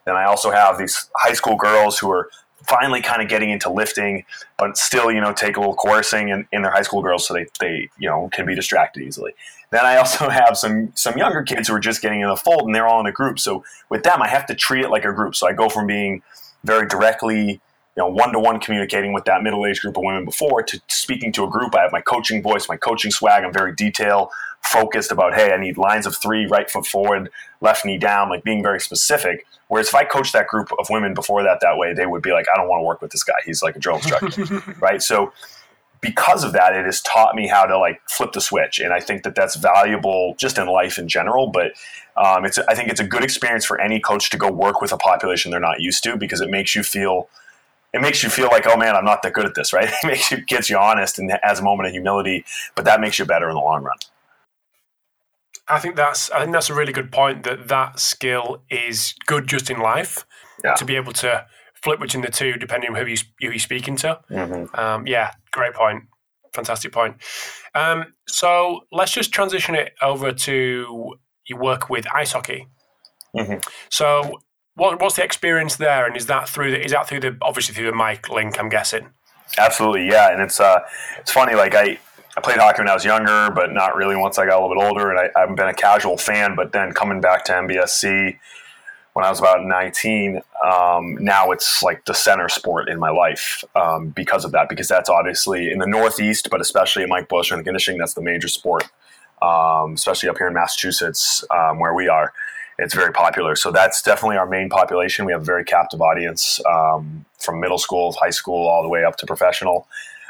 Then 0.06 0.16
I 0.16 0.26
also 0.26 0.52
have 0.52 0.78
these 0.78 1.10
high 1.16 1.34
school 1.34 1.56
girls 1.56 1.98
who 2.00 2.10
are 2.12 2.30
finally 2.68 3.02
kind 3.02 3.22
of 3.22 3.30
getting 3.30 3.50
into 3.50 3.70
lifting, 3.70 4.26
but 4.58 4.78
still, 4.78 5.12
you 5.12 5.22
know, 5.22 5.34
take 5.34 5.58
a 5.58 5.60
little 5.60 5.76
coercing 5.76 6.30
in, 6.30 6.48
in 6.52 6.62
their 6.62 6.72
high 6.72 6.82
school 6.82 7.02
girls 7.02 7.28
so 7.28 7.34
they, 7.34 7.46
they, 7.60 7.90
you 7.98 8.08
know, 8.08 8.30
can 8.32 8.46
be 8.46 8.56
distracted 8.56 9.02
easily. 9.04 9.34
Then 9.72 9.86
I 9.86 9.98
also 9.98 10.30
have 10.30 10.58
some 10.58 10.92
some 10.96 11.18
younger 11.18 11.44
kids 11.44 11.68
who 11.68 11.76
are 11.76 11.80
just 11.80 12.02
getting 12.02 12.22
in 12.22 12.28
the 12.28 12.36
fold, 12.36 12.64
and 12.64 12.76
they're 12.76 12.88
all 12.88 13.00
in 13.00 13.06
a 13.06 13.12
group. 13.12 13.40
So 13.40 13.64
with 13.90 14.04
them, 14.04 14.22
I 14.22 14.28
have 14.28 14.46
to 14.48 14.56
treat 14.56 14.84
it 14.84 14.90
like 14.90 15.06
a 15.06 15.14
group. 15.14 15.36
So 15.36 15.48
I 15.48 15.54
go 15.54 15.70
from 15.70 15.88
being 15.88 16.22
very 16.64 16.88
directly, 16.88 17.62
you 17.98 18.04
know, 18.04 18.10
one 18.10 18.32
to 18.32 18.40
one 18.40 18.60
communicating 18.60 19.12
with 19.12 19.26
that 19.26 19.42
middle 19.42 19.66
aged 19.66 19.82
group 19.82 19.98
of 19.98 20.04
women 20.04 20.24
before 20.24 20.62
to 20.62 20.80
speaking 20.88 21.32
to 21.32 21.44
a 21.44 21.50
group. 21.50 21.76
I 21.76 21.82
have 21.82 21.92
my 21.92 22.02
coaching 22.02 22.44
voice, 22.44 22.70
my 22.70 22.78
coaching 22.78 23.10
swag. 23.10 23.44
I'm 23.44 23.52
very 23.52 23.74
detail 23.74 24.30
focused 24.62 25.12
about, 25.12 25.34
hey, 25.34 25.52
I 25.52 25.58
need 25.58 25.78
lines 25.78 26.06
of 26.06 26.16
three, 26.16 26.46
right 26.46 26.70
foot 26.70 26.86
forward, 26.86 27.32
left 27.60 27.86
knee 27.86 27.98
down, 27.98 28.30
like 28.30 28.44
being 28.44 28.62
very 28.62 28.80
specific. 28.80 29.48
Whereas 29.68 29.88
if 29.88 29.96
I 29.96 30.04
coached 30.04 30.34
that 30.34 30.48
group 30.48 30.70
of 30.78 30.88
women 30.92 31.16
before 31.16 31.42
that 31.42 31.60
that 31.62 31.78
way, 31.78 31.94
they 31.94 32.06
would 32.06 32.22
be 32.22 32.32
like, 32.32 32.46
I 32.54 32.58
don't 32.58 32.70
want 32.70 32.82
to 32.82 32.86
work 32.86 33.02
with 33.02 33.12
this 33.12 33.24
guy. 33.24 33.36
He's 33.46 33.64
like 33.64 33.76
a 33.76 33.80
drill 33.80 33.96
instructor, 33.96 34.64
right? 34.80 35.02
So 35.02 35.34
because 36.00 36.44
of 36.44 36.54
that, 36.54 36.76
it 36.76 36.86
has 36.86 37.02
taught 37.02 37.34
me 37.34 37.48
how 37.48 37.66
to 37.66 37.80
like 37.80 38.00
flip 38.08 38.34
the 38.34 38.42
switch, 38.42 38.80
and 38.80 38.94
I 38.94 39.00
think 39.00 39.24
that 39.24 39.34
that's 39.34 39.56
valuable 39.56 40.36
just 40.38 40.60
in 40.60 40.68
life 40.68 41.00
in 41.00 41.08
general. 41.08 41.48
But 41.48 41.72
um, 42.16 42.46
it's 42.46 42.60
I 42.60 42.76
think 42.76 42.90
it's 42.90 43.00
a 43.00 43.08
good 43.08 43.24
experience 43.24 43.66
for 43.66 43.82
any 43.82 44.00
coach 44.00 44.30
to 44.30 44.38
go 44.38 44.52
work 44.52 44.82
with 44.82 44.92
a 44.92 44.98
population 44.98 45.50
they're 45.50 45.60
not 45.60 45.82
used 45.82 46.04
to 46.04 46.16
because 46.16 46.42
it 46.42 46.52
makes 46.52 46.76
you 46.76 46.84
feel 46.84 47.30
it 47.94 48.02
makes 48.02 48.24
you 48.24 48.30
feel 48.30 48.48
like 48.48 48.68
oh 48.68 48.78
man 48.78 48.96
I'm 48.96 49.06
not 49.06 49.22
that 49.24 49.34
good 49.34 49.46
at 49.46 49.56
this 49.56 49.74
right. 49.74 49.90
It 50.04 50.08
makes 50.08 50.32
you 50.32 50.44
gets 50.46 50.70
you 50.70 50.78
honest 50.78 51.20
and 51.20 51.32
has 51.44 51.60
a 51.60 51.64
moment 51.64 51.88
of 51.88 51.94
humility, 51.94 52.46
but 52.76 52.86
that 52.86 53.00
makes 53.00 53.20
you 53.20 53.26
better 53.26 53.50
in 53.50 53.56
the 53.56 53.62
long 53.62 53.84
run. 53.84 53.98
I 55.68 55.80
think 55.80 55.96
that's 55.96 56.32
I 56.32 56.40
think 56.40 56.54
that's 56.54 56.70
a 56.70 56.74
really 56.74 56.94
good 56.94 57.12
point 57.12 57.44
that 57.44 57.68
that 57.68 58.00
skill 58.00 58.64
is 58.70 59.16
good 59.26 59.48
just 59.48 59.70
in 59.70 59.80
life 59.80 60.26
yeah. 60.64 60.76
to 60.76 60.86
be 60.86 60.96
able 60.96 61.14
to 61.14 61.46
flip 61.74 62.00
between 62.00 62.24
the 62.24 62.32
two 62.32 62.54
depending 62.54 62.90
on 62.90 62.96
who 62.96 63.06
you 63.06 63.18
who 63.42 63.50
you're 63.50 63.60
speaking 63.60 63.96
to. 63.98 64.20
Mm-hmm. 64.30 64.80
Um, 64.80 65.08
yeah, 65.08 65.32
great 65.52 65.74
point. 65.74 66.04
Fantastic 66.54 66.92
point. 66.92 67.18
Um, 67.76 68.14
so 68.28 68.82
let's 68.92 69.12
just 69.12 69.32
transition 69.32 69.76
it 69.76 69.94
over 70.02 70.32
to 70.32 71.16
you 71.46 71.58
work 71.58 71.90
with 71.90 72.06
ice 72.14 72.32
hockey. 72.32 72.68
Mm-hmm. 73.36 73.60
So 73.90 74.42
what, 74.78 75.02
what's 75.02 75.16
the 75.16 75.24
experience 75.24 75.76
there, 75.76 76.06
and 76.06 76.16
is 76.16 76.28
that 76.28 76.48
through 76.48 76.72
the, 76.72 76.84
is 76.84 76.92
that 76.92 77.08
through 77.08 77.20
the 77.20 77.38
obviously 77.42 77.74
through 77.74 77.88
the 77.88 77.96
Mike 77.96 78.30
link? 78.30 78.60
I'm 78.60 78.70
guessing. 78.70 79.10
Absolutely, 79.58 80.08
yeah, 80.08 80.32
and 80.32 80.42
it's 80.42 80.60
uh, 80.60 80.80
it's 81.18 81.32
funny. 81.32 81.56
Like 81.56 81.74
I, 81.74 81.98
I 82.38 82.42
played 82.42 82.58
hockey 82.58 82.82
when 82.82 82.90
I 82.90 82.94
was 82.94 83.04
younger, 83.04 83.50
but 83.54 83.74
not 83.74 83.96
really 83.96 84.16
once 84.16 84.38
I 84.38 84.46
got 84.46 84.60
a 84.60 84.62
little 84.62 84.76
bit 84.76 84.88
older. 84.88 85.12
And 85.12 85.20
I, 85.20 85.42
I've 85.42 85.56
been 85.56 85.68
a 85.68 85.74
casual 85.74 86.18
fan, 86.18 86.56
but 86.56 86.72
then 86.72 86.94
coming 86.94 87.22
back 87.22 87.44
to 87.46 87.54
MBSC 87.54 88.38
when 89.14 89.26
I 89.26 89.32
was 89.32 89.40
about 89.40 89.66
19, 89.66 90.44
um, 90.64 91.18
now 91.20 91.50
it's 91.50 91.82
like 91.82 92.06
the 92.06 92.14
center 92.14 92.48
sport 92.50 92.88
in 92.88 93.00
my 93.00 93.10
life 93.10 93.64
um, 93.76 94.10
because 94.10 94.46
of 94.46 94.52
that. 94.52 94.70
Because 94.70 94.88
that's 94.88 95.10
obviously 95.10 95.72
in 95.72 95.80
the 95.80 95.88
Northeast, 95.88 96.50
but 96.52 96.62
especially 96.62 97.02
in 97.02 97.10
Mike 97.10 97.28
Boyle 97.28 97.42
and 97.50 97.66
conditioning, 97.66 97.98
that's 97.98 98.14
the 98.14 98.22
major 98.22 98.48
sport, 98.48 98.84
um, 99.42 99.94
especially 99.94 100.30
up 100.30 100.38
here 100.38 100.46
in 100.46 100.54
Massachusetts 100.54 101.44
um, 101.50 101.80
where 101.80 101.96
we 101.96 102.08
are. 102.08 102.32
It's 102.80 102.94
very 102.94 103.12
popular. 103.12 103.56
So 103.56 103.72
that's 103.72 104.02
definitely 104.02 104.38
our 104.38 104.46
main 104.46 104.70
population. 104.70 105.26
We 105.26 105.32
have 105.32 105.42
a 105.42 105.46
very 105.46 105.64
captive 105.64 106.02
audience 106.02 106.60
um, 106.66 107.26
from 107.40 107.60
middle 107.60 107.80
school, 107.80 108.12
high 108.14 108.30
school, 108.30 108.68
all 108.68 108.84
the 108.84 108.90
way 108.90 109.04
up 109.04 109.18
to 109.18 109.26
professional. 109.26 109.88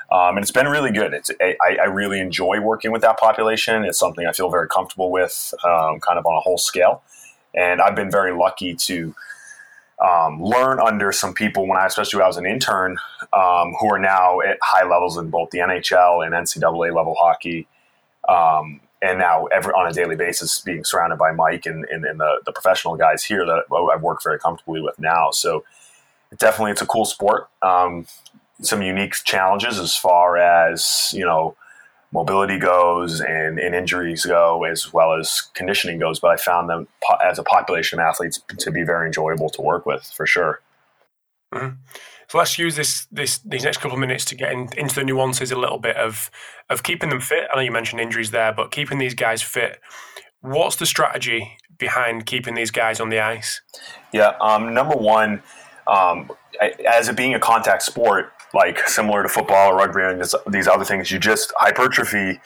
Um, 0.09 0.37
and 0.37 0.39
it's 0.39 0.51
been 0.51 0.67
really 0.67 0.91
good. 0.91 1.13
It's, 1.13 1.29
I, 1.41 1.57
I, 1.61 1.85
really 1.87 2.21
enjoy 2.21 2.61
working 2.61 2.93
with 2.93 3.01
that 3.01 3.19
population. 3.19 3.83
It's 3.83 3.99
something 3.99 4.25
I 4.25 4.31
feel 4.31 4.49
very 4.49 4.69
comfortable 4.69 5.11
with, 5.11 5.53
um, 5.65 5.99
kind 5.99 6.17
of 6.17 6.25
on 6.25 6.37
a 6.37 6.39
whole 6.39 6.57
scale. 6.57 7.03
And 7.53 7.81
I've 7.81 7.95
been 7.95 8.09
very 8.09 8.33
lucky 8.33 8.73
to 8.73 9.13
um, 9.99 10.41
learn 10.41 10.79
under 10.79 11.11
some 11.11 11.33
people 11.33 11.67
when 11.67 11.77
I, 11.77 11.87
especially 11.87 12.19
when 12.19 12.23
I 12.23 12.27
was 12.27 12.37
an 12.37 12.45
intern, 12.45 12.97
um, 13.33 13.75
who 13.79 13.93
are 13.93 13.99
now 13.99 14.39
at 14.39 14.57
high 14.61 14.87
levels 14.87 15.17
in 15.17 15.29
both 15.29 15.49
the 15.49 15.57
NHL 15.57 16.25
and 16.25 16.33
NCAA 16.33 16.95
level 16.95 17.15
hockey. 17.19 17.67
Um, 18.29 18.79
and 19.01 19.19
now 19.19 19.45
every, 19.47 19.71
on 19.73 19.87
a 19.87 19.93
daily 19.93 20.15
basis 20.15 20.59
being 20.59 20.83
surrounded 20.83 21.17
by 21.17 21.31
Mike 21.31 21.65
and, 21.65 21.85
and, 21.85 22.05
and 22.05 22.19
the, 22.19 22.41
the 22.45 22.51
professional 22.51 22.95
guys 22.95 23.23
here 23.23 23.45
that 23.45 23.65
I've 23.93 24.01
worked 24.01 24.23
very 24.23 24.39
comfortably 24.39 24.81
with 24.81 24.97
now. 24.99 25.29
So 25.31 25.63
definitely 26.37 26.71
it's 26.71 26.81
a 26.81 26.87
cool 26.87 27.05
sport. 27.05 27.47
Um, 27.61 28.07
some 28.61 28.81
unique 28.81 29.13
challenges 29.13 29.79
as 29.79 29.95
far 29.95 30.37
as 30.37 31.11
you 31.13 31.23
know 31.23 31.55
mobility 32.11 32.57
goes 32.57 33.19
and, 33.19 33.59
and 33.59 33.75
injuries 33.75 34.25
go 34.25 34.63
as 34.63 34.93
well 34.93 35.13
as 35.13 35.49
conditioning 35.53 35.99
goes 35.99 36.19
but 36.19 36.31
i 36.31 36.35
found 36.37 36.69
them 36.69 36.87
as 37.23 37.37
a 37.37 37.43
population 37.43 37.99
of 37.99 38.05
athletes 38.05 38.39
to 38.57 38.71
be 38.71 38.83
very 38.83 39.07
enjoyable 39.07 39.49
to 39.49 39.61
work 39.61 39.85
with 39.85 40.03
for 40.15 40.25
sure 40.25 40.61
mm-hmm. 41.53 41.75
So 42.27 42.37
let's 42.37 42.57
use 42.57 42.75
this 42.75 43.07
this 43.11 43.39
these 43.39 43.63
next 43.63 43.77
couple 43.77 43.93
of 43.93 43.99
minutes 43.99 44.25
to 44.25 44.35
get 44.35 44.51
in, 44.51 44.69
into 44.77 44.95
the 44.95 45.03
nuances 45.03 45.51
a 45.51 45.57
little 45.57 45.79
bit 45.79 45.95
of 45.95 46.29
of 46.69 46.83
keeping 46.83 47.09
them 47.09 47.21
fit. 47.21 47.47
I 47.51 47.55
know 47.55 47.61
you 47.61 47.71
mentioned 47.71 48.01
injuries 48.01 48.31
there 48.31 48.53
but 48.53 48.71
keeping 48.71 48.97
these 48.97 49.13
guys 49.13 49.41
fit. 49.41 49.79
What's 50.41 50.75
the 50.75 50.85
strategy 50.85 51.57
behind 51.77 52.25
keeping 52.25 52.55
these 52.55 52.71
guys 52.71 52.99
on 52.99 53.09
the 53.09 53.19
ice? 53.19 53.61
Yeah 54.13 54.33
um, 54.41 54.73
number 54.73 54.95
one 54.95 55.41
um, 55.87 56.29
as 56.89 57.07
it 57.07 57.15
being 57.15 57.33
a 57.33 57.39
contact 57.39 57.83
sport 57.83 58.33
like 58.53 58.87
similar 58.87 59.23
to 59.23 59.29
football 59.29 59.71
or 59.71 59.77
rugby 59.77 60.01
and 60.01 60.23
these 60.47 60.67
other 60.67 60.85
things, 60.85 61.11
you 61.11 61.19
just 61.19 61.53
hypertrophy 61.57 62.39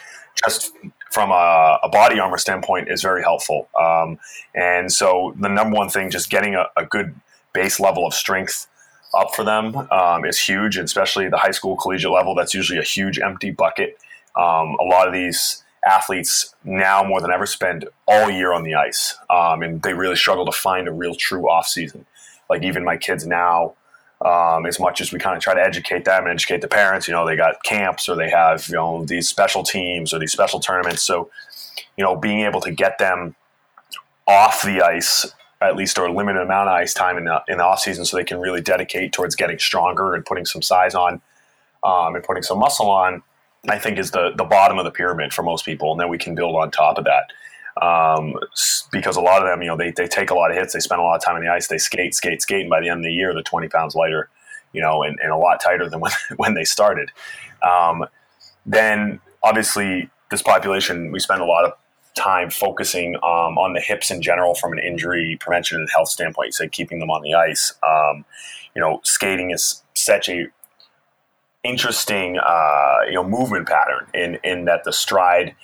just 0.45 0.71
from 1.11 1.31
a, 1.31 1.79
a 1.83 1.89
body 1.89 2.19
armor 2.19 2.37
standpoint 2.37 2.89
is 2.89 3.01
very 3.01 3.21
helpful. 3.21 3.69
Um, 3.79 4.17
and 4.55 4.91
so 4.91 5.35
the 5.39 5.49
number 5.49 5.75
one 5.75 5.89
thing, 5.89 6.09
just 6.09 6.29
getting 6.29 6.55
a, 6.55 6.65
a 6.77 6.85
good 6.85 7.15
base 7.53 7.79
level 7.79 8.05
of 8.07 8.13
strength 8.13 8.67
up 9.13 9.35
for 9.35 9.43
them 9.43 9.75
um, 9.91 10.25
is 10.25 10.39
huge, 10.39 10.77
especially 10.77 11.29
the 11.29 11.37
high 11.37 11.51
school 11.51 11.75
collegiate 11.75 12.11
level. 12.11 12.35
That's 12.35 12.53
usually 12.53 12.79
a 12.79 12.83
huge 12.83 13.19
empty 13.19 13.51
bucket. 13.51 13.97
Um, 14.35 14.77
a 14.79 14.83
lot 14.83 15.07
of 15.07 15.13
these 15.13 15.63
athletes 15.85 16.55
now 16.63 17.03
more 17.03 17.19
than 17.21 17.31
ever 17.31 17.45
spend 17.45 17.87
all 18.07 18.29
year 18.29 18.53
on 18.53 18.63
the 18.63 18.75
ice, 18.75 19.17
um, 19.29 19.61
and 19.61 19.81
they 19.81 19.93
really 19.93 20.15
struggle 20.15 20.45
to 20.45 20.51
find 20.51 20.87
a 20.87 20.91
real 20.91 21.15
true 21.15 21.49
off 21.49 21.67
season. 21.67 22.05
Like 22.49 22.63
even 22.63 22.83
my 22.83 22.97
kids 22.97 23.25
now, 23.25 23.73
um, 24.23 24.65
as 24.65 24.79
much 24.79 25.01
as 25.01 25.11
we 25.11 25.19
kind 25.19 25.35
of 25.35 25.41
try 25.41 25.53
to 25.53 25.61
educate 25.61 26.05
them 26.05 26.23
and 26.23 26.33
educate 26.33 26.61
the 26.61 26.67
parents. 26.67 27.07
You 27.07 27.13
know, 27.13 27.25
they 27.25 27.35
got 27.35 27.63
camps 27.63 28.07
or 28.07 28.15
they 28.15 28.29
have 28.29 28.67
you 28.69 28.75
know 28.75 29.03
these 29.05 29.27
special 29.27 29.63
teams 29.63 30.13
or 30.13 30.19
these 30.19 30.31
special 30.31 30.59
tournaments. 30.59 31.03
So, 31.03 31.29
you 31.97 32.03
know, 32.03 32.15
being 32.15 32.41
able 32.41 32.61
to 32.61 32.71
get 32.71 32.97
them 32.97 33.35
off 34.27 34.61
the 34.61 34.81
ice 34.81 35.33
at 35.61 35.75
least 35.75 35.97
or 35.99 36.07
a 36.07 36.13
limited 36.13 36.41
amount 36.41 36.69
of 36.69 36.73
ice 36.73 36.93
time 36.93 37.17
in 37.17 37.25
the 37.25 37.41
in 37.47 37.57
the 37.57 37.63
off 37.63 37.79
season, 37.79 38.05
so 38.05 38.17
they 38.17 38.23
can 38.23 38.39
really 38.39 38.61
dedicate 38.61 39.13
towards 39.13 39.35
getting 39.35 39.59
stronger 39.59 40.13
and 40.13 40.25
putting 40.25 40.45
some 40.45 40.61
size 40.61 40.95
on 40.95 41.21
um, 41.83 42.15
and 42.15 42.23
putting 42.23 42.43
some 42.43 42.59
muscle 42.59 42.89
on. 42.89 43.23
I 43.69 43.77
think 43.77 43.99
is 43.99 44.11
the 44.11 44.31
the 44.35 44.43
bottom 44.43 44.79
of 44.79 44.85
the 44.85 44.91
pyramid 44.91 45.33
for 45.33 45.43
most 45.43 45.65
people, 45.65 45.91
and 45.91 45.99
then 45.99 46.09
we 46.09 46.17
can 46.17 46.35
build 46.35 46.55
on 46.55 46.71
top 46.71 46.97
of 46.97 47.05
that 47.05 47.31
um, 47.81 48.35
because 48.91 49.15
a 49.15 49.21
lot 49.21 49.41
of 49.41 49.47
them, 49.47 49.61
you 49.61 49.67
know, 49.67 49.77
they, 49.77 49.91
they 49.91 50.07
take 50.07 50.29
a 50.29 50.35
lot 50.35 50.51
of 50.51 50.57
hits, 50.57 50.73
they 50.73 50.79
spend 50.79 50.99
a 50.99 51.03
lot 51.03 51.15
of 51.15 51.23
time 51.23 51.35
on 51.35 51.41
the 51.41 51.47
ice, 51.47 51.67
they 51.67 51.77
skate, 51.77 52.13
skate, 52.13 52.41
skate, 52.41 52.61
and 52.61 52.69
by 52.69 52.81
the 52.81 52.89
end 52.89 52.99
of 52.99 53.03
the 53.03 53.13
year, 53.13 53.33
they're 53.33 53.43
20 53.43 53.69
pounds 53.69 53.95
lighter, 53.95 54.29
you 54.73 54.81
know, 54.81 55.03
and, 55.03 55.17
and 55.21 55.31
a 55.31 55.37
lot 55.37 55.61
tighter 55.61 55.89
than 55.89 55.99
when, 56.01 56.11
when 56.37 56.53
they 56.53 56.63
started. 56.63 57.11
Um, 57.61 58.05
then 58.65 59.19
obviously, 59.43 60.09
this 60.29 60.41
population, 60.41 61.11
we 61.11 61.19
spend 61.19 61.41
a 61.41 61.45
lot 61.45 61.65
of 61.65 61.73
time 62.15 62.49
focusing 62.49 63.15
um, 63.17 63.57
on 63.57 63.73
the 63.73 63.79
hips 63.79 64.11
in 64.11 64.21
general 64.21 64.55
from 64.55 64.73
an 64.73 64.79
injury 64.79 65.37
prevention 65.39 65.77
and 65.79 65.89
health 65.89 66.09
standpoint. 66.09 66.47
You 66.47 66.51
said 66.53 66.71
keeping 66.71 66.99
them 66.99 67.09
on 67.09 67.21
the 67.21 67.33
ice. 67.33 67.73
Um, 67.83 68.25
you 68.75 68.81
know, 68.81 69.01
skating 69.03 69.51
is 69.51 69.83
such 69.93 70.29
a 70.29 70.47
interesting 71.63 72.37
uh, 72.37 72.97
you 73.07 73.13
know 73.13 73.23
movement 73.23 73.67
pattern 73.67 74.07
in 74.13 74.39
in 74.43 74.65
that 74.65 74.83
the 74.83 74.93
stride 74.93 75.55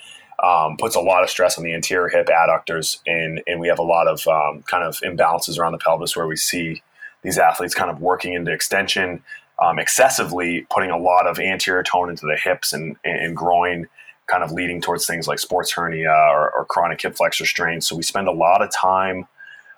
um, 0.42 0.76
puts 0.76 0.94
a 0.94 1.00
lot 1.00 1.22
of 1.22 1.30
stress 1.30 1.58
on 1.58 1.64
the 1.64 1.74
anterior 1.74 2.08
hip 2.08 2.28
adductors, 2.28 2.98
and 3.06 3.42
and 3.46 3.60
we 3.60 3.68
have 3.68 3.78
a 3.78 3.84
lot 3.84 4.06
of 4.06 4.26
um, 4.26 4.62
kind 4.62 4.84
of 4.84 4.98
imbalances 5.00 5.58
around 5.58 5.72
the 5.72 5.78
pelvis 5.78 6.16
where 6.16 6.26
we 6.26 6.36
see 6.36 6.82
these 7.22 7.38
athletes 7.38 7.74
kind 7.74 7.90
of 7.90 8.00
working 8.00 8.34
into 8.34 8.52
extension 8.52 9.22
um, 9.60 9.78
excessively, 9.78 10.66
putting 10.70 10.90
a 10.90 10.98
lot 10.98 11.26
of 11.26 11.38
anterior 11.38 11.82
tone 11.82 12.08
into 12.08 12.26
the 12.26 12.36
hips 12.36 12.72
and, 12.72 12.96
and 13.04 13.36
groin, 13.36 13.88
kind 14.28 14.44
of 14.44 14.52
leading 14.52 14.80
towards 14.80 15.06
things 15.06 15.26
like 15.26 15.38
sports 15.38 15.72
hernia 15.72 16.10
or, 16.10 16.50
or 16.50 16.64
chronic 16.66 17.00
hip 17.00 17.16
flexor 17.16 17.46
strain. 17.46 17.80
So 17.80 17.96
we 17.96 18.02
spend 18.02 18.28
a 18.28 18.32
lot 18.32 18.62
of 18.62 18.70
time 18.70 19.26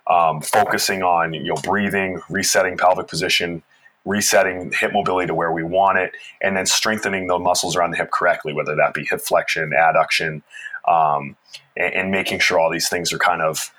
um, 0.07 0.41
focusing 0.41 1.03
on 1.03 1.33
you 1.33 1.45
know 1.45 1.61
breathing, 1.63 2.21
resetting 2.29 2.77
pelvic 2.77 3.09
position, 3.09 3.63
resetting 4.05 4.73
hip 4.73 4.93
mobility 4.93 5.29
to 5.29 5.35
where 5.35 5.53
we 5.53 5.63
want 5.63 5.99
it, 5.99 6.13
and 6.41 6.57
then 6.57 6.67
strengthening 6.67 7.27
the 7.27 7.39
muscles 7.39 7.77
around 7.77 7.93
the 7.93 7.97
hip 7.97 8.11
correctly, 8.11 8.53
whether 8.53 8.75
that 8.77 8.93
be 8.93 9.05
hip 9.05 9.21
flexion, 9.21 9.71
adduction, 9.71 10.43
um, 10.89 11.37
and, 11.77 11.95
and, 11.95 12.11
making 12.11 12.39
sure 12.41 12.59
all 12.59 12.71
these 12.71 12.89
things 12.89 13.13
are 13.13 13.19
kind 13.19 13.43
of 13.43 13.73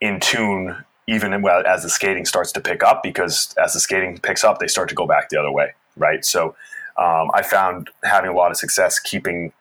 in 0.00 0.20
tune, 0.20 0.76
even 1.08 1.34
as 1.66 1.82
the 1.82 1.90
skating 1.90 2.24
starts 2.24 2.52
to 2.52 2.60
pick 2.60 2.82
up, 2.82 3.02
because 3.02 3.54
as 3.62 3.72
the 3.72 3.80
skating 3.80 4.16
picks 4.18 4.44
up, 4.44 4.58
they 4.60 4.68
start 4.68 4.88
to 4.88 4.94
go 4.94 5.06
back 5.06 5.28
the 5.28 5.38
other 5.38 5.50
way, 5.50 5.72
right? 5.96 6.24
So 6.24 6.54
um, 6.96 7.30
I 7.34 7.42
found 7.42 7.90
having 8.04 8.30
a 8.30 8.34
lot 8.34 8.50
of 8.50 8.56
success 8.56 8.98
keeping. 8.98 9.52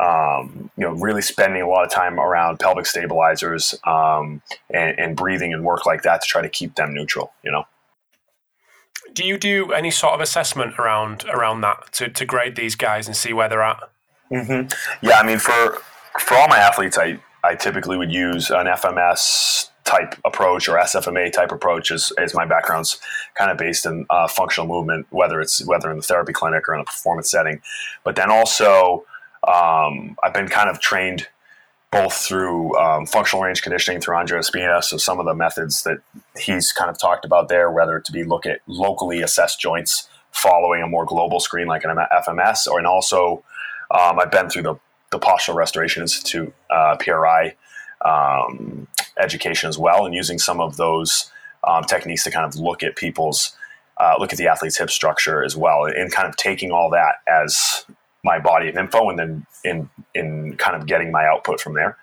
Um, 0.00 0.70
you 0.78 0.84
know, 0.84 0.92
really 0.92 1.20
spending 1.20 1.60
a 1.60 1.68
lot 1.68 1.84
of 1.84 1.92
time 1.92 2.18
around 2.18 2.58
pelvic 2.58 2.86
stabilizers 2.86 3.74
um, 3.84 4.40
and, 4.72 4.98
and 4.98 5.16
breathing 5.16 5.52
and 5.52 5.62
work 5.62 5.84
like 5.84 6.02
that 6.02 6.22
to 6.22 6.26
try 6.26 6.40
to 6.40 6.48
keep 6.48 6.76
them 6.76 6.94
neutral. 6.94 7.32
You 7.44 7.52
know 7.52 7.64
do 9.14 9.24
you 9.24 9.38
do 9.38 9.72
any 9.72 9.90
sort 9.90 10.14
of 10.14 10.20
assessment 10.20 10.78
around 10.78 11.24
around 11.24 11.60
that 11.62 11.92
to, 11.92 12.08
to 12.08 12.24
grade 12.24 12.56
these 12.56 12.74
guys 12.74 13.06
and 13.06 13.16
see 13.16 13.32
where 13.32 13.48
they're 13.48 13.62
at? 13.62 13.80
Mm-hmm. 14.30 15.06
Yeah, 15.06 15.18
I 15.18 15.26
mean, 15.26 15.38
for 15.38 15.78
for 16.18 16.36
all 16.36 16.48
my 16.48 16.58
athletes, 16.58 16.98
I 16.98 17.20
I 17.42 17.54
typically 17.54 17.96
would 17.96 18.12
use 18.12 18.50
an 18.50 18.66
FMS 18.66 19.70
type 19.84 20.14
approach 20.24 20.68
or 20.68 20.76
SFMA 20.76 21.32
type 21.32 21.50
approach 21.50 21.90
as, 21.90 22.12
as 22.18 22.34
my 22.34 22.44
background's 22.44 23.00
kind 23.34 23.50
of 23.50 23.56
based 23.56 23.86
in 23.86 24.06
uh, 24.10 24.28
functional 24.28 24.68
movement, 24.68 25.06
whether 25.10 25.40
it's 25.40 25.64
whether 25.66 25.90
in 25.90 25.96
the 25.96 26.02
therapy 26.02 26.32
clinic 26.32 26.68
or 26.68 26.74
in 26.74 26.80
a 26.80 26.84
performance 26.84 27.30
setting. 27.30 27.60
But 28.04 28.16
then 28.16 28.30
also, 28.30 29.04
um, 29.46 30.16
I've 30.22 30.34
been 30.34 30.48
kind 30.48 30.68
of 30.68 30.80
trained 30.80 31.28
both 31.90 32.14
through 32.14 32.76
um, 32.78 33.04
functional 33.04 33.42
range 33.42 33.62
conditioning 33.62 34.00
through 34.00 34.16
Andreo 34.16 34.44
Spina. 34.44 34.80
So 34.82 34.96
some 34.96 35.18
of 35.18 35.26
the 35.26 35.34
methods 35.34 35.82
that 35.82 35.98
he's 36.38 36.72
kind 36.72 36.88
of 36.88 36.98
talked 36.98 37.24
about 37.24 37.48
there, 37.48 37.70
whether 37.70 37.98
to 37.98 38.12
be 38.12 38.22
look 38.22 38.46
at 38.46 38.60
locally 38.66 39.22
assessed 39.22 39.60
joints 39.60 40.08
following 40.30 40.82
a 40.82 40.86
more 40.86 41.04
global 41.04 41.40
screen 41.40 41.66
like 41.66 41.84
an 41.84 41.96
FMS, 41.96 42.68
or 42.68 42.78
and 42.78 42.86
also 42.86 43.42
um, 43.90 44.18
I've 44.20 44.30
been 44.30 44.48
through 44.48 44.62
the 44.62 44.76
the 45.10 45.18
Postural 45.18 45.56
Restoration 45.56 46.02
Institute 46.02 46.54
uh, 46.70 46.96
PRI 46.96 47.56
um, 48.04 48.86
education 49.18 49.68
as 49.68 49.76
well, 49.76 50.06
and 50.06 50.14
using 50.14 50.38
some 50.38 50.60
of 50.60 50.76
those 50.76 51.30
um, 51.66 51.82
techniques 51.84 52.22
to 52.24 52.30
kind 52.30 52.46
of 52.46 52.54
look 52.54 52.84
at 52.84 52.94
people's 52.94 53.56
uh, 53.98 54.14
look 54.18 54.32
at 54.32 54.38
the 54.38 54.46
athlete's 54.46 54.78
hip 54.78 54.90
structure 54.90 55.42
as 55.42 55.56
well, 55.56 55.84
and 55.84 56.12
kind 56.12 56.28
of 56.28 56.36
taking 56.36 56.70
all 56.70 56.90
that 56.90 57.16
as 57.26 57.84
my 58.22 58.38
body 58.38 58.68
of 58.68 58.76
info, 58.76 59.08
and 59.10 59.18
then 59.18 59.46
in 59.64 59.88
in 60.14 60.56
kind 60.56 60.76
of 60.76 60.86
getting 60.86 61.10
my 61.10 61.26
output 61.26 61.60
from 61.60 61.74
there. 61.74 61.96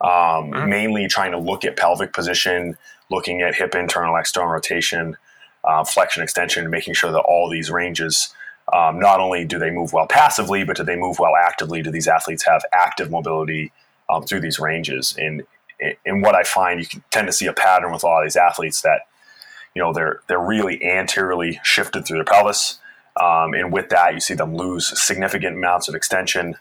Um, 0.00 0.10
mm-hmm. 0.10 0.68
Mainly 0.68 1.08
trying 1.08 1.32
to 1.32 1.38
look 1.38 1.64
at 1.64 1.76
pelvic 1.76 2.12
position, 2.12 2.76
looking 3.10 3.42
at 3.42 3.54
hip 3.54 3.74
internal 3.74 4.16
external 4.16 4.50
rotation, 4.50 5.16
uh, 5.64 5.84
flexion 5.84 6.22
extension, 6.22 6.70
making 6.70 6.94
sure 6.94 7.12
that 7.12 7.20
all 7.20 7.50
these 7.50 7.70
ranges. 7.70 8.34
Um, 8.70 9.00
not 9.00 9.18
only 9.18 9.46
do 9.46 9.58
they 9.58 9.70
move 9.70 9.94
well 9.94 10.06
passively, 10.06 10.62
but 10.62 10.76
do 10.76 10.84
they 10.84 10.96
move 10.96 11.18
well 11.18 11.34
actively? 11.34 11.82
Do 11.82 11.90
these 11.90 12.06
athletes 12.06 12.44
have 12.44 12.62
active 12.74 13.10
mobility 13.10 13.72
um, 14.10 14.24
through 14.24 14.40
these 14.40 14.58
ranges? 14.58 15.16
And 15.16 15.42
in 16.04 16.20
what 16.20 16.34
I 16.34 16.42
find, 16.42 16.80
you 16.80 16.86
can 16.86 17.02
tend 17.10 17.26
to 17.28 17.32
see 17.32 17.46
a 17.46 17.52
pattern 17.52 17.92
with 17.92 18.02
a 18.02 18.06
lot 18.06 18.20
of 18.20 18.26
these 18.26 18.36
athletes 18.36 18.82
that 18.82 19.02
you 19.74 19.82
know 19.82 19.92
they're 19.92 20.20
they're 20.26 20.38
really 20.38 20.82
anteriorly 20.84 21.60
shifted 21.62 22.06
through 22.06 22.18
their 22.18 22.24
pelvis, 22.24 22.78
um, 23.20 23.54
and 23.54 23.72
with 23.72 23.88
that, 23.90 24.14
you 24.14 24.20
see 24.20 24.34
them 24.34 24.54
lose 24.54 24.98
significant 25.00 25.56
amounts 25.56 25.88
of 25.88 25.94
extension, 25.94 26.56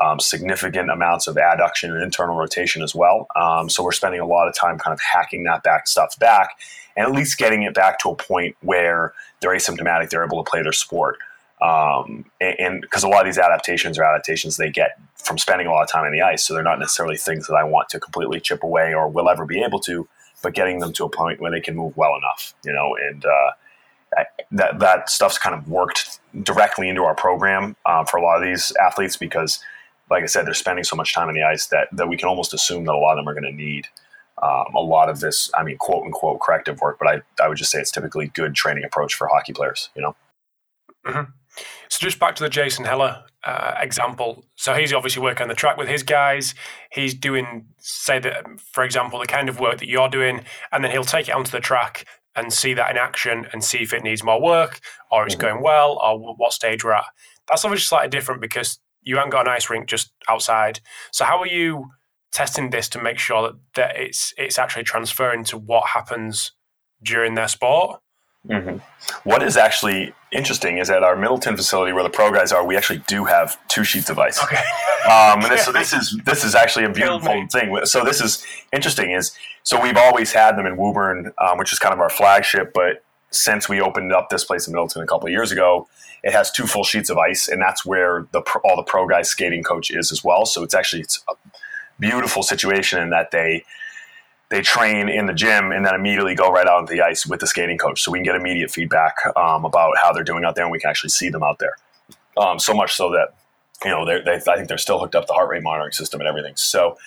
um, 0.00 0.18
significant 0.18 0.90
amounts 0.90 1.26
of 1.26 1.36
adduction 1.36 1.90
and 1.90 2.02
internal 2.02 2.36
rotation 2.36 2.82
as 2.82 2.94
well. 2.94 3.26
Um, 3.36 3.68
so 3.68 3.82
we're 3.82 3.92
spending 3.92 4.20
a 4.20 4.26
lot 4.26 4.48
of 4.48 4.54
time 4.54 4.78
kind 4.78 4.92
of 4.92 5.00
hacking 5.00 5.44
that 5.44 5.62
back 5.62 5.86
stuff 5.86 6.18
back, 6.18 6.50
and 6.96 7.06
at 7.06 7.12
least 7.12 7.38
getting 7.38 7.62
it 7.62 7.74
back 7.74 7.98
to 8.00 8.10
a 8.10 8.16
point 8.16 8.56
where 8.62 9.12
they're 9.40 9.50
asymptomatic, 9.50 10.10
they're 10.10 10.24
able 10.24 10.42
to 10.42 10.50
play 10.50 10.62
their 10.62 10.72
sport. 10.72 11.18
Um, 11.60 12.24
and 12.40 12.80
because 12.80 13.04
a 13.04 13.08
lot 13.08 13.20
of 13.20 13.26
these 13.26 13.38
adaptations 13.38 13.98
are 13.98 14.04
adaptations 14.04 14.56
they 14.56 14.70
get 14.70 14.98
from 15.16 15.36
spending 15.36 15.66
a 15.66 15.70
lot 15.70 15.82
of 15.82 15.90
time 15.90 16.04
on 16.04 16.12
the 16.12 16.22
ice, 16.22 16.44
so 16.44 16.54
they're 16.54 16.62
not 16.62 16.78
necessarily 16.78 17.16
things 17.16 17.46
that 17.48 17.54
I 17.54 17.64
want 17.64 17.90
to 17.90 18.00
completely 18.00 18.40
chip 18.40 18.62
away 18.62 18.94
or 18.94 19.08
will 19.08 19.28
ever 19.28 19.44
be 19.44 19.62
able 19.62 19.80
to, 19.80 20.08
but 20.42 20.54
getting 20.54 20.78
them 20.78 20.92
to 20.94 21.04
a 21.04 21.10
point 21.10 21.40
where 21.40 21.50
they 21.50 21.60
can 21.60 21.76
move 21.76 21.96
well 21.98 22.16
enough, 22.16 22.54
you 22.64 22.72
know, 22.72 22.96
and 22.96 23.24
uh, 23.26 23.50
that 24.50 24.78
that 24.80 25.10
stuff's 25.10 25.38
kind 25.38 25.54
of 25.54 25.68
worked 25.68 26.20
directly 26.42 26.88
into 26.88 27.02
our 27.02 27.14
program 27.14 27.76
uh, 27.86 28.04
for 28.04 28.16
a 28.16 28.22
lot 28.22 28.42
of 28.42 28.42
these 28.42 28.72
athletes 28.80 29.16
because, 29.16 29.60
like 30.10 30.22
I 30.22 30.26
said, 30.26 30.46
they're 30.46 30.54
spending 30.54 30.84
so 30.84 30.96
much 30.96 31.14
time 31.14 31.28
on 31.28 31.34
the 31.34 31.42
ice 31.42 31.66
that 31.68 31.88
that 31.92 32.08
we 32.08 32.16
can 32.16 32.28
almost 32.28 32.52
assume 32.54 32.84
that 32.84 32.94
a 32.94 32.98
lot 32.98 33.12
of 33.12 33.18
them 33.18 33.28
are 33.28 33.34
going 33.38 33.50
to 33.50 33.56
need. 33.56 33.86
Um, 34.42 34.74
a 34.74 34.80
lot 34.80 35.10
of 35.10 35.20
this, 35.20 35.50
I 35.54 35.62
mean, 35.62 35.76
quote 35.76 36.04
unquote 36.04 36.40
corrective 36.40 36.80
work, 36.80 36.98
but 36.98 37.08
I, 37.08 37.44
I 37.44 37.48
would 37.48 37.58
just 37.58 37.70
say 37.70 37.78
it's 37.78 37.90
typically 37.90 38.28
good 38.28 38.54
training 38.54 38.84
approach 38.84 39.14
for 39.14 39.26
hockey 39.26 39.52
players, 39.52 39.90
you 39.94 40.00
know? 40.00 40.16
Mm-hmm. 41.06 41.30
So 41.88 41.98
just 41.98 42.18
back 42.18 42.36
to 42.36 42.42
the 42.42 42.48
Jason 42.48 42.86
Hettler 42.86 43.24
uh, 43.44 43.74
example. 43.78 44.44
So 44.56 44.74
he's 44.74 44.94
obviously 44.94 45.22
working 45.22 45.42
on 45.42 45.48
the 45.48 45.54
track 45.54 45.76
with 45.76 45.88
his 45.88 46.02
guys. 46.02 46.54
He's 46.90 47.12
doing, 47.12 47.66
say 47.78 48.18
that, 48.18 48.46
for 48.60 48.82
example, 48.82 49.18
the 49.18 49.26
kind 49.26 49.48
of 49.50 49.60
work 49.60 49.78
that 49.78 49.88
you're 49.88 50.08
doing, 50.08 50.42
and 50.72 50.82
then 50.82 50.90
he'll 50.90 51.04
take 51.04 51.28
it 51.28 51.34
onto 51.34 51.50
the 51.50 51.60
track 51.60 52.06
and 52.36 52.52
see 52.52 52.74
that 52.74 52.90
in 52.90 52.96
action 52.96 53.46
and 53.52 53.64
see 53.64 53.78
if 53.78 53.92
it 53.92 54.04
needs 54.04 54.22
more 54.22 54.40
work 54.40 54.80
or 55.10 55.26
it's 55.26 55.34
mm-hmm. 55.34 55.42
going 55.42 55.62
well 55.62 55.98
or 56.02 56.34
what 56.36 56.52
stage 56.52 56.84
we're 56.84 56.92
at. 56.92 57.04
That's 57.48 57.64
obviously 57.64 57.84
slightly 57.84 58.08
different 58.08 58.40
because 58.40 58.78
you 59.02 59.16
haven't 59.16 59.30
got 59.30 59.46
an 59.46 59.52
ice 59.52 59.68
rink 59.68 59.88
just 59.88 60.12
outside. 60.28 60.80
So 61.12 61.24
how 61.24 61.40
are 61.40 61.46
you 61.46 61.90
testing 62.32 62.70
this 62.70 62.88
to 62.90 63.02
make 63.02 63.18
sure 63.18 63.42
that, 63.42 63.54
that 63.74 63.96
it's 63.96 64.32
it's 64.38 64.58
actually 64.58 64.84
transferring 64.84 65.44
to 65.44 65.58
what 65.58 65.88
happens 65.88 66.52
during 67.02 67.34
their 67.34 67.48
sport? 67.48 68.00
Mm-hmm. 68.48 68.78
What 69.28 69.42
is 69.42 69.56
actually 69.56 70.14
interesting 70.32 70.78
is 70.78 70.88
at 70.88 71.02
our 71.02 71.14
Middleton 71.14 71.56
facility 71.56 71.92
where 71.92 72.02
the 72.02 72.10
pro 72.10 72.32
guys 72.32 72.52
are, 72.52 72.64
we 72.64 72.76
actually 72.76 73.02
do 73.06 73.24
have 73.26 73.58
two 73.68 73.84
sheets 73.84 74.08
of 74.08 74.18
ice. 74.18 74.42
Okay. 74.42 74.56
um, 75.04 75.42
and 75.42 75.52
this, 75.52 75.64
so 75.64 75.72
this 75.80 75.92
is 75.92 76.18
this 76.24 76.44
is 76.44 76.54
actually 76.54 76.86
a 76.86 76.90
beautiful 76.90 77.46
thing. 77.48 77.84
So 77.84 78.04
this 78.04 78.20
is 78.20 78.44
interesting. 78.72 79.10
Is 79.10 79.32
so 79.62 79.80
we've 79.80 79.96
always 79.96 80.32
had 80.32 80.56
them 80.56 80.66
in 80.66 80.76
Woburn, 80.76 81.32
um, 81.38 81.58
which 81.58 81.72
is 81.72 81.78
kind 81.78 81.92
of 81.92 82.00
our 82.00 82.10
flagship. 82.10 82.72
But 82.72 83.04
since 83.30 83.68
we 83.68 83.80
opened 83.80 84.12
up 84.12 84.30
this 84.30 84.44
place 84.44 84.66
in 84.66 84.72
Middleton 84.72 85.02
a 85.02 85.06
couple 85.06 85.26
of 85.26 85.32
years 85.32 85.52
ago, 85.52 85.86
it 86.22 86.32
has 86.32 86.50
two 86.50 86.66
full 86.66 86.84
sheets 86.84 87.10
of 87.10 87.18
ice, 87.18 87.46
and 87.46 87.60
that's 87.60 87.84
where 87.84 88.26
the 88.32 88.40
all 88.64 88.76
the 88.76 88.82
pro 88.82 89.06
guys 89.06 89.28
skating 89.28 89.62
coach 89.62 89.90
is 89.90 90.10
as 90.12 90.24
well. 90.24 90.46
So 90.46 90.62
it's 90.62 90.74
actually 90.74 91.02
it's 91.02 91.22
a 91.28 91.34
beautiful 91.98 92.42
situation 92.42 93.02
in 93.02 93.10
that 93.10 93.32
they 93.32 93.64
they 94.50 94.62
train 94.62 95.08
in 95.08 95.26
the 95.26 95.32
gym 95.32 95.70
and 95.70 95.86
then 95.86 95.94
immediately 95.94 96.34
go 96.34 96.50
right 96.50 96.66
out 96.66 96.78
on 96.78 96.86
the 96.86 97.00
ice 97.00 97.24
with 97.24 97.40
the 97.40 97.46
skating 97.46 97.78
coach. 97.78 98.02
So 98.02 98.10
we 98.10 98.18
can 98.18 98.24
get 98.24 98.34
immediate 98.34 98.70
feedback 98.70 99.14
um, 99.36 99.64
about 99.64 99.94
how 100.02 100.12
they're 100.12 100.24
doing 100.24 100.44
out 100.44 100.56
there 100.56 100.64
and 100.64 100.72
we 100.72 100.80
can 100.80 100.90
actually 100.90 101.10
see 101.10 101.30
them 101.30 101.42
out 101.42 101.60
there. 101.60 101.76
Um, 102.36 102.58
so 102.58 102.74
much 102.74 102.94
so 102.94 103.10
that, 103.12 103.34
you 103.84 103.90
know, 103.90 104.04
they, 104.04 104.34
I 104.34 104.56
think 104.56 104.68
they're 104.68 104.78
still 104.78 104.98
hooked 104.98 105.14
up 105.14 105.28
the 105.28 105.32
heart 105.32 105.48
rate 105.50 105.62
monitoring 105.62 105.92
system 105.92 106.20
and 106.20 106.28
everything. 106.28 106.54
So 106.56 106.98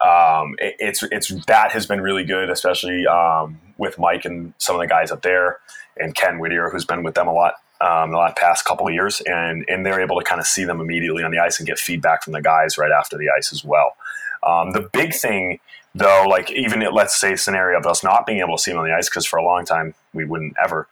um, 0.00 0.56
it, 0.58 0.76
it's, 0.78 1.02
it's, 1.04 1.28
that 1.46 1.72
has 1.72 1.86
been 1.86 2.02
really 2.02 2.24
good, 2.24 2.50
especially 2.50 3.06
um, 3.06 3.58
with 3.78 3.98
Mike 3.98 4.26
and 4.26 4.52
some 4.58 4.76
of 4.76 4.80
the 4.80 4.86
guys 4.86 5.10
up 5.10 5.22
there 5.22 5.58
and 5.96 6.14
Ken 6.14 6.38
Whittier, 6.38 6.68
who's 6.68 6.84
been 6.84 7.02
with 7.02 7.14
them 7.14 7.28
a 7.28 7.32
lot. 7.32 7.54
Um, 7.82 8.10
the 8.10 8.18
last 8.18 8.36
past 8.36 8.66
couple 8.66 8.86
of 8.86 8.92
years, 8.92 9.22
and 9.24 9.64
and 9.66 9.86
they're 9.86 10.02
able 10.02 10.18
to 10.18 10.22
kind 10.22 10.38
of 10.38 10.46
see 10.46 10.64
them 10.64 10.82
immediately 10.82 11.24
on 11.24 11.30
the 11.30 11.38
ice 11.38 11.58
and 11.58 11.66
get 11.66 11.78
feedback 11.78 12.22
from 12.22 12.34
the 12.34 12.42
guys 12.42 12.76
right 12.76 12.90
after 12.92 13.16
the 13.16 13.30
ice 13.34 13.54
as 13.54 13.64
well. 13.64 13.96
Um, 14.42 14.72
the 14.72 14.82
big 14.92 15.14
thing 15.14 15.60
though, 15.94 16.26
like 16.28 16.50
even 16.52 16.82
it, 16.82 16.92
let's 16.92 17.18
say 17.18 17.36
scenario 17.36 17.78
of 17.78 17.86
us 17.86 18.02
not 18.02 18.26
being 18.26 18.40
able 18.40 18.56
to 18.56 18.62
see 18.62 18.70
them 18.70 18.80
on 18.80 18.86
the 18.86 18.94
ice 18.94 19.08
because 19.08 19.26
for 19.26 19.38
a 19.38 19.44
long 19.44 19.64
time 19.64 19.94
we 20.12 20.24
wouldn't 20.24 20.54
ever, 20.62 20.88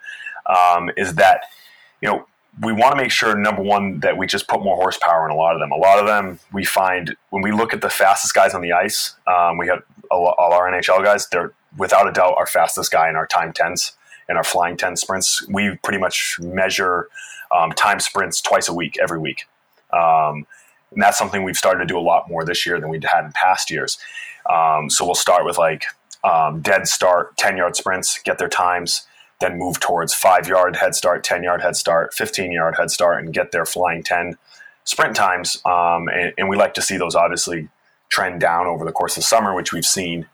um, 0.46 0.90
is 0.96 1.14
that 1.14 1.42
you 2.00 2.08
know 2.08 2.26
we 2.60 2.72
want 2.72 2.92
to 2.92 2.96
make 2.96 3.10
sure 3.10 3.36
number 3.36 3.62
one 3.62 4.00
that 4.00 4.16
we 4.16 4.26
just 4.26 4.48
put 4.48 4.62
more 4.62 4.76
horsepower 4.76 5.24
in 5.24 5.30
a 5.30 5.36
lot 5.36 5.54
of 5.54 5.60
them. 5.60 5.70
A 5.70 5.76
lot 5.76 5.98
of 5.98 6.06
them 6.06 6.40
we 6.52 6.64
find 6.64 7.16
when 7.30 7.42
we 7.42 7.52
look 7.52 7.72
at 7.72 7.80
the 7.80 7.90
fastest 7.90 8.34
guys 8.34 8.54
on 8.54 8.60
the 8.60 8.72
ice, 8.72 9.14
um, 9.26 9.58
we 9.58 9.68
have 9.68 9.82
all 10.10 10.34
our 10.38 10.70
NHL 10.70 11.04
guys. 11.04 11.28
They're 11.28 11.52
without 11.76 12.08
a 12.08 12.12
doubt 12.12 12.34
our 12.38 12.46
fastest 12.46 12.90
guy 12.90 13.08
in 13.08 13.16
our 13.16 13.26
time 13.26 13.52
tens 13.52 13.92
and 14.28 14.36
our 14.36 14.44
flying 14.44 14.76
ten 14.76 14.96
sprints. 14.96 15.46
We 15.48 15.76
pretty 15.82 15.98
much 15.98 16.38
measure 16.40 17.08
um, 17.54 17.72
time 17.72 18.00
sprints 18.00 18.40
twice 18.40 18.68
a 18.68 18.74
week, 18.74 18.96
every 19.00 19.18
week. 19.18 19.46
Um, 19.92 20.46
and 20.90 21.02
that's 21.02 21.18
something 21.18 21.42
we've 21.42 21.56
started 21.56 21.80
to 21.80 21.86
do 21.86 21.98
a 21.98 22.00
lot 22.00 22.28
more 22.28 22.44
this 22.44 22.64
year 22.66 22.80
than 22.80 22.88
we 22.88 23.00
had 23.02 23.24
in 23.24 23.32
past 23.32 23.70
years. 23.70 23.98
Um, 24.48 24.90
so 24.90 25.04
we'll 25.04 25.14
start 25.14 25.44
with 25.44 25.58
like 25.58 25.84
um, 26.24 26.60
dead 26.60 26.86
start, 26.86 27.36
10 27.36 27.56
yard 27.56 27.76
sprints, 27.76 28.18
get 28.24 28.38
their 28.38 28.48
times, 28.48 29.06
then 29.40 29.58
move 29.58 29.78
towards 29.80 30.14
five 30.14 30.48
yard 30.48 30.76
head 30.76 30.94
start, 30.94 31.22
10 31.24 31.42
yard 31.42 31.62
head 31.62 31.76
start, 31.76 32.14
15 32.14 32.52
yard 32.52 32.76
head 32.76 32.90
start, 32.90 33.22
and 33.22 33.32
get 33.32 33.52
their 33.52 33.64
flying 33.64 34.02
10 34.02 34.36
sprint 34.84 35.14
times. 35.14 35.60
Um, 35.64 36.08
and, 36.08 36.32
and, 36.38 36.48
we 36.48 36.56
like 36.56 36.74
to 36.74 36.82
see 36.82 36.96
those 36.96 37.14
obviously 37.14 37.68
trend 38.08 38.40
down 38.40 38.66
over 38.66 38.84
the 38.84 38.92
course 38.92 39.16
of 39.16 39.24
summer, 39.24 39.54
which 39.54 39.72
we've 39.72 39.84
seen. 39.84 40.26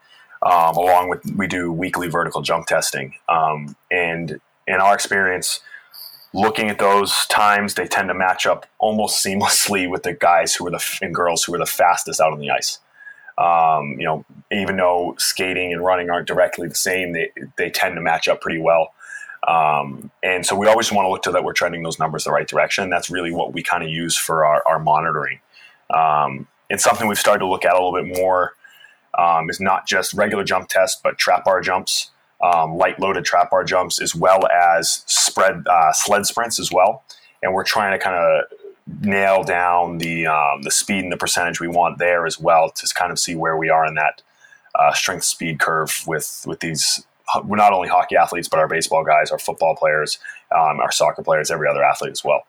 Um, 0.43 0.77
along 0.77 1.09
with 1.09 1.25
we 1.37 1.47
do 1.47 1.73
weekly 1.73 2.09
vertical 2.09 2.43
jump 2.43 2.67
testing, 2.67 3.15
um, 3.31 3.77
and 3.91 4.41
in 4.67 4.75
our 4.75 4.93
experience, 4.93 5.61
looking 6.35 6.69
at 6.69 6.79
those 6.79 7.25
times, 7.27 7.75
they 7.75 7.87
tend 7.87 8.09
to 8.09 8.15
match 8.15 8.45
up 8.45 8.67
almost 8.79 9.25
seamlessly 9.25 9.89
with 9.89 10.03
the 10.03 10.13
guys 10.13 10.55
who 10.55 10.67
are 10.67 10.71
the 10.71 10.99
and 11.01 11.15
girls 11.15 11.45
who 11.45 11.55
are 11.55 11.59
the 11.59 11.67
fastest 11.67 12.21
out 12.21 12.33
on 12.33 12.41
the 12.41 12.51
ice. 12.51 12.79
Um, 13.37 13.97
you 13.99 14.07
know, 14.07 14.25
even 14.53 14.77
though 14.77 15.17
skating 15.19 15.73
and 15.73 15.85
running 15.85 16.11
aren't 16.11 16.29
directly 16.29 16.69
the 16.69 16.75
same, 16.75 17.13
they 17.13 17.31
they 17.57 17.71
tend 17.71 17.97
to 17.97 18.01
match 18.01 18.29
up 18.29 18.41
pretty 18.41 18.61
well. 18.61 18.93
Um, 19.47 20.11
and 20.23 20.47
so 20.47 20.57
we 20.57 20.67
always 20.69 20.91
want 20.91 21.05
to 21.05 21.11
look 21.11 21.23
to 21.25 21.33
that 21.33 21.45
we're 21.45 21.53
trending 21.53 21.83
those 21.83 21.99
numbers 21.99 22.25
the 22.25 22.31
right 22.31 22.49
direction. 22.49 22.89
That's 22.91 23.11
really 23.11 23.33
what 23.33 23.53
we 23.53 23.63
kind 23.63 23.83
of 23.83 23.91
use 23.91 24.17
for 24.17 24.47
our, 24.47 24.63
our 24.67 24.79
monitoring. 24.79 25.41
Um, 25.95 26.47
it's 26.71 26.83
something 26.83 27.09
we've 27.09 27.19
started 27.19 27.41
to 27.41 27.47
look 27.47 27.65
at 27.65 27.73
a 27.73 27.77
little 27.77 27.93
bit 27.93 28.17
more. 28.17 28.55
Um, 29.17 29.49
is 29.49 29.61
not 29.61 29.87
just 29.87 30.13
regular 30.15 30.43
jump 30.43 30.69
tests, 30.69 31.01
but 31.03 31.19
trap 31.19 31.45
bar 31.45 31.61
jumps, 31.61 32.11
um, 32.43 32.77
light 32.77 32.99
loaded 32.99 33.25
trap 33.25 33.51
bar 33.51 33.63
jumps, 33.63 34.01
as 34.01 34.13
well 34.13 34.41
as 34.49 35.05
spread 35.07 35.65
uh, 35.69 35.93
sled 35.93 36.27
sprints 36.27 36.59
as 36.59 36.73
well. 36.73 37.05
And 37.41 37.55
we're 37.55 37.65
trying 37.65 37.97
to 37.97 38.03
kind 38.03 38.17
of 38.17 38.45
nail 39.01 39.43
down 39.43 39.99
the 39.99 40.27
um, 40.27 40.63
the 40.63 40.71
speed 40.71 41.03
and 41.03 41.13
the 41.13 41.17
percentage 41.17 41.61
we 41.61 41.69
want 41.69 41.99
there 41.99 42.27
as 42.27 42.39
well 42.39 42.71
to 42.71 42.87
kind 42.95 43.11
of 43.11 43.19
see 43.19 43.35
where 43.35 43.57
we 43.57 43.71
are 43.71 43.87
in 43.87 43.95
that 43.95 44.23
uh, 44.75 44.93
strength 44.93 45.25
speed 45.25 45.59
curve 45.59 46.05
with 46.07 46.45
with 46.47 46.61
these 46.61 47.07
not 47.47 47.73
only 47.73 47.89
hockey 47.89 48.17
athletes 48.17 48.49
but 48.49 48.59
our 48.59 48.69
baseball 48.69 49.05
guys, 49.05 49.31
our 49.31 49.39
football 49.39 49.75
players, 49.75 50.19
um, 50.55 50.81
our 50.81 50.93
soccer 50.93 51.23
players, 51.23 51.51
every 51.51 51.69
other 51.69 51.83
athlete 51.83 52.13
as 52.13 52.23
well. 52.23 52.43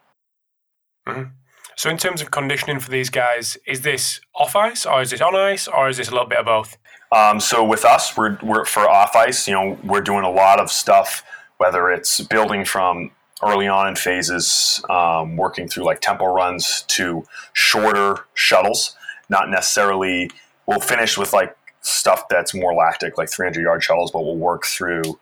Mm-hmm. 1.07 1.29
So, 1.77 1.89
in 1.89 1.97
terms 1.97 2.21
of 2.21 2.31
conditioning 2.31 2.79
for 2.79 2.89
these 2.89 3.09
guys, 3.09 3.57
is 3.67 3.81
this 3.81 4.21
off 4.33 4.55
ice 4.55 4.85
or 4.85 5.01
is 5.01 5.11
this 5.11 5.21
on 5.21 5.35
ice 5.35 5.67
or 5.67 5.89
is 5.89 5.97
this 5.97 6.07
a 6.07 6.11
little 6.11 6.27
bit 6.27 6.39
of 6.39 6.45
both? 6.45 6.77
Um, 7.11 7.39
so, 7.39 7.63
with 7.63 7.83
us, 7.83 8.15
we're, 8.15 8.37
we're 8.41 8.65
for 8.65 8.89
off 8.89 9.15
ice. 9.15 9.47
You 9.47 9.53
know, 9.55 9.77
we're 9.83 10.01
doing 10.01 10.23
a 10.23 10.31
lot 10.31 10.59
of 10.59 10.71
stuff, 10.71 11.23
whether 11.57 11.89
it's 11.91 12.21
building 12.21 12.63
from 12.63 13.11
early 13.43 13.67
on 13.67 13.87
in 13.87 13.95
phases, 13.95 14.81
um, 14.89 15.37
working 15.37 15.67
through 15.67 15.83
like 15.83 16.01
tempo 16.01 16.25
runs 16.25 16.83
to 16.87 17.25
shorter 17.53 18.25
shuttles. 18.33 18.95
Not 19.29 19.49
necessarily, 19.49 20.31
we'll 20.65 20.79
finish 20.79 21.17
with 21.17 21.33
like 21.33 21.55
stuff 21.81 22.27
that's 22.29 22.53
more 22.53 22.73
lactic, 22.73 23.17
like 23.17 23.29
300 23.29 23.61
yard 23.61 23.83
shuttles, 23.83 24.11
but 24.11 24.21
we'll 24.21 24.37
work 24.37 24.65
through 24.65 25.19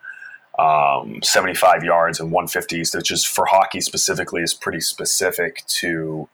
um, 0.60 1.20
75 1.24 1.84
yards 1.84 2.20
and 2.20 2.32
150s, 2.32 2.96
which 2.96 3.12
is 3.12 3.26
for 3.26 3.46
hockey 3.46 3.82
specifically 3.82 4.42
is 4.42 4.54
pretty 4.54 4.80
specific 4.80 5.64
to 5.68 6.30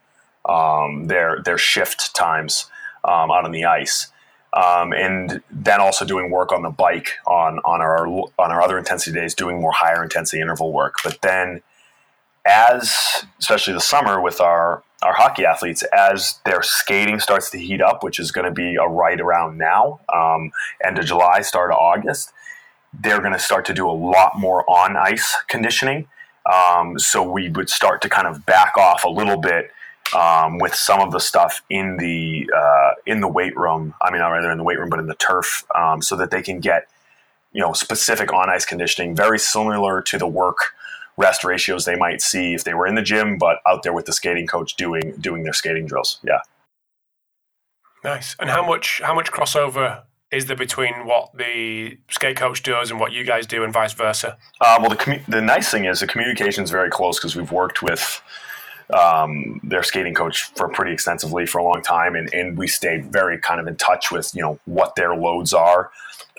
um, 0.46 1.08
their 1.08 1.42
their 1.44 1.58
shift 1.58 2.16
times 2.16 2.70
um, 3.04 3.32
out 3.32 3.46
on 3.46 3.52
the 3.52 3.66
ice. 3.66 4.12
Um, 4.54 4.94
and 4.94 5.42
then 5.52 5.80
also 5.80 6.06
doing 6.06 6.32
work 6.32 6.52
on 6.52 6.64
the 6.64 6.72
bike 6.72 7.10
on 7.28 7.60
on 7.66 7.82
our 7.82 8.08
on 8.08 8.52
our 8.52 8.62
other 8.62 8.78
intensity 8.78 9.20
days, 9.20 9.36
doing 9.36 9.62
more 9.62 9.72
higher 9.72 10.02
intensity 10.04 10.42
interval 10.42 10.74
work. 10.74 10.96
But 11.04 11.22
then, 11.22 11.62
as 12.46 12.96
especially 13.40 13.74
the 13.74 13.82
summer 13.82 14.20
with 14.20 14.42
our 14.42 14.84
our 15.04 15.14
hockey 15.14 15.46
athletes, 15.46 15.84
as 15.94 16.40
their 16.46 16.62
skating 16.62 17.20
starts 17.20 17.50
to 17.52 17.60
heat 17.60 17.82
up, 17.82 18.04
which 18.04 18.20
is 18.20 18.32
going 18.32 18.46
to 18.46 18.52
be 18.52 18.76
a 18.76 18.88
right 18.88 19.22
around 19.22 19.58
now, 19.58 20.00
um, 20.14 20.52
end 20.84 20.98
of 20.98 21.06
July, 21.06 21.42
start 21.42 21.72
of 21.72 21.78
August, 21.78 22.34
they're 22.94 23.20
going 23.20 23.34
to 23.34 23.40
start 23.40 23.66
to 23.66 23.74
do 23.74 23.90
a 23.90 23.94
lot 23.94 24.38
more 24.38 24.70
on 24.70 24.98
ice 24.98 25.38
conditioning. 25.48 26.08
Um, 26.52 26.98
so 26.98 27.22
we 27.24 27.50
would 27.50 27.70
start 27.70 28.02
to 28.02 28.10
kind 28.10 28.28
of 28.28 28.46
back 28.46 28.78
off 28.78 29.04
a 29.04 29.10
little 29.10 29.38
bit 29.38 29.72
um, 30.16 30.58
with 30.58 30.76
some 30.76 31.00
of 31.00 31.12
the 31.12 31.20
stuff 31.20 31.62
in 31.70 31.98
the 31.98 32.50
uh, 32.56 32.92
in 33.06 33.22
the 33.22 33.28
weight 33.28 33.56
room. 33.56 33.94
I 34.02 34.12
mean, 34.12 34.20
not 34.20 34.30
rather 34.30 34.52
in 34.52 34.58
the 34.58 34.64
weight 34.64 34.80
room, 34.80 34.90
but 34.90 35.00
in 35.00 35.08
the 35.08 35.16
turf, 35.16 35.66
um, 35.76 36.02
so 36.02 36.16
that 36.16 36.32
they 36.32 36.42
can 36.42 36.60
get 36.60 36.88
you 37.54 37.62
know 37.62 37.74
specific 37.74 38.34
on 38.34 38.50
ice 38.50 38.66
conditioning, 38.66 39.16
very 39.16 39.40
similar 39.40 40.02
to 40.04 40.18
the 40.18 40.28
work 40.28 40.74
rest 41.18 41.44
ratios 41.44 41.84
they 41.84 41.98
might 41.98 42.22
see 42.22 42.54
if 42.54 42.64
they 42.64 42.74
were 42.74 42.88
in 42.88 42.96
the 42.96 43.02
gym, 43.02 43.38
but 43.38 43.58
out 43.68 43.84
there 43.84 43.92
with 43.92 44.06
the 44.06 44.14
skating 44.14 44.48
coach 44.48 44.76
doing 44.76 45.14
doing 45.20 45.44
their 45.44 45.54
skating 45.54 45.86
drills. 45.86 46.20
Yeah. 46.24 46.40
Nice. 48.04 48.36
And 48.40 48.50
how 48.50 48.66
much 48.66 49.02
how 49.04 49.14
much 49.14 49.32
crossover 49.32 50.04
is 50.32 50.46
there 50.46 50.56
between 50.56 51.06
what 51.06 51.36
the 51.36 51.98
skate 52.10 52.38
coach 52.38 52.64
does 52.64 52.92
and 52.92 53.00
what 53.00 53.12
you 53.12 53.24
guys 53.24 53.46
do, 53.46 53.64
and 53.64 53.74
vice 53.74 53.94
versa? 53.94 54.38
Uh, 54.62 54.78
well, 54.80 54.90
the 54.90 54.96
commu- 54.96 55.26
the 55.26 55.42
nice 55.42 55.70
thing 55.70 55.86
is 55.86 56.00
the 56.00 56.08
communication 56.08 56.64
is 56.64 56.72
very 56.72 56.90
close 56.90 57.20
because 57.20 57.36
we've 57.36 57.52
worked 57.52 57.82
with 57.82 58.22
um, 58.94 59.60
their 59.64 59.84
skating 59.84 60.14
coach 60.14 60.52
for 60.56 60.68
pretty 60.70 60.92
extensively 60.92 61.46
for 61.46 61.60
a 61.60 61.64
long 61.64 61.82
time, 61.82 62.16
and, 62.16 62.34
and 62.34 62.58
we 62.58 62.68
stay 62.68 63.00
very 63.00 63.38
kind 63.38 63.60
of 63.60 63.68
in 63.68 63.76
touch 63.76 64.12
with 64.12 64.34
you 64.34 64.42
know 64.42 64.60
what 64.66 64.96
their 64.96 65.16
loads 65.16 65.54
are 65.54 65.92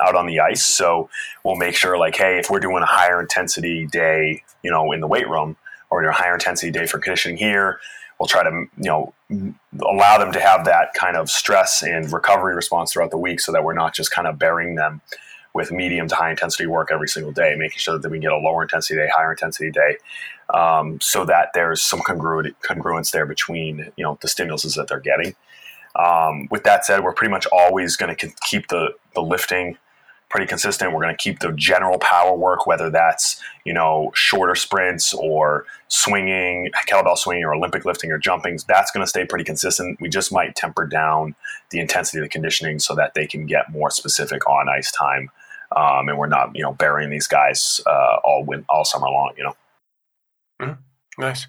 out 0.02 0.14
on 0.14 0.26
the 0.26 0.40
ice. 0.40 0.64
So 0.64 1.08
we'll 1.44 1.56
make 1.56 1.76
sure 1.76 1.98
like, 1.98 2.16
hey, 2.16 2.38
if 2.38 2.50
we're 2.50 2.60
doing 2.60 2.82
a 2.82 2.86
higher 2.86 3.20
intensity 3.20 3.86
day, 3.86 4.42
you 4.62 4.70
know, 4.70 4.92
in 4.92 5.00
the 5.00 5.06
weight 5.06 5.28
room, 5.28 5.56
or 5.90 6.02
a 6.04 6.12
higher 6.12 6.34
intensity 6.34 6.70
day 6.70 6.86
for 6.86 6.98
conditioning 6.98 7.36
here, 7.36 7.80
we'll 8.18 8.26
try 8.26 8.42
to 8.42 8.50
you 8.50 8.68
know 8.76 9.14
allow 9.82 10.18
them 10.18 10.32
to 10.32 10.40
have 10.40 10.64
that 10.64 10.92
kind 10.94 11.16
of 11.16 11.30
stress 11.30 11.82
and 11.82 12.12
recovery 12.12 12.54
response 12.54 12.92
throughout 12.92 13.10
the 13.10 13.18
week, 13.18 13.40
so 13.40 13.52
that 13.52 13.64
we're 13.64 13.74
not 13.74 13.94
just 13.94 14.10
kind 14.10 14.26
of 14.26 14.38
burying 14.38 14.74
them 14.74 15.00
with 15.52 15.72
medium 15.72 16.06
to 16.06 16.14
high 16.14 16.30
intensity 16.30 16.66
work 16.66 16.90
every 16.92 17.08
single 17.08 17.32
day, 17.32 17.54
making 17.56 17.78
sure 17.78 17.98
that 17.98 18.08
we 18.08 18.20
get 18.20 18.32
a 18.32 18.36
lower 18.36 18.62
intensity 18.62 18.96
day, 18.96 19.08
higher 19.12 19.32
intensity 19.32 19.70
day, 19.70 19.96
um, 20.54 21.00
so 21.00 21.24
that 21.24 21.50
there's 21.54 21.82
some 21.82 22.00
congruity, 22.00 22.54
congruence 22.62 23.12
there 23.12 23.26
between 23.26 23.92
you 23.96 24.04
know 24.04 24.18
the 24.20 24.28
stimuluses 24.28 24.76
that 24.76 24.88
they're 24.88 25.00
getting. 25.00 25.34
Um, 25.96 26.46
with 26.50 26.64
that 26.64 26.84
said, 26.84 27.02
we're 27.02 27.14
pretty 27.14 27.30
much 27.30 27.46
always 27.46 27.96
going 27.96 28.14
to 28.14 28.32
keep 28.42 28.68
the 28.68 28.94
the 29.14 29.22
lifting 29.22 29.76
pretty 30.30 30.46
consistent. 30.46 30.92
We're 30.92 31.02
going 31.02 31.14
to 31.14 31.22
keep 31.22 31.40
the 31.40 31.52
general 31.52 31.98
power 31.98 32.34
work, 32.34 32.66
whether 32.66 32.88
that's 32.88 33.42
you 33.64 33.74
know 33.74 34.10
shorter 34.14 34.54
sprints 34.54 35.12
or 35.12 35.66
swinging, 35.88 36.70
kettlebell 36.88 37.18
swinging, 37.18 37.44
or 37.44 37.54
Olympic 37.54 37.84
lifting 37.84 38.10
or 38.10 38.18
jumping. 38.18 38.58
That's 38.66 38.90
going 38.90 39.04
to 39.04 39.08
stay 39.08 39.26
pretty 39.26 39.44
consistent. 39.44 40.00
We 40.00 40.08
just 40.08 40.32
might 40.32 40.56
temper 40.56 40.86
down 40.86 41.34
the 41.70 41.80
intensity 41.80 42.18
of 42.18 42.22
the 42.22 42.28
conditioning 42.28 42.78
so 42.78 42.94
that 42.94 43.14
they 43.14 43.26
can 43.26 43.44
get 43.44 43.70
more 43.70 43.90
specific 43.90 44.48
on 44.48 44.68
ice 44.68 44.90
time, 44.92 45.30
um, 45.76 46.08
and 46.08 46.16
we're 46.16 46.28
not 46.28 46.54
you 46.54 46.62
know 46.62 46.72
burying 46.72 47.10
these 47.10 47.26
guys 47.26 47.80
uh, 47.86 48.16
all 48.24 48.44
win 48.44 48.64
all 48.70 48.84
summer 48.84 49.08
long. 49.08 49.32
You 49.36 49.44
know. 49.44 49.56
Mm-hmm. 50.60 51.22
Nice. 51.22 51.46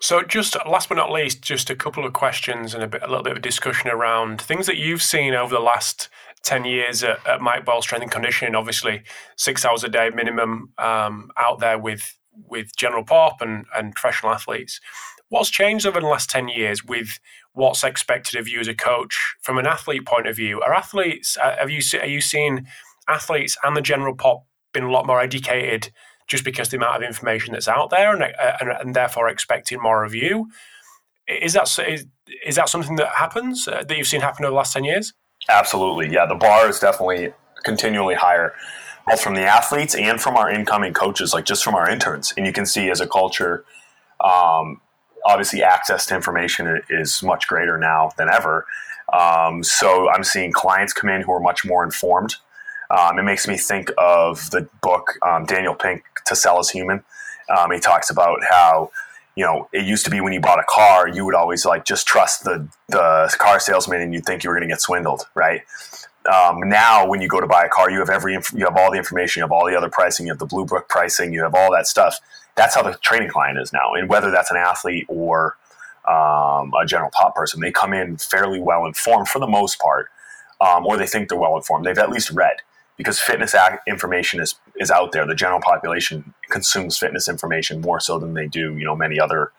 So, 0.00 0.22
just 0.22 0.56
last 0.66 0.88
but 0.88 0.96
not 0.96 1.10
least, 1.10 1.42
just 1.42 1.70
a 1.70 1.76
couple 1.76 2.04
of 2.04 2.12
questions 2.12 2.74
and 2.74 2.82
a, 2.82 2.86
bit, 2.86 3.02
a 3.02 3.06
little 3.06 3.22
bit 3.22 3.36
of 3.36 3.42
discussion 3.42 3.90
around 3.90 4.40
things 4.40 4.66
that 4.66 4.76
you've 4.76 5.02
seen 5.02 5.34
over 5.34 5.54
the 5.54 5.60
last 5.60 6.10
10 6.44 6.64
years 6.64 7.02
at, 7.02 7.26
at 7.26 7.40
Mike 7.40 7.64
Boyle 7.64 7.80
Strength 7.80 8.02
and 8.02 8.10
Conditioning. 8.10 8.54
Obviously, 8.54 9.02
six 9.36 9.64
hours 9.64 9.84
a 9.84 9.88
day 9.88 10.10
minimum 10.14 10.72
um, 10.78 11.30
out 11.38 11.60
there 11.60 11.78
with, 11.78 12.18
with 12.46 12.76
general 12.76 13.04
pop 13.04 13.40
and, 13.40 13.64
and 13.74 13.94
professional 13.94 14.32
athletes. 14.32 14.80
What's 15.28 15.50
changed 15.50 15.86
over 15.86 16.00
the 16.00 16.06
last 16.06 16.30
10 16.30 16.48
years 16.48 16.84
with 16.84 17.18
what's 17.52 17.82
expected 17.82 18.38
of 18.38 18.46
you 18.46 18.60
as 18.60 18.68
a 18.68 18.74
coach 18.74 19.34
from 19.40 19.56
an 19.58 19.66
athlete 19.66 20.06
point 20.06 20.28
of 20.28 20.36
view? 20.36 20.60
Are 20.60 20.74
athletes, 20.74 21.36
uh, 21.42 21.56
have 21.58 21.70
you, 21.70 21.80
are 22.00 22.06
you 22.06 22.20
seeing 22.20 22.66
athletes 23.08 23.56
and 23.64 23.76
the 23.76 23.80
general 23.80 24.14
pop 24.14 24.44
been 24.72 24.84
a 24.84 24.92
lot 24.92 25.06
more 25.06 25.20
educated? 25.20 25.90
Just 26.26 26.44
because 26.44 26.68
the 26.68 26.76
amount 26.76 26.96
of 26.96 27.02
information 27.02 27.52
that's 27.52 27.68
out 27.68 27.90
there 27.90 28.12
and, 28.12 28.22
uh, 28.22 28.56
and, 28.60 28.70
and 28.70 28.96
therefore 28.96 29.28
expecting 29.28 29.80
more 29.80 30.04
of 30.04 30.14
you. 30.14 30.48
Is 31.28 31.54
that 31.54 31.68
is, 31.88 32.06
is 32.44 32.54
that 32.54 32.68
something 32.68 32.96
that 32.96 33.08
happens 33.08 33.66
uh, 33.66 33.82
that 33.86 33.96
you've 33.96 34.06
seen 34.06 34.20
happen 34.20 34.44
over 34.44 34.52
the 34.52 34.56
last 34.56 34.72
ten 34.72 34.84
years? 34.84 35.12
Absolutely, 35.48 36.12
yeah. 36.12 36.26
The 36.26 36.34
bar 36.34 36.68
is 36.68 36.78
definitely 36.78 37.32
continually 37.64 38.14
higher, 38.14 38.54
both 39.06 39.20
from 39.20 39.34
the 39.34 39.42
athletes 39.42 39.94
and 39.94 40.20
from 40.20 40.36
our 40.36 40.50
incoming 40.50 40.92
coaches, 40.92 41.34
like 41.34 41.44
just 41.44 41.64
from 41.64 41.74
our 41.74 41.88
interns. 41.88 42.32
And 42.36 42.46
you 42.46 42.52
can 42.52 42.64
see 42.64 42.90
as 42.90 43.00
a 43.00 43.08
culture, 43.08 43.64
um, 44.20 44.80
obviously 45.24 45.62
access 45.62 46.06
to 46.06 46.14
information 46.14 46.80
is 46.90 47.22
much 47.22 47.48
greater 47.48 47.76
now 47.76 48.12
than 48.16 48.28
ever. 48.28 48.66
Um, 49.12 49.62
so 49.62 50.08
I'm 50.08 50.24
seeing 50.24 50.52
clients 50.52 50.92
come 50.92 51.10
in 51.10 51.22
who 51.22 51.32
are 51.32 51.40
much 51.40 51.64
more 51.64 51.84
informed. 51.84 52.36
Um, 52.90 53.18
it 53.18 53.22
makes 53.22 53.48
me 53.48 53.56
think 53.56 53.90
of 53.98 54.50
the 54.50 54.68
book 54.82 55.18
um, 55.26 55.44
Daniel 55.44 55.74
Pink 55.74 56.04
To 56.26 56.36
Sell 56.36 56.60
Is 56.60 56.70
Human. 56.70 57.02
Um, 57.56 57.70
he 57.70 57.80
talks 57.80 58.10
about 58.10 58.38
how 58.48 58.90
you 59.34 59.44
know 59.44 59.68
it 59.72 59.84
used 59.84 60.04
to 60.04 60.10
be 60.10 60.20
when 60.20 60.32
you 60.32 60.40
bought 60.40 60.58
a 60.58 60.64
car, 60.68 61.08
you 61.08 61.24
would 61.24 61.34
always 61.34 61.64
like 61.64 61.84
just 61.84 62.06
trust 62.06 62.44
the 62.44 62.66
the 62.88 63.34
car 63.38 63.60
salesman, 63.60 64.00
and 64.00 64.14
you'd 64.14 64.24
think 64.24 64.44
you 64.44 64.50
were 64.50 64.56
going 64.56 64.68
to 64.68 64.72
get 64.72 64.80
swindled, 64.80 65.28
right? 65.34 65.62
Um, 66.32 66.68
now, 66.68 67.06
when 67.06 67.20
you 67.20 67.28
go 67.28 67.40
to 67.40 67.46
buy 67.46 67.64
a 67.64 67.68
car, 67.68 67.90
you 67.90 67.98
have 68.00 68.10
every 68.10 68.32
you 68.32 68.64
have 68.64 68.76
all 68.76 68.90
the 68.90 68.98
information, 68.98 69.40
you 69.40 69.44
have 69.44 69.52
all 69.52 69.66
the 69.66 69.76
other 69.76 69.90
pricing, 69.90 70.26
you 70.26 70.32
have 70.32 70.38
the 70.38 70.46
Blue 70.46 70.64
Book 70.64 70.88
pricing, 70.88 71.32
you 71.32 71.42
have 71.42 71.54
all 71.54 71.72
that 71.72 71.86
stuff. 71.86 72.18
That's 72.56 72.74
how 72.74 72.82
the 72.82 72.94
training 73.02 73.28
client 73.28 73.58
is 73.58 73.72
now, 73.72 73.94
and 73.94 74.08
whether 74.08 74.30
that's 74.30 74.50
an 74.50 74.56
athlete 74.56 75.06
or 75.08 75.56
um, 76.08 76.72
a 76.80 76.86
general 76.86 77.10
pop 77.12 77.34
person, 77.34 77.60
they 77.60 77.70
come 77.70 77.92
in 77.92 78.16
fairly 78.16 78.60
well 78.60 78.86
informed 78.86 79.28
for 79.28 79.38
the 79.38 79.46
most 79.46 79.78
part, 79.78 80.08
um, 80.60 80.86
or 80.86 80.96
they 80.96 81.06
think 81.06 81.28
they're 81.28 81.38
well 81.38 81.56
informed. 81.56 81.84
They've 81.84 81.98
at 81.98 82.10
least 82.10 82.30
read 82.30 82.56
because 82.96 83.20
fitness 83.20 83.54
information 83.86 84.40
is 84.40 84.54
is 84.76 84.90
out 84.90 85.12
there. 85.12 85.26
The 85.26 85.34
general 85.34 85.60
population 85.60 86.34
consumes 86.50 86.98
fitness 86.98 87.28
information 87.28 87.80
more 87.80 88.00
so 88.00 88.18
than 88.18 88.34
they 88.34 88.46
do, 88.46 88.76
you 88.76 88.84
know, 88.84 88.96
many 88.96 89.20
other 89.20 89.52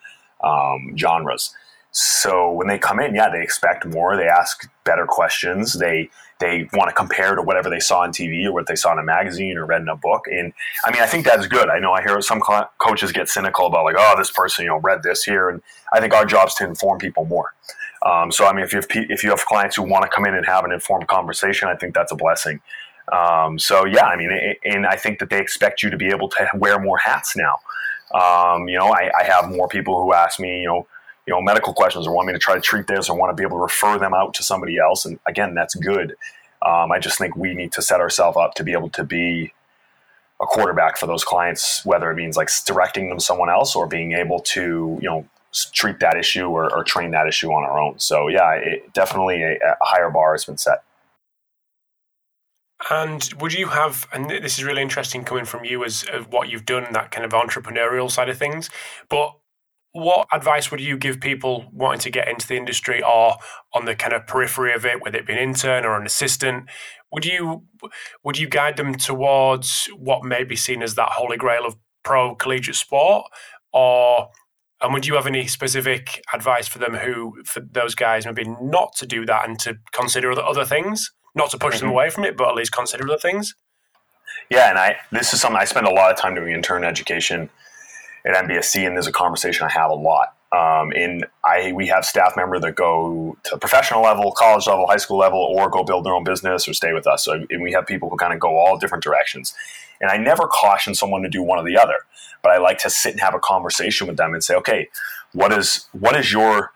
um, 0.43 0.95
genres. 0.97 1.53
So 1.91 2.51
when 2.51 2.67
they 2.67 2.77
come 2.77 2.99
in, 2.99 3.15
yeah, 3.15 3.29
they 3.29 3.41
expect 3.41 3.85
more. 3.85 4.15
They 4.15 4.27
ask 4.27 4.69
better 4.83 5.05
questions. 5.05 5.73
They 5.73 6.09
they 6.39 6.69
want 6.73 6.89
to 6.89 6.95
compare 6.95 7.35
to 7.35 7.41
whatever 7.41 7.69
they 7.69 7.79
saw 7.79 8.01
on 8.01 8.11
TV 8.11 8.45
or 8.45 8.53
what 8.53 8.67
they 8.67 8.75
saw 8.75 8.93
in 8.93 8.99
a 8.99 9.03
magazine 9.03 9.57
or 9.57 9.65
read 9.65 9.81
in 9.81 9.89
a 9.89 9.95
book. 9.95 10.25
And 10.27 10.53
I 10.85 10.91
mean, 10.91 11.01
I 11.01 11.07
think 11.07 11.25
that's 11.25 11.47
good. 11.47 11.69
I 11.69 11.79
know 11.79 11.93
I 11.93 12.03
hear 12.03 12.21
some 12.21 12.39
co- 12.39 12.67
coaches 12.77 13.11
get 13.11 13.29
cynical 13.29 13.65
about 13.65 13.85
like, 13.85 13.95
oh, 13.97 14.13
this 14.15 14.29
person, 14.29 14.65
you 14.65 14.69
know, 14.69 14.77
read 14.77 15.01
this 15.01 15.23
here, 15.23 15.49
and 15.49 15.61
I 15.91 15.99
think 15.99 16.13
our 16.13 16.25
job 16.25 16.49
is 16.49 16.53
to 16.55 16.65
inform 16.65 16.99
people 16.99 17.25
more. 17.25 17.53
Um, 18.05 18.31
so 18.31 18.45
I 18.45 18.53
mean, 18.53 18.63
if 18.63 18.73
you 18.73 18.79
have 18.79 18.87
if 18.91 19.23
you 19.23 19.31
have 19.31 19.45
clients 19.45 19.75
who 19.75 19.83
want 19.83 20.03
to 20.03 20.09
come 20.09 20.25
in 20.25 20.35
and 20.35 20.45
have 20.45 20.65
an 20.65 20.71
informed 20.71 21.07
conversation, 21.07 21.67
I 21.67 21.75
think 21.75 21.95
that's 21.95 22.11
a 22.11 22.15
blessing. 22.15 22.61
Um, 23.11 23.57
so 23.57 23.85
yeah, 23.85 24.05
I 24.05 24.17
mean, 24.17 24.29
and 24.65 24.85
I 24.85 24.95
think 24.95 25.19
that 25.19 25.29
they 25.29 25.39
expect 25.39 25.81
you 25.81 25.89
to 25.89 25.97
be 25.97 26.07
able 26.07 26.29
to 26.29 26.47
wear 26.55 26.79
more 26.79 26.97
hats 26.97 27.35
now. 27.35 27.55
Um, 28.13 28.67
you 28.67 28.77
know, 28.77 28.87
I, 28.87 29.11
I, 29.19 29.23
have 29.23 29.49
more 29.49 29.67
people 29.67 30.01
who 30.01 30.13
ask 30.13 30.39
me, 30.39 30.61
you 30.61 30.67
know, 30.67 30.87
you 31.25 31.33
know, 31.33 31.41
medical 31.41 31.73
questions 31.73 32.07
or 32.07 32.13
want 32.13 32.27
me 32.27 32.33
to 32.33 32.39
try 32.39 32.55
to 32.55 32.61
treat 32.61 32.87
this 32.87 33.09
or 33.09 33.17
want 33.17 33.35
to 33.35 33.39
be 33.39 33.45
able 33.45 33.57
to 33.57 33.61
refer 33.61 33.99
them 33.99 34.13
out 34.13 34.33
to 34.35 34.43
somebody 34.43 34.77
else. 34.77 35.05
And 35.05 35.19
again, 35.27 35.53
that's 35.55 35.75
good. 35.75 36.15
Um, 36.65 36.91
I 36.91 36.99
just 36.99 37.17
think 37.17 37.35
we 37.35 37.53
need 37.53 37.73
to 37.73 37.81
set 37.81 37.99
ourselves 37.99 38.37
up 38.37 38.53
to 38.55 38.63
be 38.63 38.71
able 38.71 38.89
to 38.91 39.03
be 39.03 39.53
a 40.41 40.45
quarterback 40.45 40.97
for 40.97 41.05
those 41.05 41.25
clients, 41.25 41.85
whether 41.85 42.09
it 42.11 42.15
means 42.15 42.37
like 42.37 42.49
directing 42.65 43.09
them 43.09 43.17
to 43.17 43.23
someone 43.23 43.49
else 43.49 43.75
or 43.75 43.87
being 43.87 44.13
able 44.13 44.39
to, 44.39 44.97
you 45.01 45.09
know, 45.09 45.27
treat 45.73 45.99
that 45.99 46.15
issue 46.17 46.47
or, 46.47 46.73
or 46.73 46.83
train 46.83 47.11
that 47.11 47.27
issue 47.27 47.49
on 47.51 47.63
our 47.63 47.79
own. 47.79 47.99
So 47.99 48.27
yeah, 48.27 48.51
it, 48.53 48.93
definitely 48.93 49.43
a, 49.43 49.55
a 49.55 49.75
higher 49.81 50.09
bar 50.09 50.33
has 50.33 50.45
been 50.45 50.57
set. 50.57 50.83
And 52.91 53.27
would 53.39 53.53
you 53.53 53.67
have, 53.67 54.07
and 54.13 54.29
this 54.29 54.59
is 54.59 54.63
really 54.63 54.81
interesting 54.81 55.23
coming 55.23 55.45
from 55.45 55.65
you 55.65 55.83
as, 55.83 56.03
as 56.13 56.25
what 56.27 56.49
you've 56.49 56.65
done, 56.65 56.93
that 56.93 57.11
kind 57.11 57.25
of 57.25 57.31
entrepreneurial 57.31 58.09
side 58.09 58.29
of 58.29 58.37
things, 58.37 58.69
but 59.09 59.33
what 59.93 60.27
advice 60.31 60.69
would 60.69 60.79
you 60.79 60.95
give 60.95 61.19
people 61.19 61.65
wanting 61.73 62.01
to 62.01 62.11
get 62.11 62.27
into 62.27 62.47
the 62.47 62.55
industry 62.55 63.01
or 63.01 63.37
on 63.73 63.85
the 63.85 63.95
kind 63.95 64.13
of 64.13 64.27
periphery 64.27 64.73
of 64.73 64.85
it, 64.85 65.01
whether 65.01 65.17
it 65.17 65.25
be 65.25 65.33
an 65.33 65.39
intern 65.39 65.85
or 65.85 65.99
an 65.99 66.05
assistant? 66.05 66.69
Would 67.11 67.25
you 67.25 67.63
would 68.23 68.37
you 68.37 68.47
guide 68.47 68.77
them 68.77 68.93
towards 68.93 69.87
what 69.97 70.23
may 70.23 70.43
be 70.43 70.55
seen 70.55 70.83
as 70.83 70.93
that 70.95 71.13
holy 71.13 71.37
grail 71.37 71.65
of 71.65 71.77
pro 72.03 72.35
collegiate 72.35 72.75
sport, 72.75 73.25
or 73.73 74.29
and 74.81 74.93
would 74.93 75.05
you 75.05 75.15
have 75.15 75.27
any 75.27 75.47
specific 75.47 76.23
advice 76.33 76.67
for 76.67 76.79
them 76.79 76.95
who 76.95 77.43
for 77.45 77.61
those 77.61 77.95
guys 77.95 78.25
maybe 78.25 78.45
not 78.61 78.95
to 78.97 79.05
do 79.05 79.25
that 79.25 79.47
and 79.47 79.59
to 79.59 79.77
consider 79.91 80.31
other, 80.31 80.43
other 80.43 80.65
things? 80.65 81.11
Not 81.35 81.49
to 81.51 81.57
push 81.57 81.75
mm-hmm. 81.75 81.85
them 81.85 81.91
away 81.91 82.09
from 82.09 82.25
it, 82.25 82.37
but 82.37 82.47
at 82.49 82.55
least 82.55 82.71
consider 82.71 83.05
other 83.07 83.17
things. 83.17 83.55
Yeah, 84.49 84.69
and 84.69 84.77
I 84.77 84.97
this 85.11 85.33
is 85.33 85.41
something 85.41 85.59
I 85.59 85.65
spend 85.65 85.87
a 85.87 85.91
lot 85.91 86.11
of 86.11 86.17
time 86.17 86.35
doing 86.35 86.53
intern 86.53 86.83
education 86.83 87.49
at 88.25 88.45
MBSC, 88.45 88.85
and 88.85 88.95
there's 88.95 89.07
a 89.07 89.11
conversation 89.11 89.67
I 89.67 89.71
have 89.71 89.89
a 89.89 89.95
lot. 89.95 90.36
Um, 90.51 90.91
and 90.95 91.25
I 91.43 91.73
we 91.73 91.87
have 91.87 92.05
staff 92.05 92.33
members 92.37 92.61
that 92.61 92.75
go 92.75 93.37
to 93.45 93.57
professional 93.57 94.01
level, 94.01 94.31
college 94.31 94.65
level, 94.67 94.87
high 94.87 94.97
school 94.97 95.17
level, 95.17 95.39
or 95.39 95.69
go 95.69 95.83
build 95.83 96.05
their 96.05 96.13
own 96.13 96.23
business 96.23 96.67
or 96.67 96.73
stay 96.73 96.93
with 96.93 97.05
us. 97.05 97.25
So, 97.25 97.45
and 97.49 97.61
we 97.61 97.73
have 97.73 97.85
people 97.85 98.09
who 98.09 98.15
kind 98.15 98.33
of 98.33 98.39
go 98.39 98.57
all 98.57 98.77
different 98.77 99.03
directions. 99.03 99.53
And 99.99 100.09
I 100.09 100.17
never 100.17 100.47
caution 100.47 100.95
someone 100.95 101.23
to 101.23 101.29
do 101.29 101.41
one 101.43 101.59
or 101.59 101.65
the 101.65 101.77
other, 101.77 101.97
but 102.43 102.51
I 102.51 102.59
like 102.59 102.77
to 102.79 102.89
sit 102.89 103.11
and 103.11 103.19
have 103.19 103.33
a 103.33 103.39
conversation 103.39 104.07
with 104.07 104.15
them 104.15 104.33
and 104.33 104.43
say, 104.43 104.55
okay, 104.55 104.89
what 105.33 105.51
is 105.51 105.87
what 105.91 106.15
is 106.15 106.31
your 106.31 106.71